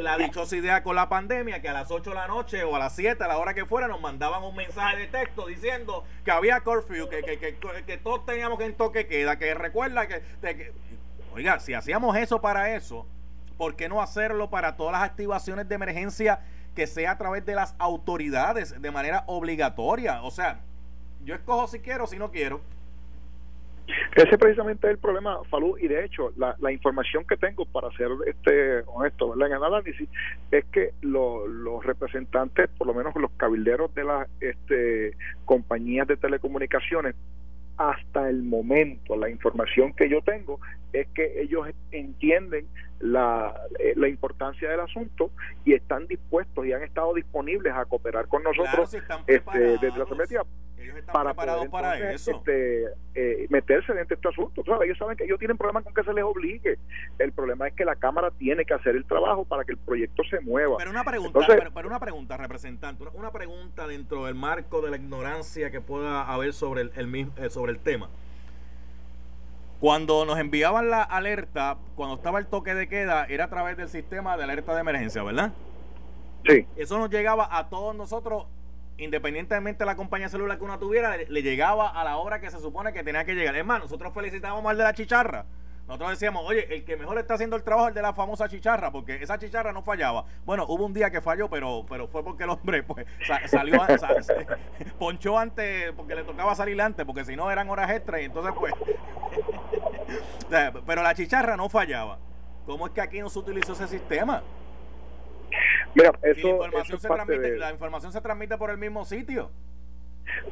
la, 0.00 0.18
dichosa 0.18 0.56
idea 0.56 0.82
con 0.82 0.96
la 0.96 1.08
pandemia, 1.08 1.62
que 1.62 1.68
a 1.68 1.72
las 1.72 1.90
8 1.90 2.10
de 2.10 2.16
la 2.16 2.26
noche 2.26 2.64
o 2.64 2.74
a 2.74 2.78
las 2.78 2.96
7, 2.96 3.22
a 3.22 3.28
la 3.28 3.38
hora 3.38 3.54
que 3.54 3.64
fuera, 3.64 3.86
nos 3.86 4.00
mandaban 4.00 4.42
un 4.42 4.56
mensaje 4.56 4.96
de 4.96 5.06
texto 5.06 5.46
diciendo 5.46 6.04
que 6.24 6.32
había 6.32 6.60
curfew, 6.60 7.08
que, 7.08 7.22
que, 7.22 7.38
que, 7.38 7.56
que 7.86 7.98
todos 7.98 8.26
teníamos 8.26 8.58
que 8.58 8.64
en 8.64 8.74
toque 8.74 9.06
queda, 9.06 9.38
que 9.38 9.54
recuerda 9.54 10.08
que, 10.08 10.22
Oiga, 11.34 11.60
si 11.60 11.74
hacíamos 11.74 12.16
eso 12.16 12.42
para 12.42 12.74
eso, 12.74 13.06
¿por 13.56 13.76
qué 13.76 13.88
no 13.88 14.02
hacerlo 14.02 14.50
para 14.50 14.76
todas 14.76 14.92
las 14.92 15.02
activaciones 15.02 15.68
de 15.68 15.74
emergencia 15.76 16.40
que 16.74 16.86
sea 16.86 17.12
a 17.12 17.18
través 17.18 17.46
de 17.46 17.54
las 17.54 17.74
autoridades 17.78 18.80
de 18.82 18.90
manera 18.90 19.24
obligatoria? 19.28 20.22
O 20.22 20.30
sea, 20.30 20.60
yo 21.24 21.34
escojo 21.34 21.68
si 21.68 21.78
quiero 21.78 22.04
o 22.04 22.06
si 22.06 22.18
no 22.18 22.30
quiero. 22.30 22.60
Ese 24.14 24.38
precisamente 24.38 24.86
es 24.86 24.92
el 24.92 24.98
problema, 24.98 25.38
Falú, 25.50 25.76
y 25.78 25.88
de 25.88 26.04
hecho 26.04 26.32
la, 26.36 26.56
la 26.60 26.72
información 26.72 27.24
que 27.24 27.36
tengo 27.36 27.64
para 27.66 27.90
ser 27.92 28.08
este 28.26 28.82
honesto 28.86 29.30
¿verdad? 29.30 29.48
en 29.48 29.56
el 29.56 29.64
análisis 29.64 30.08
es 30.50 30.64
que 30.66 30.90
los 31.00 31.84
representantes, 31.84 32.68
por 32.76 32.86
lo 32.86 32.94
menos 32.94 33.14
los 33.16 33.30
cabilderos 33.32 33.94
de 33.94 34.04
las 34.04 34.28
este, 34.40 35.16
compañías 35.44 36.06
de 36.06 36.16
telecomunicaciones, 36.16 37.14
hasta 37.76 38.28
el 38.28 38.42
momento, 38.42 39.16
la 39.16 39.30
información 39.30 39.92
que 39.94 40.08
yo 40.08 40.20
tengo 40.22 40.60
es 40.92 41.08
que 41.08 41.40
ellos 41.40 41.68
entienden 41.90 42.66
la, 43.00 43.54
eh, 43.78 43.94
la 43.96 44.08
importancia 44.08 44.70
del 44.70 44.80
asunto 44.80 45.30
y 45.64 45.72
están 45.72 46.06
dispuestos 46.06 46.66
y 46.66 46.72
han 46.72 46.82
estado 46.82 47.14
disponibles 47.14 47.72
a 47.74 47.84
cooperar 47.86 48.28
con 48.28 48.42
nosotros 48.42 48.94
este, 49.26 49.58
desde 49.58 49.98
la 49.98 50.04
Secretaría 50.04 50.42
para 51.02 51.34
poder, 51.34 51.70
para 51.70 52.12
eso. 52.12 52.30
Este, 52.32 52.84
eh, 53.14 53.46
meterse 53.50 53.92
dentro 53.92 54.08
de 54.08 54.14
este 54.14 54.28
asunto. 54.28 54.62
ellos 54.82 54.98
saben 54.98 55.16
que 55.16 55.24
ellos 55.24 55.38
tienen 55.38 55.56
problemas 55.56 55.84
con 55.84 55.94
que 55.94 56.02
se 56.02 56.12
les 56.12 56.24
obligue. 56.24 56.78
El 57.18 57.32
problema 57.32 57.68
es 57.68 57.74
que 57.74 57.84
la 57.84 57.96
Cámara 57.96 58.30
tiene 58.30 58.64
que 58.64 58.74
hacer 58.74 58.96
el 58.96 59.04
trabajo 59.04 59.44
para 59.44 59.64
que 59.64 59.72
el 59.72 59.78
proyecto 59.78 60.22
se 60.24 60.40
mueva. 60.40 60.76
Pero 60.78 60.90
una 60.90 61.04
pregunta, 61.04 61.40
pero, 61.74 61.88
una 61.88 62.00
pregunta, 62.00 62.36
representante, 62.36 63.04
una, 63.14 63.30
pregunta 63.30 63.86
dentro 63.86 64.26
del 64.26 64.34
marco 64.34 64.80
de 64.80 64.90
la 64.90 64.96
ignorancia 64.96 65.70
que 65.70 65.80
pueda 65.80 66.22
haber 66.22 66.52
sobre 66.52 66.82
el, 66.82 66.92
el, 66.96 67.28
eh, 67.36 67.50
sobre 67.50 67.72
el 67.72 67.78
tema. 67.78 68.08
Cuando 69.82 70.24
nos 70.24 70.38
enviaban 70.38 70.90
la 70.90 71.02
alerta, 71.02 71.76
cuando 71.96 72.14
estaba 72.14 72.38
el 72.38 72.46
toque 72.46 72.72
de 72.72 72.88
queda, 72.88 73.24
era 73.24 73.46
a 73.46 73.50
través 73.50 73.76
del 73.76 73.88
sistema 73.88 74.36
de 74.36 74.44
alerta 74.44 74.74
de 74.74 74.80
emergencia, 74.80 75.24
¿verdad? 75.24 75.52
Sí. 76.46 76.66
Eso 76.76 76.98
nos 76.98 77.10
llegaba 77.10 77.48
a 77.50 77.68
todos 77.68 77.94
nosotros, 77.94 78.46
independientemente 79.02 79.80
de 79.80 79.86
la 79.86 79.96
compañía 79.96 80.28
celular 80.28 80.58
que 80.58 80.64
uno 80.64 80.78
tuviera, 80.78 81.16
le, 81.16 81.42
llegaba 81.42 81.88
a 81.88 82.04
la 82.04 82.16
hora 82.16 82.40
que 82.40 82.50
se 82.50 82.58
supone 82.58 82.92
que 82.92 83.02
tenía 83.02 83.24
que 83.24 83.34
llegar. 83.34 83.56
Es 83.56 83.64
más, 83.64 83.80
nosotros 83.80 84.12
felicitábamos 84.14 84.70
al 84.70 84.78
de 84.78 84.84
la 84.84 84.94
chicharra. 84.94 85.44
Nosotros 85.86 86.10
decíamos, 86.10 86.44
oye, 86.46 86.72
el 86.74 86.84
que 86.84 86.96
mejor 86.96 87.18
está 87.18 87.34
haciendo 87.34 87.56
el 87.56 87.64
trabajo 87.64 87.88
es 87.88 87.90
el 87.90 87.94
de 87.96 88.02
la 88.02 88.14
famosa 88.14 88.48
chicharra, 88.48 88.92
porque 88.92 89.20
esa 89.20 89.36
chicharra 89.38 89.72
no 89.72 89.82
fallaba. 89.82 90.24
Bueno, 90.44 90.64
hubo 90.68 90.86
un 90.86 90.94
día 90.94 91.10
que 91.10 91.20
falló, 91.20 91.50
pero 91.50 91.84
pero 91.88 92.06
fue 92.06 92.22
porque 92.22 92.44
el 92.44 92.50
hombre 92.50 92.84
pues 92.84 93.04
salió, 93.46 93.80
ponchó 94.98 95.38
antes, 95.38 95.92
porque 95.92 96.14
le 96.14 96.22
tocaba 96.22 96.54
salir 96.54 96.80
antes, 96.80 97.04
porque 97.04 97.24
si 97.24 97.34
no 97.34 97.50
eran 97.50 97.68
horas 97.68 97.90
extras 97.90 98.20
y 98.22 98.24
entonces 98.24 98.54
pues... 98.56 98.72
pero 100.86 101.02
la 101.02 101.14
chicharra 101.14 101.56
no 101.56 101.68
fallaba. 101.68 102.18
¿Cómo 102.64 102.86
es 102.86 102.92
que 102.92 103.00
aquí 103.00 103.20
no 103.20 103.28
se 103.28 103.40
utilizó 103.40 103.72
ese 103.72 103.88
sistema? 103.88 104.42
Mira, 105.94 106.12
eso, 106.22 106.48
la, 106.48 106.66
información 106.66 107.00
se 107.00 107.08
transmite, 107.08 107.56
la 107.56 107.70
información 107.70 108.12
se 108.12 108.20
transmite 108.20 108.56
por 108.56 108.70
el 108.70 108.78
mismo 108.78 109.04
sitio 109.04 109.50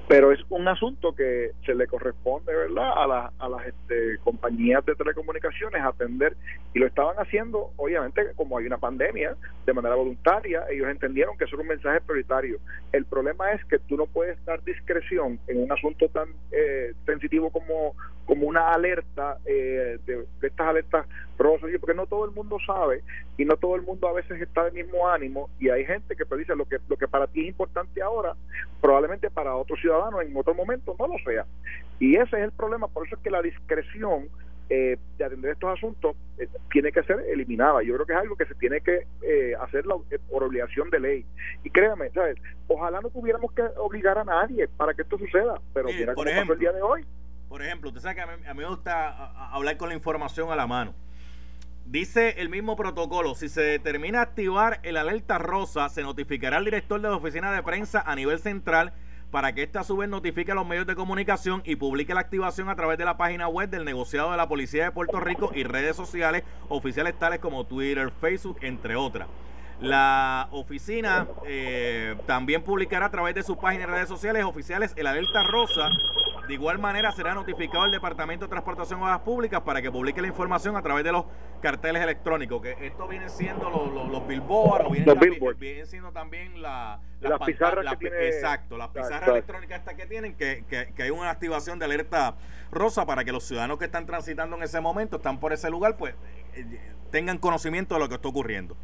pero 0.08 0.32
es 0.32 0.40
un 0.48 0.66
asunto 0.68 1.14
que 1.14 1.52
se 1.64 1.74
le 1.74 1.86
corresponde 1.86 2.54
verdad 2.54 2.92
a, 2.92 3.32
a 3.38 3.48
las 3.48 3.66
este, 3.66 4.18
compañías 4.24 4.84
de 4.84 4.94
telecomunicaciones 4.94 5.82
atender. 5.82 6.36
Y 6.74 6.78
lo 6.78 6.86
estaban 6.86 7.16
haciendo 7.16 7.70
obviamente 7.76 8.32
como 8.36 8.58
hay 8.58 8.66
una 8.66 8.78
pandemia 8.78 9.36
de 9.66 9.72
manera 9.72 9.94
voluntaria. 9.94 10.64
Ellos 10.70 10.88
entendieron 10.88 11.36
que 11.36 11.44
eso 11.44 11.56
era 11.56 11.62
un 11.62 11.68
mensaje 11.68 12.00
prioritario. 12.00 12.58
El 12.92 13.04
problema 13.04 13.52
es 13.52 13.64
que 13.64 13.78
tú 13.78 13.96
no 13.96 14.06
puedes 14.06 14.42
dar 14.44 14.62
discreción 14.64 15.38
en 15.46 15.62
un 15.62 15.72
asunto 15.72 16.08
tan 16.08 16.28
eh, 16.52 16.92
sensitivo 17.06 17.50
como 17.50 17.94
como 18.30 18.46
una 18.46 18.72
alerta 18.72 19.38
eh, 19.44 19.98
de, 20.06 20.24
estas 20.40 20.68
alertas 20.68 21.04
rosas, 21.36 21.68
porque 21.80 21.96
no 21.96 22.06
todo 22.06 22.26
el 22.26 22.30
mundo 22.30 22.58
sabe 22.64 23.02
y 23.36 23.44
no 23.44 23.56
todo 23.56 23.74
el 23.74 23.82
mundo 23.82 24.06
a 24.06 24.12
veces 24.12 24.40
está 24.40 24.66
del 24.66 24.74
mismo 24.74 25.08
ánimo. 25.08 25.50
Y 25.58 25.68
hay 25.68 25.84
gente 25.84 26.14
que 26.14 26.24
pues, 26.24 26.38
dice 26.38 26.54
lo 26.54 26.64
que 26.64 26.78
lo 26.88 26.96
que 26.96 27.08
para 27.08 27.26
ti 27.26 27.40
es 27.40 27.48
importante 27.48 28.00
ahora, 28.00 28.36
probablemente 28.80 29.30
para 29.30 29.56
otro 29.56 29.69
ciudadano 29.76 30.20
en 30.20 30.36
otro 30.36 30.54
momento 30.54 30.94
no 30.98 31.06
lo 31.06 31.18
sea. 31.24 31.46
Y 31.98 32.16
ese 32.16 32.38
es 32.38 32.44
el 32.44 32.52
problema, 32.52 32.88
por 32.88 33.06
eso 33.06 33.16
es 33.16 33.22
que 33.22 33.30
la 33.30 33.42
discreción 33.42 34.28
eh, 34.68 34.96
de 35.18 35.24
atender 35.24 35.52
estos 35.52 35.70
asuntos 35.70 36.16
eh, 36.38 36.48
tiene 36.70 36.92
que 36.92 37.02
ser 37.02 37.20
eliminada. 37.28 37.82
Yo 37.82 37.94
creo 37.94 38.06
que 38.06 38.12
es 38.12 38.18
algo 38.18 38.36
que 38.36 38.46
se 38.46 38.54
tiene 38.54 38.80
que 38.80 39.06
hacer 39.60 39.84
por 40.28 40.44
obligación 40.44 40.90
de 40.90 41.00
ley. 41.00 41.26
Y 41.64 41.70
créame, 41.70 42.10
¿sabes? 42.10 42.36
ojalá 42.68 43.00
no 43.00 43.10
tuviéramos 43.10 43.52
que 43.52 43.62
obligar 43.78 44.16
a 44.18 44.24
nadie 44.24 44.68
para 44.68 44.94
que 44.94 45.02
esto 45.02 45.18
suceda, 45.18 45.60
pero 45.74 45.88
mira 45.88 46.14
cómo 46.14 46.30
pasó 46.30 46.52
el 46.52 46.58
día 46.58 46.72
de 46.72 46.82
hoy. 46.82 47.04
Por 47.48 47.62
ejemplo, 47.62 47.88
usted 47.88 48.00
sabe 48.00 48.14
que 48.14 48.20
a 48.20 48.54
mí, 48.54 48.60
me 48.60 48.66
gusta 48.66 49.50
hablar 49.52 49.76
con 49.76 49.88
la 49.88 49.96
información 49.96 50.52
a 50.52 50.56
la 50.56 50.68
mano. 50.68 50.94
Dice 51.84 52.36
el 52.38 52.48
mismo 52.48 52.76
protocolo, 52.76 53.34
si 53.34 53.48
se 53.48 53.62
determina 53.62 54.22
activar 54.22 54.78
el 54.84 54.96
alerta 54.96 55.38
rosa, 55.38 55.88
se 55.88 56.02
notificará 56.02 56.58
al 56.58 56.64
director 56.64 57.00
de 57.00 57.08
la 57.08 57.16
oficina 57.16 57.50
de 57.52 57.64
prensa 57.64 58.00
a 58.06 58.14
nivel 58.14 58.38
central 58.38 58.92
para 59.30 59.52
que 59.54 59.62
éste 59.62 59.78
a 59.78 59.84
su 59.84 59.96
vez 59.96 60.08
notifique 60.08 60.52
a 60.52 60.54
los 60.54 60.66
medios 60.66 60.86
de 60.86 60.94
comunicación 60.94 61.62
y 61.64 61.76
publique 61.76 62.14
la 62.14 62.20
activación 62.20 62.68
a 62.68 62.76
través 62.76 62.98
de 62.98 63.04
la 63.04 63.16
página 63.16 63.48
web 63.48 63.70
del 63.70 63.84
negociado 63.84 64.30
de 64.30 64.36
la 64.36 64.48
Policía 64.48 64.84
de 64.84 64.90
Puerto 64.92 65.20
Rico 65.20 65.50
y 65.54 65.62
redes 65.62 65.96
sociales 65.96 66.42
oficiales 66.68 67.18
tales 67.18 67.38
como 67.38 67.64
Twitter, 67.64 68.10
Facebook, 68.20 68.58
entre 68.62 68.96
otras. 68.96 69.28
La 69.80 70.48
oficina 70.50 71.26
eh, 71.46 72.14
también 72.26 72.62
publicará 72.62 73.06
a 73.06 73.10
través 73.10 73.34
de 73.34 73.42
sus 73.42 73.56
páginas 73.56 73.88
y 73.88 73.90
redes 73.90 74.08
sociales 74.08 74.44
oficiales 74.44 74.92
el 74.96 75.06
alerta 75.06 75.42
rosa 75.44 75.88
de 76.50 76.54
igual 76.54 76.80
manera 76.80 77.12
será 77.12 77.32
notificado 77.32 77.84
el 77.84 77.92
Departamento 77.92 78.46
de 78.46 78.50
Transportación 78.50 78.98
y 78.98 79.02
Obras 79.04 79.20
Públicas 79.20 79.60
para 79.60 79.80
que 79.80 79.88
publique 79.88 80.20
la 80.20 80.26
información 80.26 80.76
a 80.76 80.82
través 80.82 81.04
de 81.04 81.12
los 81.12 81.24
carteles 81.62 82.02
electrónicos, 82.02 82.60
que 82.60 82.76
esto 82.80 83.06
viene 83.06 83.28
siendo 83.28 83.70
los, 83.70 84.10
los, 84.10 84.26
billboards, 84.26 84.84
o 84.84 84.90
vienen, 84.90 85.86
siendo 85.86 86.10
también 86.10 86.60
la, 86.60 86.98
las 87.20 87.38
pizarras 87.46 87.86
Exacto, 88.00 88.76
las 88.76 88.88
pizarras 88.88 89.28
electrónicas 89.28 89.78
estas 89.78 89.94
que 89.94 90.06
tienen, 90.06 90.34
que, 90.34 90.64
que, 90.68 91.00
hay 91.00 91.10
una 91.10 91.30
activación 91.30 91.78
de 91.78 91.84
alerta 91.84 92.34
rosa 92.72 93.06
para 93.06 93.22
que 93.22 93.30
los 93.30 93.44
ciudadanos 93.44 93.78
que 93.78 93.84
están 93.84 94.04
transitando 94.04 94.56
en 94.56 94.64
ese 94.64 94.80
momento, 94.80 95.18
están 95.18 95.38
por 95.38 95.52
ese 95.52 95.70
lugar, 95.70 95.96
pues 95.96 96.16
eh, 96.54 96.66
tengan 97.12 97.38
conocimiento 97.38 97.94
de 97.94 98.00
lo 98.00 98.08
que 98.08 98.16
está 98.16 98.26
ocurriendo. 98.26 98.76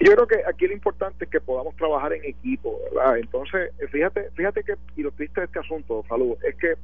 Yo 0.00 0.12
creo 0.12 0.26
que 0.26 0.42
aquí 0.46 0.66
lo 0.66 0.74
importante 0.74 1.24
es 1.24 1.30
que 1.30 1.40
podamos 1.40 1.74
trabajar 1.76 2.12
en 2.12 2.24
equipo, 2.24 2.78
¿verdad? 2.92 3.18
Entonces, 3.18 3.72
fíjate, 3.90 4.30
fíjate 4.32 4.62
que, 4.62 4.74
y 4.96 5.02
lo 5.02 5.10
triste 5.12 5.40
de 5.40 5.46
este 5.46 5.58
asunto, 5.58 6.04
salud, 6.08 6.36
es 6.44 6.54
que 6.56 6.74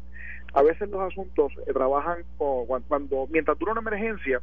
a 0.55 0.63
veces 0.63 0.89
los 0.89 1.01
asuntos 1.01 1.53
eh, 1.67 1.73
trabajan 1.73 2.25
cuando, 2.39 3.27
mientras 3.31 3.59
dura 3.59 3.73
una 3.73 3.81
emergencia, 3.81 4.41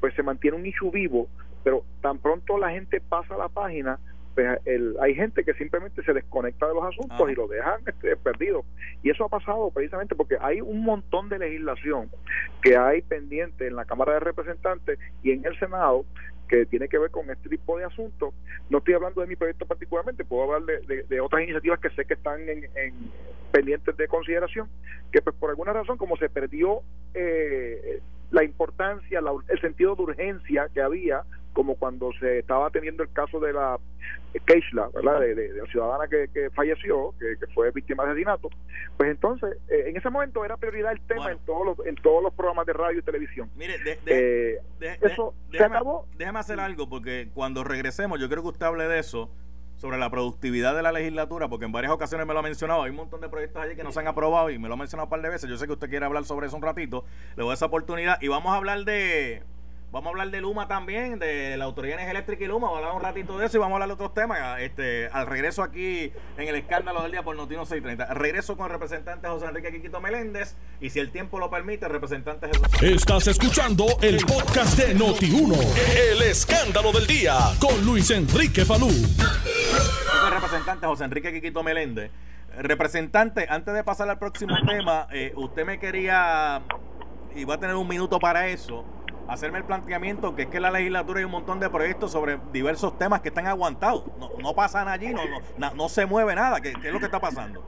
pues 0.00 0.14
se 0.14 0.22
mantiene 0.22 0.56
un 0.56 0.66
issue 0.66 0.90
vivo, 0.90 1.28
pero 1.64 1.82
tan 2.02 2.18
pronto 2.18 2.58
la 2.58 2.70
gente 2.70 3.00
pasa 3.00 3.36
la 3.36 3.48
página, 3.48 3.98
pues 4.34 4.60
hay 5.00 5.14
gente 5.14 5.44
que 5.44 5.54
simplemente 5.54 6.02
se 6.02 6.12
desconecta 6.12 6.68
de 6.68 6.74
los 6.74 6.84
asuntos 6.84 7.30
y 7.30 7.34
lo 7.34 7.48
dejan 7.48 7.80
este, 7.86 8.16
perdido. 8.16 8.64
Y 9.02 9.08
eso 9.08 9.24
ha 9.24 9.28
pasado 9.30 9.70
precisamente 9.70 10.14
porque 10.14 10.36
hay 10.38 10.60
un 10.60 10.84
montón 10.84 11.30
de 11.30 11.38
legislación 11.38 12.10
que 12.60 12.76
hay 12.76 13.00
pendiente 13.00 13.66
en 13.66 13.76
la 13.76 13.86
Cámara 13.86 14.12
de 14.12 14.20
Representantes 14.20 14.98
y 15.22 15.32
en 15.32 15.46
el 15.46 15.58
Senado 15.58 16.04
que 16.46 16.66
tiene 16.66 16.88
que 16.88 16.98
ver 16.98 17.10
con 17.10 17.30
este 17.30 17.48
tipo 17.48 17.78
de 17.78 17.84
asuntos. 17.84 18.34
No 18.70 18.78
estoy 18.78 18.94
hablando 18.94 19.20
de 19.20 19.26
mi 19.26 19.36
proyecto 19.36 19.66
particularmente, 19.66 20.24
puedo 20.24 20.54
hablar 20.54 20.80
de, 20.86 21.20
otras 21.20 21.42
iniciativas 21.42 21.80
que 21.80 21.90
sé 21.90 22.04
que 22.04 22.14
están 22.14 22.48
en, 22.48 22.68
pendientes 23.52 23.96
de 23.96 24.08
consideración, 24.08 24.68
que 25.12 25.22
pues 25.22 25.34
por 25.36 25.50
alguna 25.50 25.72
razón 25.72 25.96
como 25.96 26.16
se 26.16 26.28
perdió 26.28 26.82
eh, 27.14 28.00
la 28.30 28.44
importancia, 28.44 29.20
el 29.48 29.60
sentido 29.60 29.94
de 29.94 30.02
urgencia 30.02 30.68
que 30.74 30.82
había 30.82 31.22
como 31.56 31.76
cuando 31.76 32.12
se 32.20 32.40
estaba 32.40 32.68
teniendo 32.68 33.02
el 33.02 33.10
caso 33.10 33.40
de 33.40 33.54
la 33.54 33.78
Keishla, 34.44 34.90
¿verdad? 34.94 35.20
De, 35.20 35.54
la 35.54 35.64
ciudadana 35.64 36.04
que, 36.06 36.50
falleció, 36.50 37.14
que, 37.18 37.46
fue 37.54 37.70
víctima 37.70 38.04
de 38.04 38.10
asesinato, 38.10 38.50
pues 38.98 39.10
entonces, 39.10 39.56
eh, 39.70 39.84
en 39.86 39.96
ese 39.96 40.10
momento 40.10 40.44
era 40.44 40.58
prioridad 40.58 40.92
el 40.92 41.00
tema 41.06 41.32
en 41.32 41.38
todos 41.46 41.64
los 41.64 41.86
en 41.86 41.94
todos 41.96 42.22
los 42.22 42.34
programas 42.34 42.66
de 42.66 42.74
radio 42.74 42.98
y 42.98 43.02
televisión. 43.02 43.50
Mire, 43.56 43.76
eh, 44.04 44.60
eso 45.00 45.32
se 45.50 45.64
acabó. 45.64 46.06
Déjame 46.18 46.40
hacer 46.40 46.60
algo, 46.60 46.90
porque 46.90 47.30
cuando 47.32 47.64
regresemos, 47.64 48.20
yo 48.20 48.28
creo 48.28 48.42
que 48.42 48.48
usted 48.50 48.66
hable 48.66 48.86
de 48.86 48.98
eso, 48.98 49.30
sobre 49.78 49.96
la 49.96 50.10
productividad 50.10 50.76
de 50.76 50.82
la 50.82 50.92
legislatura, 50.92 51.48
porque 51.48 51.64
en 51.64 51.72
varias 51.72 51.94
ocasiones 51.94 52.26
me 52.26 52.34
lo 52.34 52.40
ha 52.40 52.42
mencionado, 52.42 52.82
hay 52.82 52.90
un 52.90 52.96
montón 52.96 53.22
de 53.22 53.30
proyectos 53.30 53.62
allí 53.62 53.76
que 53.76 53.82
no 53.82 53.92
se 53.92 54.00
han 54.00 54.08
aprobado 54.08 54.50
y 54.50 54.58
me 54.58 54.68
lo 54.68 54.74
ha 54.74 54.76
mencionado 54.76 55.06
un 55.06 55.10
par 55.10 55.22
de 55.22 55.30
veces, 55.30 55.48
yo 55.48 55.56
sé 55.56 55.66
que 55.66 55.72
usted 55.72 55.88
quiere 55.88 56.04
hablar 56.04 56.26
sobre 56.26 56.48
eso 56.48 56.56
un 56.56 56.62
ratito, 56.62 57.06
le 57.34 57.44
doy 57.44 57.54
esa 57.54 57.64
oportunidad 57.64 58.20
y 58.20 58.28
vamos 58.28 58.52
a 58.52 58.56
hablar 58.56 58.84
de 58.84 59.42
Vamos 59.96 60.08
a 60.08 60.10
hablar 60.10 60.30
de 60.30 60.42
Luma 60.42 60.68
también, 60.68 61.18
de 61.18 61.56
la 61.56 61.64
Autoridad 61.64 61.98
Eléctrica 62.06 62.44
y 62.44 62.46
Luma. 62.48 62.66
Vamos 62.66 62.74
a 62.74 62.78
hablar 62.80 62.96
un 62.96 63.02
ratito 63.02 63.38
de 63.38 63.46
eso 63.46 63.56
y 63.56 63.60
vamos 63.60 63.72
a 63.72 63.74
hablar 63.76 63.88
de 63.88 63.94
otros 63.94 64.12
temas. 64.12 64.60
Este, 64.60 65.08
al 65.08 65.26
regreso 65.26 65.62
aquí 65.62 66.12
en 66.36 66.48
el 66.48 66.54
escándalo 66.54 67.00
del 67.00 67.12
día 67.12 67.22
por 67.22 67.34
Notino 67.34 67.64
630. 67.64 68.12
Regreso 68.12 68.58
con 68.58 68.66
el 68.66 68.72
representante 68.72 69.26
José 69.26 69.46
Enrique 69.46 69.72
Quiquito 69.72 70.02
Meléndez 70.02 70.54
y 70.82 70.90
si 70.90 70.98
el 70.98 71.10
tiempo 71.12 71.38
lo 71.38 71.48
permite, 71.48 71.86
el 71.86 71.92
representante 71.92 72.46
Jesús. 72.46 72.82
Estás 72.82 73.26
escuchando 73.26 73.86
el 74.02 74.18
podcast 74.18 74.76
de 74.76 74.94
Noti1. 74.94 75.56
El 76.12 76.20
escándalo 76.20 76.92
del 76.92 77.06
día 77.06 77.38
con 77.58 77.82
Luis 77.82 78.10
Enrique 78.10 78.66
Falú. 78.66 78.90
el 78.90 80.30
representante 80.30 80.86
José 80.86 81.04
Enrique 81.04 81.32
Quiquito 81.32 81.62
Meléndez. 81.62 82.10
Representante, 82.58 83.46
antes 83.48 83.72
de 83.72 83.82
pasar 83.82 84.10
al 84.10 84.18
próximo 84.18 84.56
tema, 84.68 85.08
eh, 85.10 85.32
usted 85.36 85.64
me 85.64 85.78
quería, 85.78 86.60
y 87.34 87.44
va 87.44 87.54
a 87.54 87.58
tener 87.58 87.76
un 87.76 87.88
minuto 87.88 88.18
para 88.18 88.48
eso 88.48 88.84
hacerme 89.28 89.58
el 89.58 89.64
planteamiento 89.64 90.34
que 90.34 90.42
es 90.42 90.48
que 90.48 90.60
la 90.60 90.70
legislatura 90.70 91.18
hay 91.20 91.24
un 91.24 91.32
montón 91.32 91.60
de 91.60 91.68
proyectos 91.70 92.12
sobre 92.12 92.38
diversos 92.52 92.98
temas 92.98 93.20
que 93.20 93.28
están 93.28 93.46
aguantados. 93.46 94.04
No, 94.18 94.30
no 94.40 94.54
pasan 94.54 94.88
allí, 94.88 95.12
no, 95.12 95.22
no, 95.58 95.74
no 95.74 95.88
se 95.88 96.06
mueve 96.06 96.34
nada. 96.34 96.60
¿Qué, 96.60 96.70
es 96.70 96.92
lo 96.92 96.98
que 96.98 97.06
está 97.06 97.20
pasando? 97.20 97.62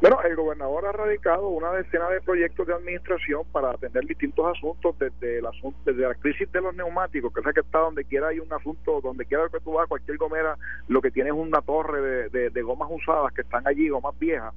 Bueno, 0.00 0.22
el 0.22 0.34
gobernador 0.34 0.86
ha 0.86 0.92
radicado 0.92 1.48
una 1.48 1.72
decena 1.72 2.08
de 2.08 2.22
proyectos 2.22 2.66
de 2.66 2.72
administración 2.72 3.42
para 3.52 3.72
atender 3.72 4.06
distintos 4.06 4.46
asuntos 4.56 4.98
desde, 4.98 5.40
el 5.40 5.46
asunto, 5.46 5.78
desde 5.84 6.08
la 6.08 6.14
crisis 6.14 6.50
de 6.50 6.62
los 6.62 6.74
neumáticos, 6.74 7.30
que 7.34 7.40
es 7.40 7.54
que 7.54 7.60
está 7.60 7.80
donde 7.80 8.06
quiera 8.06 8.28
hay 8.28 8.38
un 8.38 8.50
asunto, 8.50 9.02
donde 9.02 9.26
quiera 9.26 9.46
que 9.52 9.60
tú 9.60 9.74
vas, 9.74 9.86
cualquier 9.88 10.16
gomera, 10.16 10.56
lo 10.88 11.02
que 11.02 11.10
tiene 11.10 11.28
es 11.28 11.36
una 11.36 11.60
torre 11.60 12.30
de, 12.30 12.48
de 12.48 12.62
gomas 12.62 12.88
usadas 12.90 13.30
que 13.34 13.42
están 13.42 13.68
allí, 13.68 13.90
gomas 13.90 14.18
viejas, 14.18 14.54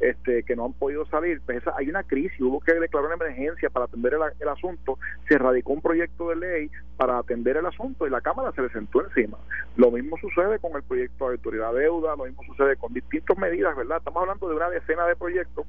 este, 0.00 0.42
que 0.44 0.56
no 0.56 0.66
han 0.66 0.72
podido 0.72 1.06
salir, 1.06 1.40
pues 1.44 1.62
hay 1.76 1.88
una 1.88 2.02
crisis, 2.02 2.40
hubo 2.40 2.60
que 2.60 2.74
declarar 2.74 3.06
una 3.06 3.24
emergencia 3.24 3.70
para 3.70 3.86
atender 3.86 4.14
el, 4.40 4.48
asunto, 4.48 4.98
se 5.28 5.38
radicó 5.38 5.72
un 5.72 5.80
proyecto 5.80 6.28
de 6.28 6.36
ley 6.36 6.70
para 6.96 7.18
atender 7.18 7.56
el 7.56 7.66
asunto 7.66 8.06
y 8.06 8.10
la 8.10 8.20
Cámara 8.20 8.52
se 8.52 8.62
le 8.62 8.68
sentó 8.70 9.04
encima. 9.04 9.38
Lo 9.76 9.90
mismo 9.90 10.16
sucede 10.18 10.58
con 10.58 10.74
el 10.76 10.82
proyecto 10.82 11.28
de 11.28 11.34
autoridad 11.36 11.72
de 11.72 11.80
deuda, 11.80 12.16
lo 12.16 12.24
mismo 12.24 12.42
sucede 12.44 12.76
con 12.76 12.92
distintas 12.92 13.36
medidas, 13.38 13.76
¿verdad? 13.76 13.98
Estamos 13.98 14.20
hablando 14.22 14.48
de 14.48 14.56
una 14.56 14.70
decena 14.70 15.06
de 15.06 15.16
proyectos, 15.16 15.66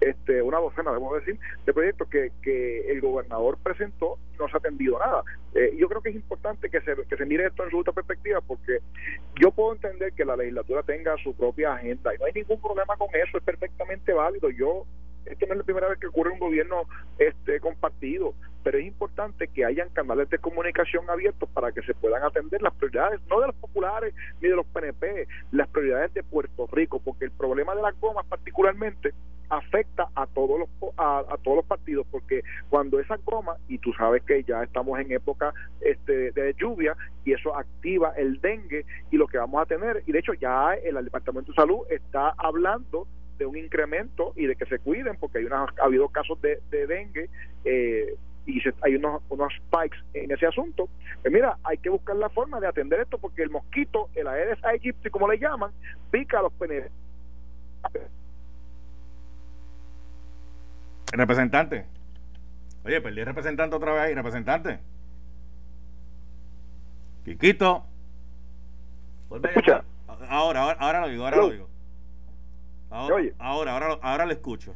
este, 0.00 0.42
una 0.42 0.58
docena, 0.58 0.92
debo 0.92 1.14
decir, 1.16 1.38
de 1.64 1.72
proyectos 1.72 2.08
que, 2.08 2.32
que 2.42 2.92
el 2.92 3.00
gobernador 3.00 3.58
presentó 3.62 4.18
no 4.42 4.48
se 4.48 4.56
ha 4.56 4.58
atendido 4.58 4.98
nada. 4.98 5.22
Eh, 5.54 5.74
yo 5.78 5.88
creo 5.88 6.02
que 6.02 6.10
es 6.10 6.16
importante 6.16 6.68
que 6.68 6.80
se, 6.80 6.94
que 7.08 7.16
se 7.16 7.26
mire 7.26 7.46
esto 7.46 7.64
en 7.64 7.70
su 7.70 7.78
otra 7.78 7.92
perspectiva 7.92 8.40
porque 8.40 8.78
yo 9.42 9.50
puedo 9.50 9.72
entender 9.72 10.12
que 10.12 10.24
la 10.24 10.36
legislatura 10.36 10.84
tenga 10.84 11.16
su 11.16 11.34
propia 11.34 11.74
agenda 11.74 12.14
y 12.14 12.18
no 12.18 12.26
hay 12.26 12.32
ningún 12.32 12.60
problema 12.60 12.96
con 12.96 13.08
eso, 13.12 13.38
es 13.38 13.42
perfectamente 13.42 14.12
válido. 14.12 14.50
Yo 14.50 14.86
esto 15.24 15.46
no 15.46 15.54
es 15.54 15.58
la 15.58 15.64
primera 15.64 15.88
vez 15.88 15.98
que 15.98 16.06
ocurre 16.06 16.30
un 16.30 16.38
gobierno 16.38 16.84
este 17.18 17.58
compartido, 17.58 18.34
pero 18.62 18.78
es 18.78 18.86
importante 18.86 19.48
que 19.48 19.64
hayan 19.64 19.88
canales 19.90 20.30
de 20.30 20.38
comunicación 20.38 21.10
abiertos 21.10 21.48
para 21.50 21.72
que 21.72 21.82
se 21.82 21.92
puedan 21.94 22.22
atender 22.22 22.62
las 22.62 22.72
prioridades, 22.74 23.20
no 23.28 23.40
de 23.40 23.48
los 23.48 23.56
populares 23.56 24.14
ni 24.40 24.48
de 24.48 24.54
los 24.54 24.66
PNP, 24.66 25.26
las 25.50 25.68
prioridades 25.68 26.14
de 26.14 26.22
Puerto 26.22 26.68
Rico, 26.70 27.00
porque 27.00 27.24
el 27.24 27.32
problema 27.32 27.74
de 27.74 27.82
las 27.82 27.98
gomas 28.00 28.24
particularmente 28.26 29.12
afecta 29.52 30.08
a 30.14 30.26
todos 30.26 30.60
los 30.60 30.68
a, 30.96 31.36
todos 31.42 31.58
los 31.58 31.66
partidos 31.66 32.06
porque 32.10 32.42
cuando 32.70 32.98
esa 32.98 33.18
goma 33.18 33.56
y 33.68 33.76
tú 33.78 33.92
sabes 33.92 34.22
que 34.22 34.42
ya 34.44 34.62
estamos 34.62 34.98
en 34.98 35.12
época 35.12 35.52
este, 35.82 36.32
de 36.32 36.54
lluvia 36.58 36.96
y 37.24 37.34
eso 37.34 37.54
activa 37.54 38.14
el 38.16 38.40
dengue 38.40 38.86
y 39.10 39.16
lo 39.18 39.26
que 39.26 39.36
vamos 39.36 39.60
a 39.60 39.66
tener 39.66 40.02
y 40.06 40.12
de 40.12 40.20
hecho 40.20 40.32
ya 40.32 40.72
el 40.74 41.04
departamento 41.04 41.52
de 41.52 41.56
salud 41.56 41.80
está 41.90 42.34
hablando 42.38 43.06
de 43.38 43.44
un 43.44 43.58
incremento 43.58 44.32
y 44.36 44.46
de 44.46 44.56
que 44.56 44.64
se 44.64 44.78
cuiden 44.78 45.16
porque 45.20 45.38
hay 45.38 45.44
una, 45.44 45.64
ha 45.64 45.84
habido 45.84 46.08
casos 46.08 46.40
de, 46.40 46.58
dengue 46.70 47.28
eh, 47.66 48.16
y 48.46 48.60
hay 48.80 48.96
unos, 48.96 49.22
unos 49.28 49.52
spikes 49.54 49.98
en 50.14 50.32
ese 50.32 50.46
asunto. 50.46 50.88
Pues 51.20 51.32
mira, 51.32 51.58
hay 51.62 51.78
que 51.78 51.90
buscar 51.90 52.16
la 52.16 52.28
forma 52.28 52.58
de 52.58 52.66
atender 52.66 53.00
esto 53.00 53.18
porque 53.18 53.42
el 53.42 53.50
mosquito, 53.50 54.08
el 54.14 54.26
Aedes 54.26 54.58
aegypti, 54.64 55.10
como 55.10 55.28
le 55.28 55.38
llaman, 55.38 55.70
pica 56.10 56.40
a 56.40 56.42
los 56.42 56.52
Representante. 61.12 61.86
Oye, 62.84 63.00
perdí 63.00 63.20
el 63.20 63.26
representante 63.26 63.76
otra 63.76 63.92
vez 63.92 64.02
ahí, 64.02 64.14
representante. 64.14 64.80
Quiquito. 67.24 67.84
Escucha. 69.30 69.84
Ahora, 70.28 70.62
ahora, 70.62 70.76
ahora 70.80 71.00
lo 71.02 71.08
digo, 71.08 71.24
ahora 71.24 71.36
lo 71.36 71.50
digo. 71.50 71.68
Ahora, 72.90 73.16
ahora, 73.38 73.72
ahora, 73.72 73.98
ahora, 74.02 74.26
lo 74.26 74.32
escucho. 74.32 74.74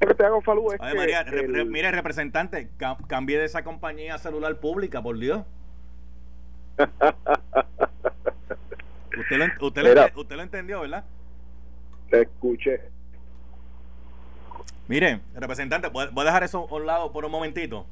Que 0.00 0.14
te 0.14 0.24
hago, 0.24 0.40
Falú, 0.42 0.72
es 0.72 0.80
María, 0.94 1.24
mire, 1.66 1.90
representante, 1.90 2.70
cambié 3.06 3.38
de 3.38 3.44
esa 3.46 3.64
compañía 3.64 4.18
celular 4.18 4.58
pública, 4.60 5.02
por 5.02 5.18
Dios. 5.18 5.44
usted, 9.18 9.36
lo, 9.36 9.44
usted, 9.66 10.12
usted 10.14 10.36
lo 10.36 10.42
entendió, 10.42 10.80
¿verdad? 10.80 11.04
Te 12.10 12.22
escuché. 12.22 12.97
Mire, 14.88 15.20
representante, 15.34 15.88
voy 15.88 16.08
a 16.16 16.24
dejar 16.24 16.44
eso 16.44 16.66
a 16.70 16.74
un 16.74 16.86
lado 16.86 17.12
por 17.12 17.24
un 17.24 17.30
momentito. 17.30 17.86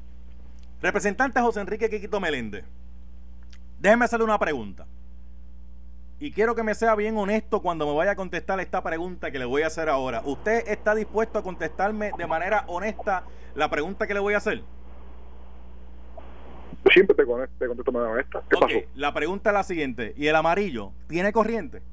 Representante 0.81 1.39
José 1.39 1.61
Enrique 1.61 1.89
Quiquito 1.89 2.19
Meléndez, 2.19 2.65
déjeme 3.79 4.05
hacerle 4.05 4.25
una 4.25 4.39
pregunta. 4.39 4.87
Y 6.19 6.31
quiero 6.31 6.55
que 6.55 6.63
me 6.63 6.73
sea 6.73 6.95
bien 6.95 7.15
honesto 7.15 7.61
cuando 7.61 7.85
me 7.85 7.93
vaya 7.93 8.11
a 8.11 8.15
contestar 8.15 8.59
esta 8.59 8.81
pregunta 8.81 9.29
que 9.29 9.37
le 9.37 9.45
voy 9.45 9.61
a 9.61 9.67
hacer 9.67 9.87
ahora. 9.87 10.23
¿Usted 10.25 10.67
está 10.67 10.95
dispuesto 10.95 11.37
a 11.37 11.43
contestarme 11.43 12.11
de 12.17 12.25
manera 12.25 12.63
honesta 12.67 13.23
la 13.53 13.69
pregunta 13.69 14.07
que 14.07 14.15
le 14.15 14.19
voy 14.19 14.33
a 14.33 14.37
hacer? 14.37 14.63
Siempre 16.91 17.15
te, 17.15 17.25
contesto 17.25 17.83
de 17.83 17.91
manera 17.91 18.11
honesta. 18.13 18.43
¿Qué 18.49 18.57
pasó? 18.57 18.75
La 18.95 19.13
pregunta 19.13 19.51
es 19.51 19.53
la 19.53 19.63
siguiente. 19.63 20.15
¿Y 20.17 20.25
el 20.25 20.35
amarillo 20.35 20.91
tiene 21.07 21.31
corriente? 21.31 21.83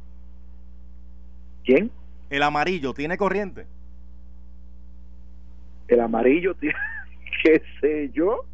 ¿Quién? 1.62 1.90
El 2.30 2.42
amarillo 2.42 2.94
tiene 2.94 3.18
corriente. 3.18 3.66
El 5.88 6.00
amarillo 6.00 6.54
tiene, 6.60 6.76
qué 7.42 7.62
sé 7.80 8.10
yo. 8.12 8.44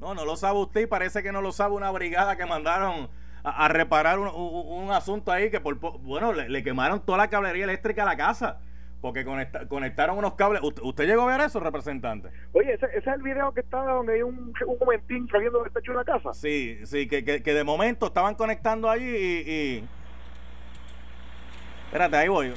No, 0.00 0.14
no 0.14 0.24
lo 0.24 0.36
sabe 0.36 0.58
usted 0.58 0.80
y 0.82 0.86
parece 0.86 1.22
que 1.22 1.32
no 1.32 1.40
lo 1.40 1.52
sabe 1.52 1.74
una 1.74 1.90
brigada 1.90 2.36
que 2.36 2.44
mandaron 2.44 3.08
a, 3.44 3.68
reparar 3.68 4.18
un, 4.18 4.90
asunto 4.90 5.32
ahí 5.32 5.50
que 5.50 5.60
por 5.60 5.78
bueno 5.78 6.32
le, 6.32 6.62
quemaron 6.62 7.00
toda 7.00 7.18
la 7.18 7.28
cablería 7.28 7.64
eléctrica 7.64 8.02
a 8.02 8.06
la 8.06 8.16
casa 8.16 8.60
porque 9.00 9.24
conectaron 9.68 10.16
unos 10.16 10.34
cables. 10.34 10.62
¿Usted, 10.62 11.06
llegó 11.06 11.22
a 11.22 11.36
ver 11.36 11.44
eso, 11.44 11.58
representante? 11.58 12.28
Oye, 12.52 12.74
ese, 12.74 12.86
es 12.94 13.04
el 13.04 13.20
video 13.20 13.52
que 13.52 13.60
está 13.60 13.82
donde 13.82 14.14
hay 14.14 14.22
un, 14.22 14.54
un 14.64 14.78
momentín 14.78 15.28
saliendo 15.28 15.60
del 15.60 15.72
techo 15.72 15.90
de 15.90 15.98
la 15.98 16.04
casa. 16.04 16.32
Sí, 16.32 16.78
sí, 16.84 17.08
que, 17.08 17.24
que, 17.24 17.54
de 17.54 17.64
momento 17.64 18.06
estaban 18.06 18.36
conectando 18.36 18.88
allí 18.88 19.04
y, 19.04 19.50
y... 19.50 19.84
Espérate, 21.86 22.16
ahí 22.16 22.28
voy. 22.28 22.54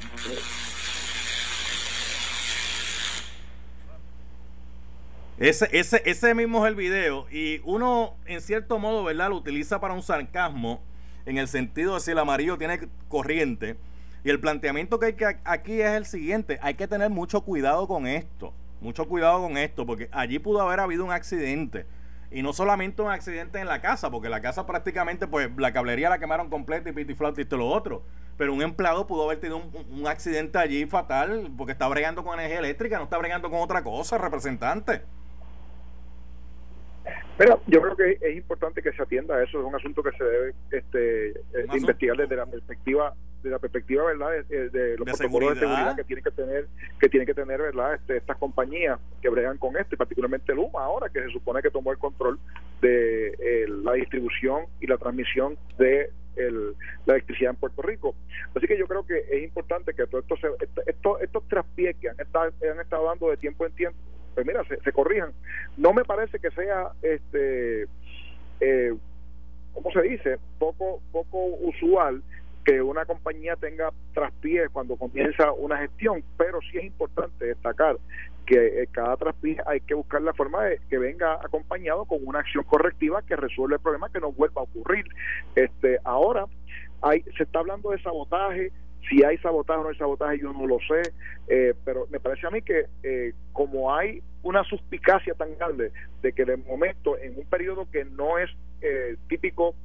Ese, 5.37 5.67
ese, 5.73 6.01
ese 6.05 6.33
mismo 6.33 6.65
es 6.65 6.69
el 6.69 6.75
video 6.77 7.27
y 7.29 7.59
uno 7.65 8.15
en 8.25 8.39
cierto 8.39 8.79
modo, 8.79 9.03
¿verdad? 9.03 9.29
Lo 9.29 9.35
utiliza 9.35 9.81
para 9.81 9.93
un 9.93 10.01
sarcasmo 10.01 10.81
en 11.25 11.37
el 11.37 11.49
sentido 11.49 11.95
de 11.95 11.99
si 11.99 12.11
el 12.11 12.19
amarillo 12.19 12.57
tiene 12.57 12.87
corriente. 13.09 13.75
Y 14.23 14.29
el 14.29 14.39
planteamiento 14.39 14.97
que 14.97 15.07
hay 15.07 15.13
que 15.13 15.37
aquí 15.43 15.81
es 15.81 15.91
el 15.91 16.05
siguiente, 16.05 16.57
hay 16.61 16.75
que 16.75 16.87
tener 16.87 17.09
mucho 17.09 17.41
cuidado 17.41 17.85
con 17.85 18.07
esto, 18.07 18.53
mucho 18.79 19.09
cuidado 19.09 19.41
con 19.41 19.57
esto, 19.57 19.85
porque 19.85 20.09
allí 20.13 20.39
pudo 20.39 20.61
haber 20.61 20.79
habido 20.79 21.03
un 21.03 21.11
accidente. 21.11 21.85
Y 22.31 22.41
no 22.41 22.53
solamente 22.53 23.01
un 23.01 23.11
accidente 23.11 23.59
en 23.59 23.67
la 23.67 23.81
casa, 23.81 24.09
porque 24.09 24.29
la 24.29 24.41
casa 24.41 24.65
prácticamente, 24.65 25.27
pues 25.27 25.49
la 25.57 25.73
cablería 25.73 26.09
la 26.09 26.17
quemaron 26.17 26.49
completa 26.49 26.89
y 26.89 26.93
piti 26.93 27.11
y 27.11 27.41
y 27.41 27.45
todo 27.45 27.59
lo 27.59 27.67
otro. 27.67 28.03
Pero 28.37 28.53
un 28.53 28.61
empleado 28.61 29.05
pudo 29.05 29.25
haber 29.25 29.41
tenido 29.41 29.57
un, 29.57 29.85
un 29.91 30.07
accidente 30.07 30.57
allí 30.57 30.85
fatal, 30.85 31.51
porque 31.57 31.73
está 31.73 31.87
bregando 31.89 32.23
con 32.23 32.39
energía 32.39 32.59
eléctrica, 32.59 32.97
no 32.97 33.03
está 33.03 33.17
bregando 33.17 33.49
con 33.49 33.59
otra 33.59 33.83
cosa, 33.83 34.17
representante. 34.17 35.03
Mira, 37.39 37.59
yo 37.67 37.81
creo 37.81 37.95
que 37.95 38.17
es 38.21 38.35
importante 38.35 38.81
que 38.81 38.93
se 38.93 39.03
atienda 39.03 39.35
a 39.35 39.43
eso, 39.43 39.59
es 39.59 39.65
un 39.65 39.75
asunto 39.75 40.01
que 40.01 40.11
se 40.17 40.23
debe 40.23 40.53
este, 40.71 41.29
eh, 41.29 41.67
investigar 41.73 42.17
desde 42.17 42.35
la 42.35 42.45
perspectiva 42.45 43.13
de 43.43 43.51
la 43.51 43.59
perspectiva 43.59 44.05
verdad 44.05 44.31
de, 44.49 44.97
los 44.97 45.05
protocolos 45.05 45.53
de 45.53 45.59
seguridad 45.59 45.95
que 45.95 46.03
tienen 46.03 46.23
que 46.23 46.31
tener 46.31 46.67
que 46.99 47.09
tienen 47.09 47.27
que 47.27 47.33
tener 47.35 47.61
verdad 47.61 47.93
este, 47.93 48.17
estas 48.17 48.37
compañías 48.37 48.99
que 49.21 49.29
bregan 49.29 49.59
con 49.59 49.77
esto 49.77 49.93
y 49.93 49.97
particularmente 49.97 50.55
Luma 50.55 50.83
ahora 50.83 51.09
que 51.09 51.21
se 51.21 51.29
supone 51.29 51.61
que 51.61 51.69
tomó 51.69 51.91
el 51.91 51.99
control 51.99 52.39
de 52.81 53.67
la 53.83 53.93
distribución 53.93 54.65
y 54.81 54.87
la 54.87 54.97
transmisión 54.97 55.57
de 55.77 56.09
la 57.05 57.13
electricidad 57.13 57.51
en 57.51 57.55
Puerto 57.57 57.81
Rico. 57.81 58.15
Así 58.55 58.67
que 58.67 58.77
yo 58.77 58.87
creo 58.87 59.05
que 59.05 59.19
es 59.31 59.43
importante 59.43 59.93
que 59.93 60.05
todo 60.07 60.21
esto 60.21 60.35
se, 60.37 60.47
esto, 60.85 61.19
estos 61.19 61.47
traspiés 61.47 61.95
que 61.97 62.09
han 62.09 62.19
estado, 62.19 62.51
han 62.69 62.79
estado 62.79 63.05
dando 63.05 63.29
de 63.29 63.37
tiempo 63.37 63.65
en 63.65 63.73
tiempo 63.73 63.97
pues 64.35 64.45
mira, 64.45 64.63
se, 64.65 64.91
corrijan. 64.91 65.31
No 65.77 65.93
me 65.93 66.03
parece 66.03 66.39
que 66.39 66.51
sea, 66.51 66.91
este, 67.01 67.87
eh, 68.59 68.93
¿cómo 69.73 69.91
se 69.91 70.01
dice? 70.03 70.37
Poco, 70.59 71.01
poco 71.11 71.45
usual 71.61 72.21
que 72.65 72.81
una 72.81 73.05
compañía 73.05 73.55
tenga 73.55 73.91
traspiés 74.13 74.69
cuando 74.71 74.97
comienza 74.97 75.51
una 75.53 75.77
gestión, 75.77 76.23
pero 76.37 76.59
sí 76.61 76.77
es 76.77 76.85
importante 76.85 77.45
destacar 77.45 77.97
que 78.45 78.83
eh, 78.83 78.87
cada 78.91 79.17
traspié 79.17 79.57
hay 79.65 79.81
que 79.81 79.93
buscar 79.93 80.21
la 80.21 80.33
forma 80.33 80.63
de 80.65 80.79
que 80.89 80.97
venga 80.97 81.33
acompañado 81.35 82.05
con 82.05 82.19
una 82.23 82.39
acción 82.39 82.63
correctiva 82.63 83.21
que 83.23 83.35
resuelva 83.35 83.77
el 83.77 83.81
problema 83.81 84.09
que 84.09 84.19
no 84.19 84.31
vuelva 84.31 84.61
a 84.61 84.65
ocurrir. 84.65 85.05
Este, 85.55 85.99
ahora 86.03 86.45
hay, 87.01 87.23
se 87.37 87.43
está 87.43 87.59
hablando 87.59 87.91
de 87.91 88.01
sabotaje, 88.01 88.71
si 89.09 89.23
hay 89.23 89.37
sabotaje 89.37 89.79
o 89.79 89.83
no 89.83 89.89
hay 89.89 89.97
sabotaje, 89.97 90.39
yo 90.39 90.53
no 90.53 90.65
lo 90.65 90.77
sé, 90.79 91.13
eh, 91.47 91.73
pero 91.83 92.07
me 92.09 92.19
parece 92.19 92.47
a 92.47 92.49
mí 92.49 92.61
que 92.61 92.85
eh, 93.03 93.33
como 93.53 93.93
hay 93.93 94.21
una 94.43 94.63
suspicacia 94.63 95.33
tan 95.33 95.55
grande 95.57 95.91
de 96.21 96.33
que 96.33 96.45
de 96.45 96.57
momento, 96.57 97.17
en 97.17 97.37
un 97.37 97.45
periodo 97.45 97.87
que 97.91 98.05
no 98.05 98.37
es 98.37 98.49
eh, 98.81 99.17
típico 99.27 99.75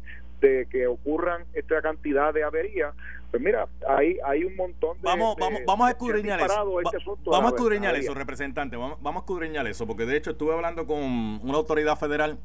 de 0.40 0.66
que 0.70 0.86
ocurran 0.86 1.44
esta 1.52 1.82
cantidad 1.82 2.32
de 2.32 2.42
averías, 2.44 2.94
pues 3.30 3.42
mira, 3.42 3.68
hay, 3.86 4.18
hay 4.24 4.44
un 4.44 4.56
montón 4.56 4.96
de... 4.96 5.02
Vamos, 5.04 5.36
vamos, 5.38 5.60
vamos 5.66 5.86
a 5.86 5.90
escudriñar 5.90 6.40
eso. 6.40 6.80
Este 6.80 6.98
vamos 7.26 7.52
a 7.52 7.54
escudriñar 7.54 7.94
eso, 7.96 8.14
representante, 8.14 8.76
vamos, 8.76 8.98
vamos 9.00 9.20
a 9.20 9.24
escudriñar 9.24 9.66
eso, 9.66 9.86
porque 9.86 10.06
de 10.06 10.16
hecho 10.16 10.30
estuve 10.30 10.54
hablando 10.54 10.86
con 10.86 10.98
una 10.98 11.54
autoridad 11.54 11.96
federal 11.96 12.38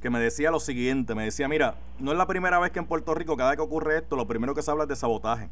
que 0.00 0.10
me 0.10 0.20
decía 0.20 0.50
lo 0.50 0.60
siguiente, 0.60 1.14
me 1.14 1.24
decía, 1.24 1.48
mira, 1.48 1.74
no 1.98 2.12
es 2.12 2.18
la 2.18 2.26
primera 2.26 2.58
vez 2.58 2.70
que 2.70 2.78
en 2.78 2.86
Puerto 2.86 3.14
Rico, 3.14 3.36
cada 3.36 3.50
vez 3.50 3.56
que 3.56 3.62
ocurre 3.62 3.96
esto, 3.96 4.16
lo 4.16 4.26
primero 4.26 4.54
que 4.54 4.62
se 4.62 4.70
habla 4.70 4.84
es 4.84 4.88
de 4.88 4.96
sabotaje. 4.96 5.48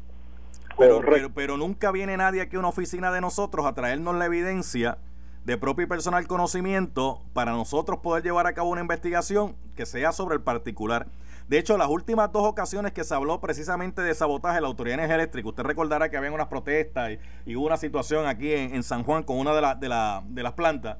Pero, 0.77 1.01
pero, 1.33 1.57
nunca 1.57 1.91
viene 1.91 2.17
nadie 2.17 2.41
aquí 2.41 2.55
a 2.55 2.59
una 2.59 2.67
oficina 2.67 3.11
de 3.11 3.21
nosotros 3.21 3.65
a 3.65 3.73
traernos 3.73 4.15
la 4.15 4.25
evidencia 4.25 4.97
de 5.45 5.57
propio 5.57 5.85
y 5.85 5.87
personal 5.87 6.27
conocimiento 6.27 7.21
para 7.33 7.51
nosotros 7.53 7.99
poder 7.99 8.23
llevar 8.23 8.47
a 8.47 8.53
cabo 8.53 8.69
una 8.69 8.81
investigación 8.81 9.55
que 9.75 9.85
sea 9.85 10.11
sobre 10.11 10.35
el 10.35 10.41
particular. 10.41 11.07
De 11.47 11.57
hecho, 11.57 11.77
las 11.77 11.87
últimas 11.87 12.31
dos 12.33 12.43
ocasiones 12.43 12.91
que 12.91 13.05
se 13.05 13.15
habló 13.15 13.39
precisamente 13.39 14.01
de 14.01 14.13
sabotaje 14.13 14.55
de 14.55 14.61
la 14.61 14.67
Autoridad 14.67 15.09
Eléctrica, 15.09 15.47
usted 15.47 15.63
recordará 15.63 16.09
que 16.09 16.17
había 16.17 16.31
unas 16.31 16.47
protestas 16.47 17.17
y, 17.45 17.55
hubo 17.55 17.65
una 17.65 17.77
situación 17.77 18.25
aquí 18.27 18.51
en, 18.51 18.83
San 18.83 19.03
Juan 19.03 19.23
con 19.23 19.37
una 19.37 19.53
de, 19.53 19.87
de, 19.87 20.21
de 20.25 20.43
las 20.43 20.53
plantas. 20.53 20.97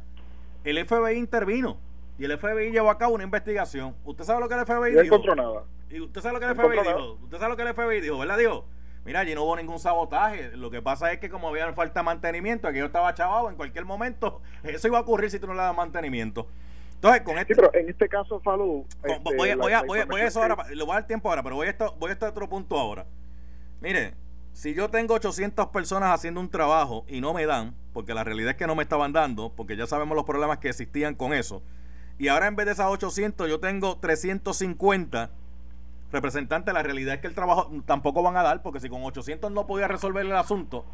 El 0.64 0.84
FBI 0.86 1.18
intervino 1.18 1.78
y 2.18 2.26
el 2.26 2.38
FBI 2.38 2.72
llevó 2.72 2.90
a 2.90 2.98
cabo 2.98 3.16
una 3.16 3.24
investigación. 3.24 3.96
¿Usted 4.06 4.24
sabe 4.24 4.40
lo 4.40 4.48
que 4.48 4.56
el 4.56 4.66
FBI 4.66 4.96
no 4.96 5.02
dijo? 5.02 5.36
nada. 5.36 5.64
¿Y 5.90 6.02
usted 6.02 6.22
sabe 6.22 6.34
lo 6.34 6.40
que 6.40 6.46
el 6.46 6.56
FBI 6.56 6.88
dijo? 6.88 7.14
¿Usted 7.24 7.38
sabe 7.38 7.50
lo 7.50 7.58
que 7.58 7.64
el 7.64 7.74
FBI 7.74 8.02
dijo? 8.02 8.18
¿Verdad? 8.18 8.38
Dijo, 8.38 8.66
Mira, 9.08 9.22
allí 9.22 9.34
no 9.34 9.46
hubo 9.46 9.56
ningún 9.56 9.80
sabotaje. 9.80 10.52
Lo 10.58 10.70
que 10.70 10.82
pasa 10.82 11.14
es 11.14 11.20
que 11.20 11.30
como 11.30 11.48
había 11.48 11.72
falta 11.72 12.02
de 12.02 12.04
mantenimiento, 12.04 12.68
aquí 12.68 12.80
yo 12.80 12.88
estaba 12.88 13.14
chavado, 13.14 13.50
en 13.50 13.56
cualquier 13.56 13.86
momento 13.86 14.42
eso 14.64 14.90
iba 14.90 14.98
a 14.98 15.02
ocurrir 15.02 15.32
si 15.32 15.40
tú 15.40 15.48
no 15.48 15.54
le 15.54 15.62
das 15.62 15.74
mantenimiento. 15.74 16.46
Entonces, 16.96 17.22
con 17.22 17.38
este, 17.38 17.54
sí, 17.54 17.62
pero 17.62 17.74
en 17.74 17.90
este 17.90 18.10
caso, 18.10 18.42
Falú. 18.42 18.86
Este, 19.04 19.20
voy, 19.24 19.50
a, 19.52 19.56
voy, 19.56 19.72
a, 19.72 19.84
voy, 19.84 20.00
a, 20.00 20.26
eso 20.26 20.42
ahora, 20.42 20.58
le 20.70 20.84
voy 20.84 20.92
a 20.92 20.96
dar 20.96 21.08
tiempo 21.08 21.30
ahora, 21.30 21.42
pero 21.42 21.56
voy 21.56 21.68
a, 21.68 21.70
esto, 21.70 21.96
voy 21.98 22.10
a 22.10 22.14
este 22.14 22.26
otro 22.26 22.50
punto 22.50 22.78
ahora. 22.78 23.06
Mire, 23.80 24.16
si 24.52 24.74
yo 24.74 24.90
tengo 24.90 25.14
800 25.14 25.68
personas 25.68 26.14
haciendo 26.14 26.42
un 26.42 26.50
trabajo 26.50 27.06
y 27.08 27.22
no 27.22 27.34
me 27.34 27.46
dan, 27.46 27.76
porque 27.94 28.14
la 28.14 28.26
realidad 28.26 28.52
es 28.52 28.58
que 28.58 28.68
no 28.68 28.76
me 28.76 28.84
estaban 28.84 29.14
dando, 29.14 29.54
porque 29.56 29.78
ya 29.78 29.88
sabemos 29.88 30.18
los 30.18 30.26
problemas 30.26 30.58
que 30.58 30.68
existían 30.68 31.16
con 31.16 31.34
eso, 31.34 31.64
y 32.18 32.28
ahora 32.28 32.48
en 32.48 32.58
vez 32.58 32.66
de 32.66 32.74
esas 32.74 32.88
800 32.88 33.48
yo 33.48 33.62
tengo 33.62 34.00
350 34.00 35.30
representantes, 36.12 36.74
la 36.74 36.84
realidad 36.84 37.16
es 37.16 37.22
que 37.22 37.28
el 37.28 37.36
trabajo 37.36 37.72
tampoco 37.86 38.24
van 38.24 38.38
a 38.38 38.44
dar, 38.44 38.62
porque 38.62 38.80
si 38.80 38.90
con 38.90 39.04
800 39.04 39.52
no 39.52 39.68
podía 39.68 39.88
resolver 39.88 40.26
el 40.26 40.36
asunto 40.36 40.86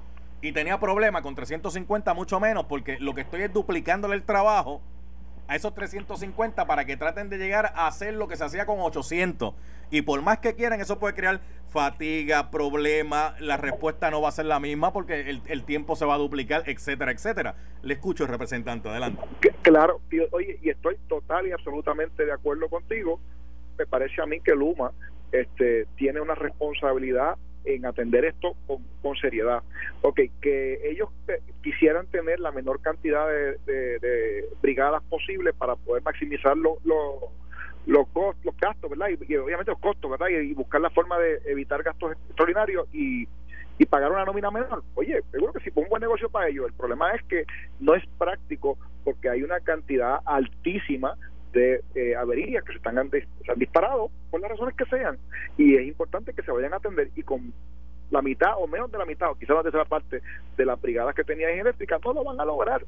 y 0.41 0.51
tenía 0.51 0.79
problemas, 0.79 1.21
con 1.21 1.35
350 1.35 2.13
mucho 2.13 2.39
menos, 2.39 2.65
porque 2.65 2.99
lo 2.99 3.13
que 3.13 3.21
estoy 3.21 3.43
es 3.43 3.53
duplicándole 3.53 4.15
el 4.15 4.23
trabajo 4.23 4.81
a 5.47 5.55
esos 5.55 5.73
350 5.73 6.65
para 6.65 6.85
que 6.85 6.97
traten 6.97 7.29
de 7.29 7.37
llegar 7.37 7.71
a 7.75 7.87
hacer 7.87 8.13
lo 8.13 8.27
que 8.27 8.35
se 8.35 8.43
hacía 8.43 8.65
con 8.65 8.79
800. 8.79 9.53
Y 9.89 10.01
por 10.01 10.21
más 10.21 10.39
que 10.39 10.55
quieran, 10.55 10.81
eso 10.81 10.99
puede 10.99 11.13
crear 11.13 11.41
fatiga, 11.69 12.51
problema, 12.51 13.35
la 13.39 13.57
respuesta 13.57 14.11
no 14.11 14.21
va 14.21 14.29
a 14.29 14.31
ser 14.31 14.45
la 14.45 14.59
misma 14.59 14.93
porque 14.93 15.39
el, 15.45 15.63
tiempo 15.63 15.95
se 15.95 16.05
va 16.05 16.15
a 16.15 16.17
duplicar, 16.17 16.63
etcétera, 16.65 17.11
etcétera. 17.11 17.55
Le 17.81 17.93
escucho, 17.93 18.27
representante, 18.27 18.89
adelante. 18.89 19.21
Claro, 19.61 20.01
y, 20.11 20.19
oye, 20.31 20.59
y 20.61 20.69
estoy 20.69 20.97
total 21.07 21.47
y 21.47 21.51
absolutamente 21.51 22.25
de 22.25 22.31
acuerdo 22.31 22.69
contigo. 22.69 23.19
Me 23.77 23.85
parece 23.85 24.21
a 24.21 24.25
mí 24.25 24.39
que 24.41 24.53
Luma 24.53 24.91
este, 25.31 25.87
tiene 25.95 26.21
una 26.21 26.35
responsabilidad 26.35 27.35
en 27.65 27.85
atender 27.85 28.25
esto 28.25 28.55
con, 28.67 28.83
seriedad. 29.15 29.61
Ok, 30.01 30.19
que 30.41 30.89
ellos 30.89 31.09
eh, 31.27 31.39
quisieran 31.61 32.07
tener 32.07 32.39
la 32.39 32.51
menor 32.51 32.81
cantidad 32.81 33.27
de, 33.27 34.49
brigadas 34.61 35.03
posible 35.03 35.53
para 35.53 35.75
poder 35.75 36.03
maximizar 36.03 36.57
los 36.57 36.83
los 36.83 37.15
los 37.85 38.57
gastos, 38.59 38.89
¿verdad? 38.89 39.07
Y, 39.09 39.35
obviamente 39.35 39.71
los 39.71 39.79
costos, 39.79 40.09
¿verdad? 40.09 40.27
Y, 40.29 40.53
buscar 40.53 40.81
la 40.81 40.89
forma 40.89 41.19
de 41.19 41.41
evitar 41.45 41.83
gastos 41.83 42.13
extraordinarios 42.13 42.87
y, 42.93 43.27
y 43.77 43.85
pagar 43.85 44.11
una 44.11 44.25
nómina 44.25 44.51
menor. 44.51 44.83
Oye, 44.95 45.21
seguro 45.31 45.53
que 45.53 45.59
sí, 45.59 45.71
fue 45.71 45.83
un 45.83 45.89
buen 45.89 46.01
negocio 46.01 46.29
para 46.29 46.47
ellos. 46.47 46.65
El 46.67 46.73
problema 46.73 47.11
es 47.13 47.23
que 47.23 47.45
no 47.79 47.95
es 47.95 48.03
práctico 48.17 48.77
porque 49.03 49.29
hay 49.29 49.43
una 49.43 49.59
cantidad 49.59 50.19
altísima 50.25 51.15
de 51.53 51.81
eh, 51.95 52.15
averías 52.15 52.63
que 52.63 52.73
se 52.73 52.77
están 52.77 52.95
se 53.09 53.51
han 53.51 53.59
disparado 53.59 54.09
por 54.29 54.41
las 54.41 54.51
razones 54.51 54.75
que 54.75 54.85
sean 54.85 55.17
y 55.57 55.75
es 55.75 55.87
importante 55.87 56.33
que 56.33 56.41
se 56.41 56.51
vayan 56.51 56.73
a 56.73 56.77
atender 56.77 57.11
y 57.15 57.23
con 57.23 57.53
la 58.11 58.21
mitad 58.21 58.53
o 58.57 58.67
menos 58.67 58.91
de 58.91 58.97
la 58.97 59.05
mitad 59.05 59.31
o 59.31 59.35
quizás 59.35 59.55
la 59.55 59.63
tercera 59.63 59.85
parte 59.85 60.21
de 60.57 60.65
las 60.65 60.79
brigadas 60.81 61.15
que 61.15 61.23
tenía 61.23 61.49
en 61.49 61.59
eléctrica 61.59 61.99
no 62.03 62.13
lo 62.13 62.23
van 62.23 62.39
a 62.39 62.45
lograr 62.45 62.83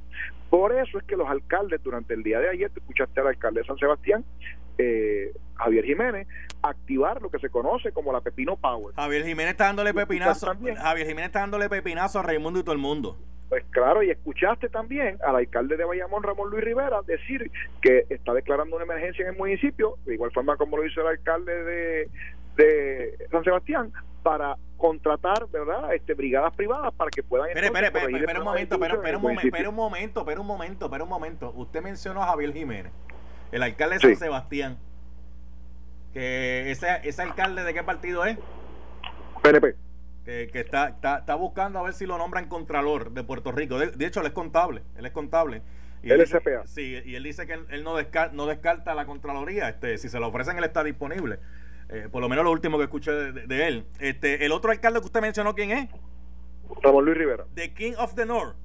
por 0.50 0.74
eso 0.74 0.98
es 0.98 1.04
que 1.06 1.16
los 1.16 1.30
alcaldes 1.30 1.82
durante 1.84 2.14
el 2.14 2.24
día 2.24 2.40
de 2.40 2.50
ayer 2.50 2.70
te 2.72 2.80
escuchaste 2.80 3.22
al 3.22 3.28
alcalde 3.28 3.62
de 3.62 3.68
San 3.68 3.78
Sebastián 3.78 4.26
eh, 4.78 5.32
Javier 5.56 5.86
Jiménez 5.86 6.28
activar 6.62 7.22
lo 7.22 7.30
que 7.30 7.40
se 7.40 7.50
conoce 7.50 7.92
como 7.92 8.12
la 8.12 8.22
Pepino 8.22 8.58
Power. 8.58 8.96
Javier 8.96 9.24
Jiménez 9.24 9.52
está 9.52 9.66
dándole 9.66 9.94
pepinazo. 9.94 10.48
Javier 10.48 11.08
Jiménez 11.08 11.28
está 11.28 11.40
dándole 11.40 11.70
pepinazo 11.70 12.20
a 12.20 12.24
Raimundo 12.24 12.60
y 12.60 12.64
todo 12.64 12.74
el 12.74 12.82
mundo. 12.82 13.18
Pues 13.50 13.64
claro, 13.70 14.02
y 14.02 14.10
escuchaste 14.10 14.70
también 14.70 15.20
al 15.24 15.36
alcalde 15.36 15.78
de 15.78 15.86
Bayamón, 15.86 16.24
Ramón 16.24 16.50
Luis 16.50 16.64
Rivera, 16.64 17.02
decir 17.06 17.52
que 17.82 18.06
está 18.10 18.34
declarando 18.34 18.76
una 18.76 18.86
emergencia 18.86 19.24
en 19.24 19.34
el 19.34 19.38
municipio, 19.38 19.98
de 20.06 20.16
igual 20.16 20.32
forma 20.32 20.58
como 20.58 20.78
lo 20.78 20.86
hizo 20.86 21.02
el 21.02 21.08
alcalde 21.08 21.64
de, 21.64 22.10
de 22.56 23.28
San 23.30 23.44
Sebastián, 23.44 23.92
para 24.24 24.58
contratar, 24.78 25.48
¿verdad?, 25.52 25.94
este, 25.94 26.16
brigadas 26.16 26.54
privadas 26.56 26.92
para 26.96 27.12
que 27.12 27.22
puedan... 27.22 27.50
Espera, 27.50 27.68
espera, 27.68 27.88
espera, 27.88 28.40
un 28.40 28.46
momento, 28.46 28.76
espera, 28.76 28.96
un 28.96 29.22
momento, 29.22 29.46
espera 29.46 29.70
un 29.70 29.76
momento, 29.76 30.20
espera 30.20 30.42
un 30.42 30.48
momento, 30.48 30.86
espera 30.86 31.04
un 31.04 31.10
momento. 31.10 31.54
Usted 31.56 31.84
mencionó 31.84 32.24
a 32.24 32.28
Javier 32.28 32.52
Jiménez, 32.52 32.92
el 33.52 33.62
alcalde 33.62 33.96
de 33.96 34.02
San 34.02 34.16
Sebastián. 34.16 34.80
Que 36.14 36.72
ese, 36.72 36.88
ese 37.04 37.22
alcalde 37.22 37.64
de 37.64 37.74
qué 37.74 37.84
partido 37.84 38.26
es? 38.26 38.38
PNP 39.44 39.76
que, 40.26 40.60
está, 40.60 40.88
está, 40.88 41.36
buscando 41.36 41.80
a 41.80 41.84
ver 41.84 41.94
si 41.94 42.06
lo 42.06 42.18
nombran 42.18 42.48
Contralor 42.48 43.12
de 43.12 43.24
Puerto 43.24 43.52
Rico. 43.52 43.78
De, 43.78 44.06
hecho, 44.06 44.22
él 44.22 44.26
es 44.28 44.34
contable, 44.34 44.82
él 44.98 45.06
es 45.06 45.12
contable. 45.12 45.62
Y 46.02 46.12
él, 46.12 46.26
CPA. 46.26 46.66
Sí, 46.66 47.02
y 47.06 47.16
él 47.16 47.24
dice 47.24 47.48
que 47.48 47.54
él, 47.54 47.84
no, 47.84 47.96
descarta, 47.96 48.36
no 48.36 48.46
descarta 48.48 48.94
la 48.96 49.06
Contraloría. 49.06 49.70
Este, 49.70 49.98
si 49.98 50.10
se 50.10 50.20
lo 50.20 50.28
ofrecen, 50.28 50.58
él 50.58 50.64
está 50.64 50.84
disponible. 50.84 51.40
Eh, 51.90 52.10
por 52.12 52.22
lo 52.22 52.30
menos 52.30 52.44
lo 52.44 52.52
último 52.52 52.78
que 52.78 52.86
escuché 52.86 53.12
de, 53.12 53.68
él. 53.68 53.86
Este, 54.00 54.46
el 54.46 54.52
otro 54.52 54.72
alcalde 54.72 55.00
que 55.00 55.06
usted 55.06 55.22
mencionó, 55.22 55.54
¿quién 55.54 55.72
es? 55.72 55.90
Ramón 56.82 57.06
Luis 57.06 57.18
Rivera. 57.18 57.46
The 57.54 57.74
King 57.74 57.94
of 57.98 58.16
the 58.16 58.26
North. 58.26 58.56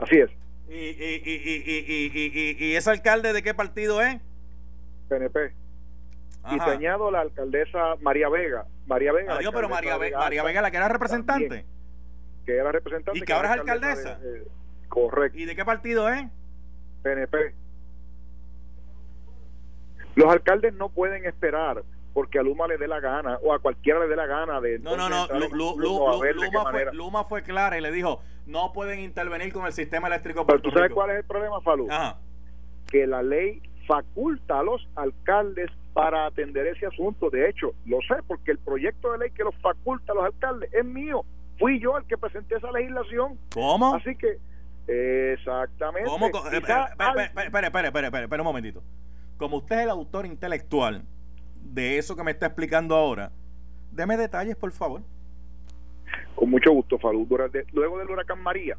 Así 0.00 0.18
es. 0.18 0.30
¿Y, 0.68 0.74
y, 0.74 1.22
y, 1.24 2.56
y, 2.58 2.64
y 2.64 2.74
ese 2.74 2.90
alcalde 2.90 3.32
de 3.32 3.42
qué 3.42 3.54
partido 3.54 4.02
es? 4.02 4.20
PNP. 5.08 5.63
Y 6.50 6.58
te 6.58 6.70
añado 6.70 7.10
la 7.10 7.20
alcaldesa 7.20 7.96
María 8.00 8.28
Vega, 8.28 8.66
María 8.86 9.12
Vega. 9.12 9.36
Adiós, 9.36 9.52
pero 9.54 9.68
María, 9.68 9.96
Vega, 9.96 10.18
María 10.18 10.42
Vega, 10.42 10.62
la 10.62 10.70
que 10.70 10.76
era 10.76 10.88
representante. 10.88 11.64
que 12.44 12.56
era 12.56 12.70
representante. 12.70 13.18
Y 13.18 13.22
que, 13.22 13.32
ahora 13.32 13.54
es 13.54 13.60
alcaldesa. 13.60 14.18
correcto. 14.88 15.38
¿Y 15.38 15.46
de 15.46 15.56
qué 15.56 15.64
partido 15.64 16.08
es? 16.08 16.26
PNP. 17.02 17.54
Los 20.16 20.32
alcaldes 20.32 20.74
no 20.74 20.90
pueden 20.90 21.24
esperar 21.24 21.82
porque 22.12 22.38
a 22.38 22.42
Luma 22.42 22.68
le 22.68 22.78
dé 22.78 22.86
la 22.86 23.00
gana 23.00 23.38
o 23.42 23.52
a 23.52 23.58
cualquiera 23.58 23.98
le 23.98 24.06
dé 24.06 24.14
la 24.14 24.26
gana 24.26 24.60
de... 24.60 24.78
No, 24.78 24.96
no, 24.96 25.08
no, 25.08 25.26
Luma, 25.50 26.12
fue, 26.14 26.92
Luma, 26.92 27.24
fue, 27.24 27.42
clara 27.42 27.76
y 27.76 27.80
le 27.80 27.90
dijo, 27.90 28.22
no 28.46 28.72
pueden 28.72 29.00
intervenir 29.00 29.52
con 29.52 29.66
el 29.66 29.72
sistema 29.72 30.06
eléctrico. 30.06 30.46
Pero 30.46 30.60
tú 30.62 30.70
sabes 30.70 30.92
cuál 30.92 31.10
es 31.10 31.16
el 31.18 31.24
problema, 31.24 31.60
Falú. 31.60 31.88
Que 32.86 33.06
la 33.06 33.22
ley 33.22 33.60
faculta 33.86 34.60
a 34.60 34.62
los 34.62 34.86
alcaldes 34.96 35.70
para 35.92 36.26
atender 36.26 36.66
ese 36.66 36.86
asunto. 36.86 37.30
De 37.30 37.48
hecho, 37.48 37.72
lo 37.86 37.98
sé 38.02 38.16
porque 38.26 38.50
el 38.50 38.58
proyecto 38.58 39.12
de 39.12 39.18
ley 39.18 39.30
que 39.30 39.44
los 39.44 39.54
faculta 39.56 40.12
a 40.12 40.16
los 40.16 40.24
alcaldes 40.24 40.72
es 40.72 40.84
mío. 40.84 41.24
Fui 41.58 41.78
yo 41.80 41.96
el 41.96 42.04
que 42.04 42.18
presenté 42.18 42.56
esa 42.56 42.70
legislación. 42.72 43.38
¿Cómo? 43.52 43.94
Así 43.94 44.16
que, 44.16 44.38
exactamente. 45.32 46.10
¿Cómo? 46.10 46.26
Espera, 46.26 46.88
espera, 47.44 47.66
espera, 47.68 48.08
espera, 48.08 48.42
un 48.42 48.46
momentito. 48.46 48.82
Como 49.36 49.58
usted 49.58 49.76
es 49.76 49.82
el 49.82 49.90
autor 49.90 50.26
intelectual 50.26 51.04
de 51.62 51.98
eso 51.98 52.16
que 52.16 52.24
me 52.24 52.32
está 52.32 52.46
explicando 52.46 52.96
ahora, 52.96 53.30
deme 53.92 54.16
detalles, 54.16 54.56
por 54.56 54.72
favor. 54.72 55.02
Con 56.34 56.50
mucho 56.50 56.72
gusto, 56.72 56.98
Falú. 56.98 57.26
Luego 57.72 57.98
del 57.98 58.10
huracán 58.10 58.42
María, 58.42 58.76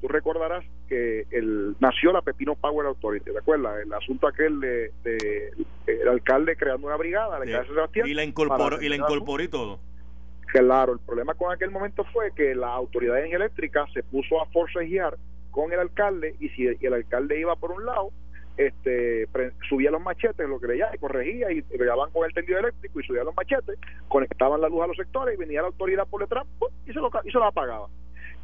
tú 0.00 0.08
recordarás 0.08 0.64
que 0.88 1.26
el, 1.30 1.76
nació 1.80 2.12
la 2.12 2.22
Pepino 2.22 2.54
Power 2.54 2.86
Authority, 2.86 3.30
¿te 3.30 3.38
acuerdas? 3.38 3.80
El 3.82 3.92
asunto 3.92 4.26
aquel 4.26 4.60
de, 4.60 4.92
el 5.86 6.08
alcalde 6.08 6.56
creando 6.56 6.86
una 6.86 6.96
brigada, 6.96 7.38
Y 8.04 8.14
la 8.14 8.24
incorporó, 8.24 8.80
y 8.80 8.88
la 8.88 8.96
incorporó 8.96 9.42
y 9.42 9.48
todo. 9.48 9.80
Claro, 10.46 10.94
el 10.94 11.00
problema 11.00 11.34
con 11.34 11.52
aquel 11.52 11.70
momento 11.70 12.04
fue 12.04 12.32
que 12.34 12.54
la 12.54 12.68
autoridad 12.68 13.14
de 13.14 13.20
energía 13.20 13.36
eléctrica 13.36 13.86
se 13.92 14.02
puso 14.02 14.40
a 14.40 14.46
forcejear 14.46 15.16
con 15.50 15.72
el 15.72 15.78
alcalde 15.78 16.36
y 16.40 16.48
si 16.50 16.66
el 16.66 16.94
alcalde 16.94 17.38
iba 17.38 17.54
por 17.56 17.72
un 17.72 17.84
lado, 17.84 18.10
este 18.56 19.28
subía 19.68 19.90
los 19.90 20.00
machetes, 20.00 20.48
lo 20.48 20.58
creía 20.58 20.90
y 20.92 20.98
corregía 20.98 21.52
y 21.52 21.62
pegaban 21.62 22.10
con 22.10 22.24
el 22.24 22.34
tendido 22.34 22.58
eléctrico 22.58 22.98
y 22.98 23.04
subía 23.04 23.24
los 23.24 23.36
machetes, 23.36 23.78
conectaban 24.08 24.60
la 24.60 24.68
luz 24.68 24.82
a 24.82 24.86
los 24.88 24.96
sectores 24.96 25.34
y 25.34 25.38
venía 25.38 25.60
la 25.60 25.68
autoridad 25.68 26.06
por 26.08 26.22
detrás 26.22 26.44
y 26.86 26.92
se 26.92 26.98
lo, 26.98 27.10
y 27.24 27.30
se 27.30 27.38
lo 27.38 27.44
apagaba. 27.44 27.88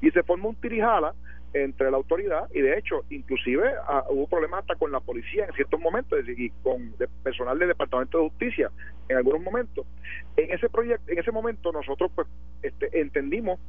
Y 0.00 0.10
se 0.10 0.22
formó 0.22 0.50
un 0.50 0.56
tirijala 0.56 1.14
entre 1.54 1.88
la 1.88 1.96
autoridad 1.96 2.48
y 2.52 2.60
de 2.60 2.76
hecho 2.76 3.04
inclusive 3.10 3.70
ah, 3.86 4.04
hubo 4.10 4.26
problemas 4.26 4.60
hasta 4.60 4.74
con 4.74 4.90
la 4.90 4.98
policía 4.98 5.46
en 5.46 5.52
ciertos 5.54 5.80
momentos 5.80 6.18
y 6.28 6.50
con 6.62 6.94
personal 7.22 7.58
del 7.58 7.68
departamento 7.68 8.18
de 8.18 8.28
justicia 8.28 8.70
en 9.08 9.16
algunos 9.16 9.40
momentos. 9.40 9.86
En 10.36 10.50
ese 10.50 10.68
proyecto 10.68 11.10
en 11.10 11.18
ese 11.18 11.30
momento 11.30 11.70
nosotros 11.70 12.10
pues 12.14 12.26
este, 12.62 13.00
entendimos 13.00 13.60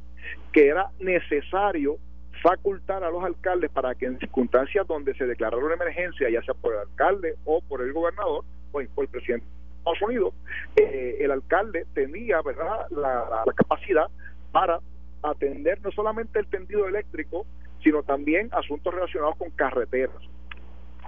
que 0.52 0.66
era 0.66 0.90
necesario 0.98 1.96
facultar 2.42 3.04
a 3.04 3.10
los 3.10 3.22
alcaldes 3.22 3.70
para 3.70 3.94
que 3.94 4.06
en 4.06 4.18
circunstancias 4.18 4.86
donde 4.88 5.14
se 5.14 5.26
declarara 5.26 5.64
una 5.64 5.74
emergencia 5.74 6.28
ya 6.28 6.42
sea 6.42 6.54
por 6.54 6.74
el 6.74 6.80
alcalde 6.80 7.36
o 7.44 7.60
por 7.62 7.82
el 7.82 7.92
gobernador 7.92 8.44
o 8.72 8.82
por 8.94 9.04
el 9.04 9.08
presidente 9.08 9.46
de 9.46 9.78
Estados 9.78 10.02
Unidos 10.02 10.34
eh, 10.74 11.18
el 11.20 11.30
alcalde 11.30 11.86
tenía 11.94 12.42
verdad 12.42 12.88
la 12.90 13.44
capacidad 13.54 14.08
para 14.50 14.80
atender 15.22 15.80
no 15.82 15.90
solamente 15.92 16.38
el 16.40 16.46
tendido 16.48 16.86
eléctrico 16.86 17.46
sino 17.82 18.02
también 18.02 18.48
asuntos 18.52 18.94
relacionados 18.94 19.36
con 19.36 19.50
carreteras. 19.50 20.16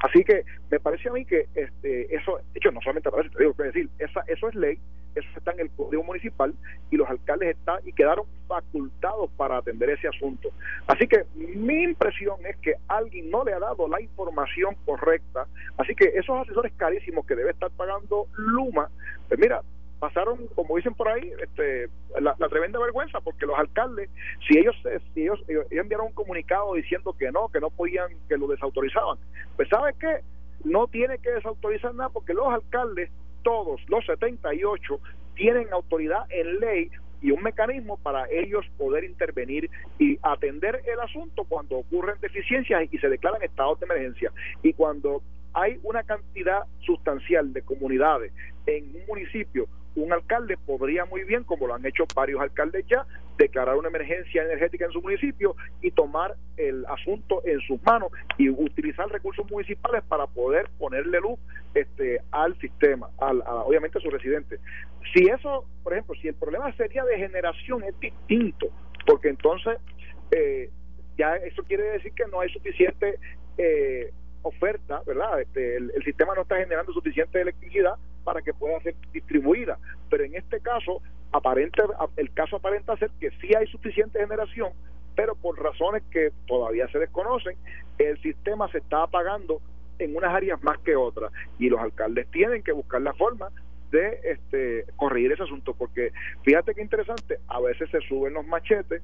Así 0.00 0.22
que 0.22 0.44
me 0.70 0.78
parece 0.78 1.08
a 1.08 1.12
mí 1.12 1.24
que 1.24 1.46
este, 1.54 2.14
eso, 2.14 2.38
hecho, 2.54 2.70
no 2.70 2.80
solamente 2.80 3.10
parece, 3.10 3.30
te 3.30 3.42
digo, 3.42 3.52
es 3.58 3.74
decir, 3.74 3.88
esa, 3.98 4.20
eso 4.28 4.48
es 4.48 4.54
ley, 4.54 4.78
eso 5.14 5.28
está 5.36 5.52
en 5.52 5.60
el 5.60 5.70
Código 5.70 6.04
Municipal 6.04 6.54
y 6.90 6.96
los 6.96 7.08
alcaldes 7.08 7.56
están 7.56 7.80
y 7.84 7.92
quedaron 7.92 8.24
facultados 8.46 9.30
para 9.36 9.58
atender 9.58 9.90
ese 9.90 10.06
asunto. 10.06 10.50
Así 10.86 11.08
que 11.08 11.24
mi 11.34 11.82
impresión 11.82 12.36
es 12.46 12.56
que 12.58 12.74
alguien 12.86 13.30
no 13.30 13.44
le 13.44 13.52
ha 13.52 13.58
dado 13.58 13.88
la 13.88 14.00
información 14.00 14.76
correcta. 14.84 15.46
Así 15.76 15.94
que 15.94 16.04
esos 16.14 16.38
asesores 16.40 16.72
carísimos 16.76 17.26
que 17.26 17.34
debe 17.34 17.50
estar 17.50 17.70
pagando 17.72 18.26
Luma, 18.36 18.88
pues 19.26 19.40
mira, 19.40 19.62
pasaron, 19.98 20.46
como 20.54 20.76
dicen 20.76 20.94
por 20.94 21.08
ahí, 21.08 21.32
este, 21.42 21.88
la, 22.20 22.34
tremenda 22.48 22.78
vergüenza, 22.78 23.20
porque 23.20 23.46
los 23.46 23.58
alcaldes, 23.58 24.10
si 24.46 24.58
ellos, 24.58 24.76
si 25.14 25.22
ellos, 25.22 25.40
enviaron 25.70 26.06
un 26.06 26.12
comunicado 26.12 26.74
diciendo 26.74 27.14
que 27.18 27.30
no, 27.30 27.48
que 27.48 27.60
no 27.60 27.70
podían, 27.70 28.08
que 28.28 28.36
lo 28.36 28.46
desautorizaban, 28.46 29.18
pues 29.56 29.68
¿sabe 29.68 29.94
qué? 29.98 30.20
No 30.64 30.86
tiene 30.86 31.18
que 31.18 31.30
desautorizar 31.30 31.94
nada 31.94 32.10
porque 32.10 32.34
los 32.34 32.48
alcaldes, 32.48 33.10
todos, 33.42 33.80
los 33.88 34.04
78, 34.06 35.00
tienen 35.34 35.72
autoridad 35.72 36.26
en 36.30 36.60
ley 36.60 36.90
y 37.20 37.30
un 37.30 37.42
mecanismo 37.42 37.96
para 37.96 38.28
ellos 38.30 38.64
poder 38.76 39.04
intervenir 39.04 39.70
y 39.98 40.18
atender 40.22 40.82
el 40.86 41.00
asunto 41.00 41.44
cuando 41.44 41.78
ocurren 41.78 42.20
deficiencias 42.20 42.92
y 42.92 42.98
se 42.98 43.08
declaran 43.08 43.42
estados 43.42 43.80
de 43.80 43.86
emergencia. 43.86 44.32
Y 44.62 44.72
cuando 44.72 45.22
hay 45.52 45.78
una 45.82 46.02
cantidad 46.04 46.62
sustancial 46.80 47.52
de 47.52 47.62
comunidades 47.62 48.32
en 48.66 48.84
un 48.94 49.06
municipio 49.06 49.66
un 50.02 50.12
alcalde 50.12 50.56
podría 50.56 51.04
muy 51.04 51.24
bien, 51.24 51.44
como 51.44 51.66
lo 51.66 51.74
han 51.74 51.84
hecho 51.86 52.04
varios 52.14 52.40
alcaldes 52.40 52.86
ya, 52.86 53.06
declarar 53.36 53.76
una 53.76 53.88
emergencia 53.88 54.42
energética 54.42 54.86
en 54.86 54.92
su 54.92 55.00
municipio 55.00 55.56
y 55.80 55.90
tomar 55.90 56.34
el 56.56 56.84
asunto 56.86 57.42
en 57.44 57.60
sus 57.60 57.82
manos 57.82 58.10
y 58.36 58.48
utilizar 58.48 59.08
recursos 59.08 59.48
municipales 59.50 60.02
para 60.08 60.26
poder 60.26 60.68
ponerle 60.78 61.20
luz 61.20 61.38
este 61.74 62.20
al 62.32 62.58
sistema, 62.58 63.08
al, 63.18 63.42
obviamente 63.46 63.98
a 63.98 64.00
sus 64.00 64.12
residentes. 64.12 64.60
Si 65.14 65.24
eso, 65.28 65.64
por 65.82 65.92
ejemplo, 65.92 66.14
si 66.20 66.28
el 66.28 66.34
problema 66.34 66.72
sería 66.76 67.04
de 67.04 67.16
generación 67.16 67.84
es 67.84 67.98
distinto, 68.00 68.68
porque 69.06 69.28
entonces 69.28 69.78
eh, 70.30 70.70
ya 71.16 71.36
eso 71.36 71.62
quiere 71.64 71.84
decir 71.84 72.12
que 72.12 72.26
no 72.26 72.40
hay 72.40 72.50
suficiente 72.50 73.18
eh, 73.56 74.12
oferta, 74.42 75.02
¿verdad? 75.06 75.40
Este, 75.40 75.76
el, 75.76 76.02
sistema 76.04 76.34
no 76.34 76.42
está 76.42 76.56
generando 76.56 76.92
suficiente 76.92 77.40
electricidad 77.40 77.94
para 78.28 78.42
que 78.42 78.52
pueda 78.52 78.78
ser 78.80 78.94
distribuida. 79.10 79.78
Pero 80.10 80.22
en 80.22 80.34
este 80.34 80.60
caso, 80.60 81.00
aparente, 81.32 81.80
el 82.18 82.30
caso 82.34 82.56
aparenta 82.56 82.94
ser 82.98 83.10
que 83.18 83.30
sí 83.40 83.54
hay 83.54 83.66
suficiente 83.68 84.18
generación, 84.18 84.72
pero 85.16 85.34
por 85.34 85.58
razones 85.58 86.02
que 86.10 86.30
todavía 86.46 86.86
se 86.88 86.98
desconocen, 86.98 87.56
el 87.96 88.20
sistema 88.20 88.70
se 88.70 88.78
está 88.78 89.04
apagando 89.04 89.62
en 89.98 90.14
unas 90.14 90.34
áreas 90.34 90.62
más 90.62 90.76
que 90.80 90.94
otras 90.94 91.32
y 91.58 91.70
los 91.70 91.80
alcaldes 91.80 92.30
tienen 92.30 92.62
que 92.62 92.72
buscar 92.72 93.00
la 93.00 93.14
forma 93.14 93.48
de 93.92 94.20
este 94.24 94.84
corregir 94.96 95.32
ese 95.32 95.44
asunto 95.44 95.72
porque 95.72 96.12
fíjate 96.42 96.74
qué 96.74 96.82
interesante 96.82 97.38
a 97.48 97.60
veces 97.62 97.88
se 97.90 98.00
suben 98.02 98.34
los 98.34 98.46
machetes 98.46 99.02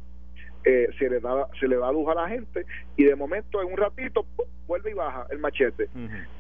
eh, 0.65 0.89
se 0.99 1.11
le 1.11 1.21
da 1.21 1.49
se 1.61 1.69
le 1.69 1.77
da 1.77 1.93
luz 1.93 2.09
a 2.09 2.15
la 2.15 2.29
gente 2.29 2.65
y 2.97 3.05
de 3.05 3.15
momento 3.15 3.61
en 3.61 3.71
un 3.71 3.77
ratito 3.77 4.27
vuelve 4.67 4.91
y 4.91 4.95
baja 4.95 5.27
el 5.31 5.39
machete. 5.39 5.89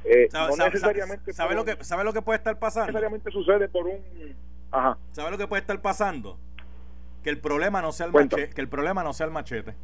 Eh, 0.04 0.28
no 0.32 0.56
necesariamente 0.56 1.32
sabe 1.32 1.54
lo 1.54 1.64
que 1.64 1.82
sabe 1.84 2.04
lo 2.04 2.12
que 2.12 2.22
puede 2.22 2.38
estar 2.38 2.58
pasando 2.58 2.86
necesariamente 2.86 3.30
sucede 3.30 3.68
por 3.68 3.86
un 3.86 4.00
ajá. 4.70 4.96
Sabe 5.12 5.30
lo 5.30 5.38
que 5.38 5.46
puede 5.46 5.60
estar 5.60 5.80
pasando 5.80 6.38
que 7.22 7.30
el 7.30 7.38
problema 7.38 7.82
no 7.82 7.92
sea 7.92 8.06
el 8.06 8.12
machete 8.12 8.50
que 8.50 8.60
el 8.60 8.68
problema 8.68 9.02
no 9.02 9.12
sea 9.12 9.26
el 9.26 9.32
machete. 9.32 9.74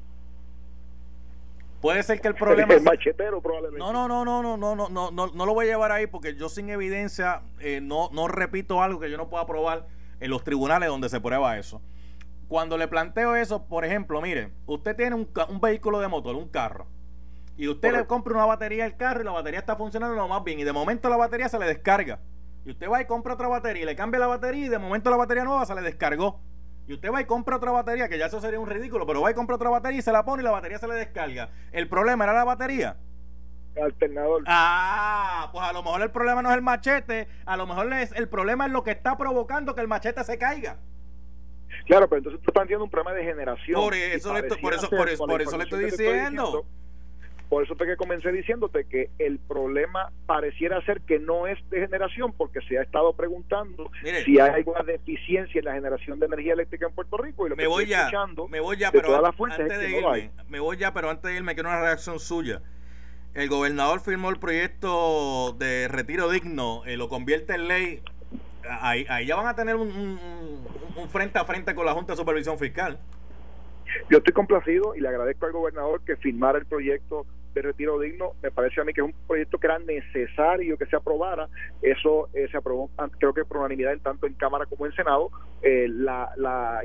Puede 1.81 2.03
ser 2.03 2.21
que 2.21 2.29
el 2.29 2.35
problema. 2.37 2.75
El 2.75 2.83
machetero, 2.83 3.41
probablemente. 3.41 3.79
No, 3.79 3.93
no, 3.93 4.07
no, 4.07 4.25
no, 4.25 4.43
no, 4.43 4.57
no, 4.57 4.75
no, 4.75 4.89
no, 4.91 5.11
no, 5.11 5.27
no 5.29 5.47
lo 5.47 5.55
voy 5.55 5.67
a 5.67 5.71
llevar 5.71 5.93
ahí 5.93 6.07
porque 6.07 6.35
yo 6.35 6.49
sin 6.49 6.69
evidencia 6.69 7.43
eh, 7.59 7.81
no, 7.83 8.11
no 8.13 8.29
repito 8.29 8.83
algo 8.83 9.01
que 9.01 9.11
yo 9.11 9.17
no 9.17 9.29
pueda 9.29 9.47
probar 9.47 9.87
en 10.21 10.31
los 10.31 10.45
tribunales 10.45 10.89
donde 10.89 11.09
se 11.09 11.21
prueba 11.21 11.59
eso 11.59 11.81
cuando 12.51 12.77
le 12.77 12.89
planteo 12.89 13.37
eso, 13.37 13.69
por 13.69 13.85
ejemplo, 13.85 14.21
mire, 14.21 14.51
usted 14.67 14.97
tiene 14.97 15.15
un, 15.15 15.61
vehículo 15.61 16.01
de 16.01 16.09
motor, 16.09 16.35
un 16.35 16.49
carro, 16.49 16.89
y 17.57 17.69
usted 17.69 17.93
le 17.93 18.09
compra 18.09 18.35
una 18.35 18.45
batería 18.45 18.87
al 18.87 18.97
carro 18.97 19.21
y 19.21 19.25
la 19.25 19.31
batería 19.31 19.61
está 19.61 19.77
funcionando 19.77 20.17
lo 20.17 20.27
más 20.27 20.43
bien, 20.43 20.59
y 20.59 20.65
de 20.65 20.73
momento 20.73 21.09
la 21.09 21.17
batería 21.17 21.49
se 21.49 21.61
le 21.61 21.67
descarga. 21.67 22.19
Y 22.65 22.73
usted 22.73 22.91
va 22.91 23.01
y 23.01 23.07
compra 23.07 23.35
otra 23.35 23.47
batería 23.47 23.85
y 23.85 23.87
le 23.87 23.95
cambia 23.95 24.19
la 24.19 24.27
batería 24.27 24.67
y 24.67 24.69
de 24.69 24.81
momento 24.81 25.11
la 25.11 25.17
batería 25.17 25.45
nueva 25.45 25.65
se 25.65 25.77
le 25.77 25.81
descargó. 25.81 26.41
Y 26.89 26.95
usted 26.95 27.13
va 27.13 27.21
y 27.21 27.25
compra 27.25 27.55
otra 27.55 27.71
batería, 27.71 28.09
que 28.09 28.19
ya 28.19 28.27
eso 28.27 28.41
sería 28.41 28.59
un 28.59 28.67
ridículo, 28.67 29.07
pero 29.07 29.21
va 29.21 29.31
y 29.31 29.35
compra 29.35 29.55
otra 29.55 29.71
batería 29.71 30.01
y 30.01 30.03
se 30.03 30.11
la 30.11 30.25
pone 30.25 30.43
y 30.43 30.45
la 30.45 30.51
batería 30.51 30.79
se 30.81 30.89
le 30.89 30.95
descarga. 30.95 31.51
¿El 31.71 31.89
problema 31.89 32.25
era 32.25 32.33
la 32.33 32.43
batería? 32.43 32.97
alternador. 33.81 34.43
Ah, 34.49 35.51
pues 35.53 35.65
a 35.65 35.73
lo 35.73 35.85
mejor 35.85 36.03
el 36.03 36.11
problema 36.11 36.43
no 36.43 36.51
es 36.51 36.57
el 36.57 36.63
machete, 36.63 37.29
a 37.47 37.57
lo 37.57 37.69
mejor 37.69 37.93
es, 37.93 38.11
el 38.11 38.29
problema 38.29 38.67
es 38.67 38.73
lo 38.73 38.83
que 38.83 38.91
está 38.91 39.17
provocando 39.17 39.77
que 39.77 39.83
el 39.83 39.87
machete 39.87 40.25
se 40.25 40.37
caiga. 40.37 40.79
Claro, 41.91 42.09
pero 42.09 42.19
entonces 42.19 42.41
tú 42.43 42.51
estás 42.53 42.63
teniendo 42.63 42.85
un 42.85 42.91
problema 42.91 43.17
de 43.17 43.25
generación. 43.25 43.81
Por 43.81 43.95
eso, 43.95 44.33
le, 44.33 44.45
por 44.45 44.73
eso, 44.73 44.89
por 44.89 45.09
eso, 45.09 45.27
por 45.27 45.43
eso 45.43 45.59
le 45.59 45.65
estoy 45.65 45.85
diciendo. 45.87 46.65
Por 47.49 47.65
eso 47.65 47.75
te 47.75 47.85
que 47.85 47.97
comencé 47.97 48.31
diciéndote 48.31 48.85
que 48.85 49.11
el 49.19 49.41
problema 49.41 50.13
pareciera 50.25 50.81
ser 50.83 51.01
que 51.01 51.19
no 51.19 51.49
es 51.49 51.59
de 51.69 51.81
generación, 51.81 52.33
porque 52.33 52.61
se 52.69 52.79
ha 52.79 52.83
estado 52.83 53.13
preguntando 53.15 53.91
si 54.25 54.39
hay 54.39 54.51
alguna 54.51 54.85
deficiencia 54.85 55.59
en 55.59 55.65
la 55.65 55.75
generación 55.75 56.21
de 56.21 56.27
energía 56.27 56.53
eléctrica 56.53 56.87
en 56.87 56.95
Puerto 56.95 57.17
Rico. 57.17 57.49
Y 57.49 57.51
lo 57.51 57.57
me, 57.57 57.67
voy 57.67 57.87
ya, 57.87 58.09
me 58.49 58.61
voy 58.61 58.77
ya, 58.77 58.93
pero 58.93 59.27
antes 59.27 59.69
de 59.69 59.91
irme, 59.91 60.31
me 60.49 60.61
voy 60.61 60.77
ya, 60.77 60.95
pero 60.95 61.11
antes 61.11 61.29
de 61.29 61.39
irme 61.39 61.55
quiero 61.55 61.71
una 61.71 61.81
reacción 61.81 62.21
suya. 62.21 62.63
El 63.35 63.49
gobernador 63.49 63.99
firmó 63.99 64.31
el 64.31 64.39
proyecto 64.39 65.57
de 65.59 65.89
retiro 65.89 66.31
digno, 66.31 66.85
eh, 66.87 66.97
lo 66.97 67.09
convierte 67.09 67.55
en 67.55 67.67
ley 67.67 68.03
ahí, 68.69 69.07
ya 69.27 69.37
van 69.37 69.47
a 69.47 69.55
tener 69.55 69.77
un, 69.77 70.19
un, 70.97 71.09
frente 71.09 71.39
a 71.39 71.45
frente 71.45 71.75
con 71.75 71.87
la 71.87 71.93
Junta 71.93 72.13
de 72.13 72.17
Supervisión 72.17 72.59
Fiscal. 72.59 72.99
Yo 74.09 74.19
estoy 74.19 74.33
complacido 74.33 74.95
y 74.95 75.01
le 75.01 75.09
agradezco 75.09 75.47
al 75.47 75.53
gobernador 75.53 76.03
que 76.05 76.17
firmara 76.17 76.59
el 76.59 76.67
proyecto 76.67 77.27
de 77.55 77.63
retiro 77.63 77.99
digno, 77.99 78.33
me 78.43 78.51
parece 78.51 78.81
a 78.81 78.85
mí 78.85 78.93
que 78.93 79.01
es 79.01 79.07
un 79.07 79.15
proyecto 79.27 79.59
que 79.59 79.67
era 79.67 79.79
necesario 79.79 80.79
que 80.79 80.87
se 80.87 80.97
aprobara, 80.97 81.49
eso 81.83 82.29
eh, 82.35 82.49
se 82.51 82.57
aprobó 82.57 82.91
creo 83.19 83.35
que 83.35 83.45
por 83.45 83.59
unanimidad 83.59 83.97
tanto 84.03 84.27
en 84.27 84.35
Cámara 84.35 84.67
como 84.67 84.87
en 84.87 84.93
Senado, 84.93 85.31
eh, 85.63 85.87
la, 85.89 86.31
la, 86.37 86.81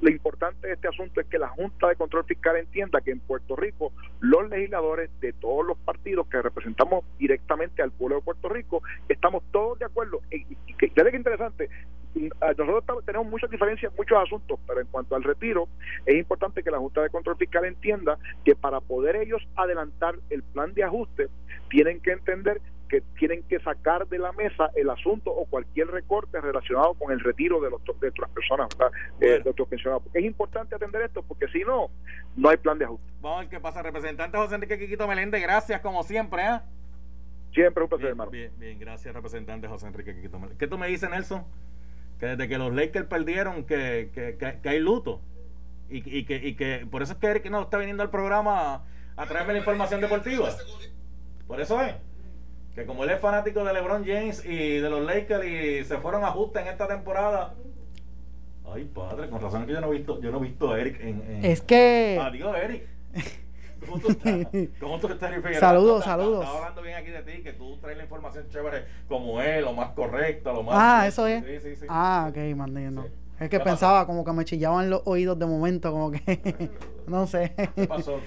lo 0.00 0.10
importante 0.10 0.66
de 0.66 0.74
este 0.74 0.88
asunto 0.88 1.20
es 1.20 1.26
que 1.26 1.38
la 1.38 1.48
Junta 1.48 1.88
de 1.88 1.96
Control 1.96 2.24
Fiscal 2.24 2.56
entienda 2.56 3.00
que 3.00 3.10
en 3.10 3.20
Puerto 3.20 3.56
Rico 3.56 3.92
los 4.20 4.48
legisladores 4.48 5.10
de 5.20 5.32
todos 5.32 5.64
los 5.66 5.78
partidos 5.78 6.26
que 6.28 6.42
representamos 6.42 7.04
directamente 7.18 7.82
al 7.82 7.92
pueblo 7.92 8.16
de 8.16 8.22
Puerto 8.22 8.48
Rico 8.48 8.82
estamos 9.08 9.42
todos 9.52 9.78
de 9.78 9.84
acuerdo, 9.84 10.20
y, 10.30 10.44
que, 10.74 10.90
ya 10.96 11.10
que 11.10 11.16
interesante, 11.16 11.68
nosotros 12.14 13.04
tenemos 13.04 13.26
muchas 13.26 13.50
diferencias 13.50 13.90
en 13.92 13.96
muchos 13.96 14.18
asuntos, 14.18 14.58
pero 14.66 14.80
en 14.80 14.86
cuanto 14.86 15.16
al 15.16 15.22
retiro, 15.22 15.68
es 16.06 16.16
importante 16.16 16.62
que 16.62 16.70
la 16.70 16.78
Junta 16.78 17.02
de 17.02 17.10
Control 17.10 17.36
Fiscal 17.36 17.64
entienda 17.64 18.18
que 18.44 18.54
para 18.54 18.80
poder 18.80 19.16
ellos 19.16 19.42
adelantar 19.56 20.16
el 20.30 20.42
plan 20.42 20.72
de 20.74 20.84
ajuste, 20.84 21.28
tienen 21.68 22.00
que 22.00 22.12
entender 22.12 22.60
que 22.88 23.00
tienen 23.18 23.42
que 23.44 23.58
sacar 23.60 24.06
de 24.08 24.18
la 24.18 24.32
mesa 24.32 24.70
el 24.74 24.90
asunto 24.90 25.30
o 25.30 25.46
cualquier 25.46 25.88
recorte 25.88 26.40
relacionado 26.40 26.94
con 26.94 27.12
el 27.12 27.20
retiro 27.20 27.60
de, 27.60 27.70
los, 27.70 27.82
de 28.00 28.08
otras 28.08 28.30
personas, 28.30 28.68
eh, 29.20 29.40
de 29.42 29.50
otros 29.50 29.68
pensionados. 29.68 30.02
Porque 30.04 30.18
es 30.18 30.24
importante 30.24 30.74
atender 30.74 31.02
esto, 31.02 31.22
porque 31.22 31.48
si 31.48 31.60
no, 31.60 31.88
no 32.36 32.48
hay 32.48 32.56
plan 32.58 32.78
de 32.78 32.84
ajuste. 32.84 33.06
Vamos 33.20 33.38
a 33.38 33.40
ver 33.40 33.48
qué 33.48 33.60
pasa. 33.60 33.82
Representante 33.82 34.36
José 34.36 34.54
Enrique 34.56 34.78
Quiquito 34.78 35.08
Meléndez, 35.08 35.42
gracias 35.42 35.80
como 35.80 36.02
siempre. 36.02 36.42
¿eh? 36.42 36.60
Siempre 37.52 37.82
un 37.82 37.88
placer, 37.88 38.08
hermano. 38.08 38.30
Bien, 38.30 38.52
bien, 38.58 38.78
gracias, 38.78 39.14
representante 39.14 39.66
José 39.66 39.86
Enrique 39.86 40.14
Quiquito 40.14 40.38
Meléndez. 40.38 40.58
¿Qué 40.58 40.68
tú 40.68 40.76
me 40.76 40.86
dices, 40.86 41.08
Nelson? 41.08 41.44
Que 42.18 42.26
desde 42.26 42.48
que 42.48 42.58
los 42.58 42.74
Lakers 42.74 43.06
perdieron, 43.06 43.64
que, 43.64 44.10
que, 44.14 44.58
que, 44.60 44.68
hay 44.68 44.78
luto. 44.78 45.20
Y, 45.88 46.18
y, 46.18 46.24
que, 46.24 46.36
y 46.36 46.54
que 46.54 46.86
por 46.90 47.02
eso 47.02 47.12
es 47.12 47.18
que 47.18 47.26
Eric 47.26 47.50
no 47.50 47.62
está 47.62 47.78
viniendo 47.78 48.02
al 48.02 48.10
programa 48.10 48.84
a 49.16 49.26
traerme 49.26 49.52
la 49.52 49.58
información 49.60 50.00
deportiva. 50.00 50.48
Por 51.46 51.60
eso 51.60 51.80
es. 51.82 51.94
Que 52.74 52.86
como 52.86 53.04
él 53.04 53.10
es 53.10 53.20
fanático 53.20 53.62
de 53.62 53.72
LeBron 53.72 54.04
James 54.04 54.44
y 54.44 54.78
de 54.78 54.90
los 54.90 55.04
Lakers 55.04 55.44
y 55.44 55.84
se 55.84 55.98
fueron 55.98 56.24
a 56.24 56.28
ajuste 56.28 56.60
en 56.60 56.68
esta 56.68 56.88
temporada. 56.88 57.54
Ay, 58.66 58.84
padre, 58.92 59.28
con 59.28 59.40
razón 59.40 59.66
que 59.66 59.72
yo 59.72 59.80
no 59.80 59.92
he 59.92 59.96
visto, 59.98 60.20
yo 60.20 60.32
no 60.32 60.38
he 60.38 60.48
visto 60.48 60.72
a 60.72 60.80
Eric 60.80 61.00
en, 61.00 61.44
Es 61.44 61.60
que. 61.60 62.18
Adiós, 62.20 62.56
Eric. 62.56 62.88
¿Cómo 63.86 63.98
tú 63.98 64.08
estás? 64.08 64.46
¿Cómo 64.80 64.98
tú 64.98 65.08
estás, 65.08 65.32
Saludos, 65.58 66.04
saludos. 66.04 66.40
Estaba 66.40 66.58
hablando 66.58 66.82
bien 66.82 66.96
aquí 66.96 67.10
de 67.10 67.22
ti, 67.22 67.42
que 67.42 67.52
tú 67.52 67.76
traes 67.78 67.96
la 67.96 68.04
información 68.04 68.46
chévere 68.48 68.84
como 69.08 69.40
él, 69.40 69.64
lo 69.64 69.72
más 69.72 69.90
correcto, 69.90 70.52
lo 70.52 70.62
más. 70.62 70.74
Ah, 70.78 71.06
eso 71.06 71.26
es. 71.26 71.44
Sí, 71.44 71.70
sí, 71.70 71.76
sí. 71.76 71.86
Ah, 71.88 72.26
ok, 72.30 72.56
mandando. 72.56 73.06
Es 73.38 73.50
que 73.50 73.58
pensaba 73.58 74.06
como 74.06 74.24
que 74.24 74.32
me 74.32 74.44
chillaban 74.44 74.88
los 74.88 75.02
oídos 75.06 75.38
de 75.38 75.46
momento, 75.46 75.90
como 75.90 76.10
que 76.12 76.70
no 77.08 77.26
sé. 77.26 77.52
¿Qué 77.74 77.86
pasó? 77.86 78.20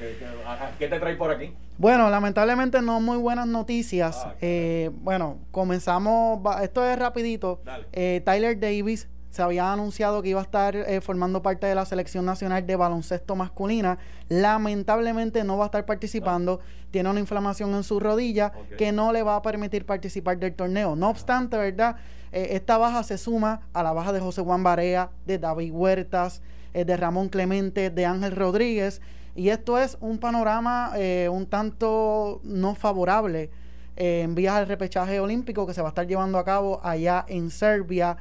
¿Qué, 0.78 0.88
te 0.88 1.00
trae 1.00 1.16
por 1.16 1.32
aquí? 1.32 1.54
Bueno, 1.78 2.10
lamentablemente 2.10 2.82
no 2.82 3.00
muy 3.00 3.18
buenas 3.18 3.48
noticias. 3.48 4.24
Ah, 4.26 4.36
eh, 4.42 4.92
bueno, 4.94 5.38
comenzamos, 5.52 6.40
esto 6.62 6.86
es 6.86 7.00
rapidito. 7.00 7.62
Eh, 7.94 8.22
Tyler 8.26 8.60
Davis 8.60 9.08
se 9.30 9.42
había 9.42 9.72
anunciado 9.72 10.22
que 10.22 10.30
iba 10.30 10.40
a 10.40 10.44
estar 10.44 10.76
eh, 10.76 11.02
formando 11.02 11.42
parte 11.42 11.68
de 11.68 11.76
la 11.76 11.86
selección 11.86 12.26
nacional 12.26 12.66
de 12.66 12.76
baloncesto 12.76 13.36
masculina. 13.36 13.98
Lamentablemente 14.30 15.44
no 15.44 15.58
va 15.58 15.66
a 15.66 15.68
estar 15.68 15.86
participando. 15.86 16.60
Tiene 16.92 17.10
una 17.10 17.20
inflamación 17.20 17.74
en 17.76 17.84
su 17.84 18.00
rodilla 18.00 18.52
que 18.78 18.92
no 18.92 19.12
le 19.12 19.24
va 19.24 19.36
a 19.36 19.42
permitir 19.42 19.86
participar 19.86 20.38
del 20.40 20.56
torneo. 20.56 20.96
No 20.96 21.10
obstante, 21.10 21.58
¿verdad? 21.58 21.98
Eh, 22.32 22.50
esta 22.52 22.78
baja 22.78 23.04
se 23.04 23.18
suma 23.18 23.62
a 23.74 23.84
la 23.84 23.92
baja 23.92 24.14
de 24.14 24.20
José 24.20 24.42
Juan 24.42 24.64
Barea, 24.64 25.12
de 25.26 25.38
David 25.38 25.72
Huertas, 25.72 26.42
eh, 26.74 26.86
de 26.86 26.98
Ramón 26.98 27.30
Clemente, 27.30 27.90
de 27.90 28.06
Ángel 28.06 28.36
Rodríguez. 28.36 29.02
Y 29.36 29.50
esto 29.50 29.78
es 29.78 29.98
un 30.00 30.18
panorama 30.18 30.94
un 31.30 31.46
tanto 31.46 32.42
no 32.44 32.74
favorable 32.74 33.52
en 33.96 34.34
vías 34.34 34.56
al 34.56 34.68
repechaje 34.68 35.20
olímpico 35.20 35.68
que 35.68 35.76
se 35.76 35.82
va 35.84 35.90
a 35.90 35.92
estar 35.92 36.08
llevando 36.08 36.40
a 36.40 36.44
cabo 36.44 36.80
allá 36.84 37.24
en 37.28 37.52
Serbia 37.52 38.18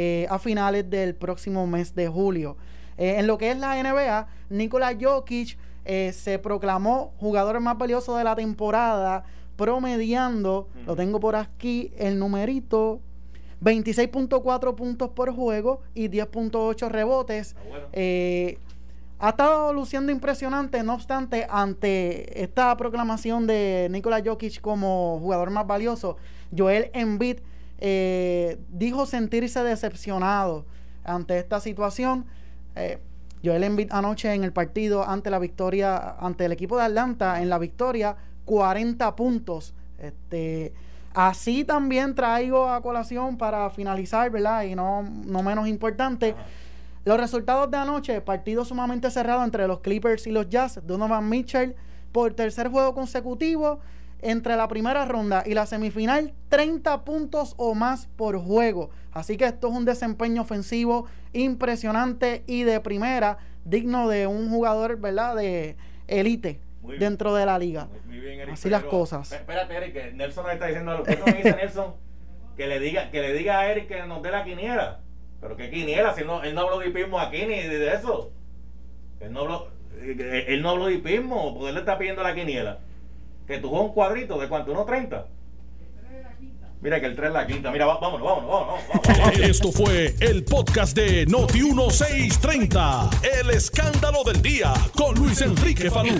eh, 0.00 0.28
a 0.30 0.38
finales 0.38 0.88
del 0.88 1.16
próximo 1.16 1.66
mes 1.66 1.92
de 1.92 2.06
julio. 2.06 2.56
Eh, 2.96 3.16
en 3.18 3.26
lo 3.26 3.36
que 3.36 3.50
es 3.50 3.58
la 3.58 3.82
NBA, 3.82 4.28
Nikola 4.48 4.96
Jokic 5.00 5.58
eh, 5.84 6.12
se 6.12 6.38
proclamó 6.38 7.12
jugador 7.18 7.58
más 7.58 7.76
valioso 7.76 8.16
de 8.16 8.22
la 8.22 8.36
temporada, 8.36 9.24
promediando, 9.56 10.68
lo 10.86 10.94
tengo 10.94 11.18
por 11.18 11.34
aquí, 11.34 11.90
el 11.98 12.16
numerito, 12.16 13.00
26.4 13.60 14.76
puntos 14.76 15.10
por 15.10 15.34
juego 15.34 15.80
y 15.96 16.08
10.8 16.08 16.88
rebotes. 16.88 17.56
Eh, 17.92 18.58
ha 19.18 19.30
estado 19.30 19.72
luciendo 19.72 20.12
impresionante, 20.12 20.80
no 20.84 20.94
obstante, 20.94 21.44
ante 21.50 22.40
esta 22.40 22.76
proclamación 22.76 23.48
de 23.48 23.88
Nikola 23.90 24.22
Jokic 24.24 24.60
como 24.60 25.18
jugador 25.18 25.50
más 25.50 25.66
valioso, 25.66 26.18
Joel 26.56 26.92
Embiid 26.92 27.38
eh, 27.78 28.58
dijo 28.68 29.06
sentirse 29.06 29.62
decepcionado 29.62 30.66
ante 31.04 31.38
esta 31.38 31.60
situación. 31.60 32.26
Eh, 32.74 32.98
Joel 33.44 33.64
Embiid 33.64 33.92
anoche 33.92 34.32
en 34.32 34.44
el 34.44 34.52
partido 34.52 35.08
ante 35.08 35.30
la 35.30 35.38
victoria, 35.38 36.16
ante 36.18 36.44
el 36.44 36.52
equipo 36.52 36.76
de 36.76 36.84
Atlanta, 36.84 37.40
en 37.40 37.48
la 37.48 37.58
victoria, 37.58 38.16
40 38.44 39.14
puntos. 39.14 39.74
Este, 39.98 40.72
así 41.14 41.64
también 41.64 42.14
traigo 42.14 42.68
a 42.68 42.82
colación 42.82 43.36
para 43.38 43.70
finalizar, 43.70 44.30
¿verdad? 44.30 44.64
Y 44.64 44.74
no, 44.74 45.02
no 45.02 45.42
menos 45.42 45.68
importante. 45.68 46.34
Los 47.04 47.18
resultados 47.18 47.70
de 47.70 47.76
anoche, 47.76 48.20
partido 48.20 48.64
sumamente 48.64 49.10
cerrado 49.10 49.44
entre 49.44 49.68
los 49.68 49.80
Clippers 49.80 50.26
y 50.26 50.32
los 50.32 50.48
Jazz. 50.48 50.80
Donovan 50.84 51.28
Mitchell 51.28 51.76
por 52.12 52.34
tercer 52.34 52.68
juego 52.68 52.94
consecutivo 52.94 53.80
entre 54.20 54.56
la 54.56 54.68
primera 54.68 55.04
ronda 55.04 55.42
y 55.46 55.54
la 55.54 55.66
semifinal 55.66 56.32
30 56.48 57.04
puntos 57.04 57.54
o 57.56 57.74
más 57.74 58.06
por 58.16 58.38
juego. 58.38 58.90
Así 59.12 59.36
que 59.36 59.46
esto 59.46 59.68
es 59.68 59.74
un 59.74 59.84
desempeño 59.84 60.42
ofensivo 60.42 61.06
impresionante 61.32 62.42
y 62.46 62.62
de 62.64 62.80
primera, 62.80 63.38
digno 63.64 64.08
de 64.08 64.26
un 64.26 64.50
jugador, 64.50 64.98
¿verdad? 64.98 65.36
De 65.36 65.76
élite 66.06 66.60
dentro 66.98 67.34
de 67.34 67.46
la 67.46 67.58
liga. 67.58 67.88
Así 68.50 68.70
las 68.70 68.84
cosas. 68.84 69.32
Espérate, 69.32 69.76
Eric, 69.76 69.92
que 69.92 70.12
Nelson 70.12 70.46
le 70.46 70.54
está 70.54 70.66
diciendo 70.66 70.92
a 70.92 71.02
¿Qué 71.02 71.18
me 71.24 71.32
dice 71.32 71.56
Nelson? 71.56 71.94
Que 72.56 72.66
le 72.66 72.80
diga, 72.80 73.10
que 73.10 73.20
le 73.20 73.32
diga 73.34 73.60
a 73.60 73.70
Eric 73.70 73.88
que 73.88 74.02
nos 74.06 74.22
dé 74.22 74.30
la 74.30 74.44
quiniela. 74.44 75.00
Pero 75.40 75.56
qué 75.56 75.70
quiniela, 75.70 76.14
si 76.14 76.24
no, 76.24 76.42
él 76.42 76.54
no 76.54 76.62
habló 76.62 76.80
de 76.80 76.88
hipismo 76.88 77.20
aquí 77.20 77.42
ni 77.42 77.62
de 77.62 77.94
eso. 77.94 78.32
Él 79.20 79.32
no 79.32 79.40
habló, 79.40 79.68
él 80.00 80.62
no 80.62 80.70
habló 80.70 80.86
de 80.86 80.94
hipismo, 80.94 81.54
porque 81.54 81.68
él 81.68 81.74
le 81.74 81.80
está 81.80 81.98
pidiendo 81.98 82.22
la 82.22 82.34
quiniela 82.34 82.80
que 83.48 83.58
tú 83.58 83.70
un 83.70 83.92
cuadrito 83.92 84.38
de 84.38 84.46
cuánto, 84.46 84.72
unos 84.72 84.86
30. 84.86 85.26
Mira 86.80 87.00
que 87.00 87.06
el 87.06 87.16
3 87.16 87.28
es 87.28 87.34
la 87.34 87.46
quinta. 87.46 87.72
Mira, 87.72 87.86
vámonos, 87.86 88.20
vámonos, 88.22 88.48
vámonos, 88.48 88.80
vámonos, 88.88 89.38
Esto 89.40 89.72
fue 89.72 90.14
el 90.20 90.44
podcast 90.44 90.94
de 90.94 91.26
Noti 91.26 91.62
1630. 91.62 93.10
El 93.40 93.50
escándalo 93.50 94.22
del 94.22 94.40
día 94.40 94.72
con 94.94 95.16
Luis 95.16 95.40
Enrique 95.40 95.90
Falú. 95.90 96.14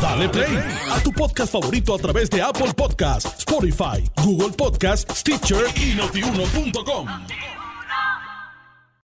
Dale 0.00 0.28
play 0.28 0.58
a 0.90 1.00
tu 1.00 1.12
podcast 1.12 1.52
favorito 1.52 1.94
a 1.94 1.98
través 1.98 2.28
de 2.30 2.42
Apple 2.42 2.72
Podcasts, 2.74 3.38
Spotify, 3.38 4.02
Google 4.24 4.50
Podcasts, 4.56 5.20
Stitcher 5.20 5.66
y 5.76 5.94
notiuno.com. 5.94 7.06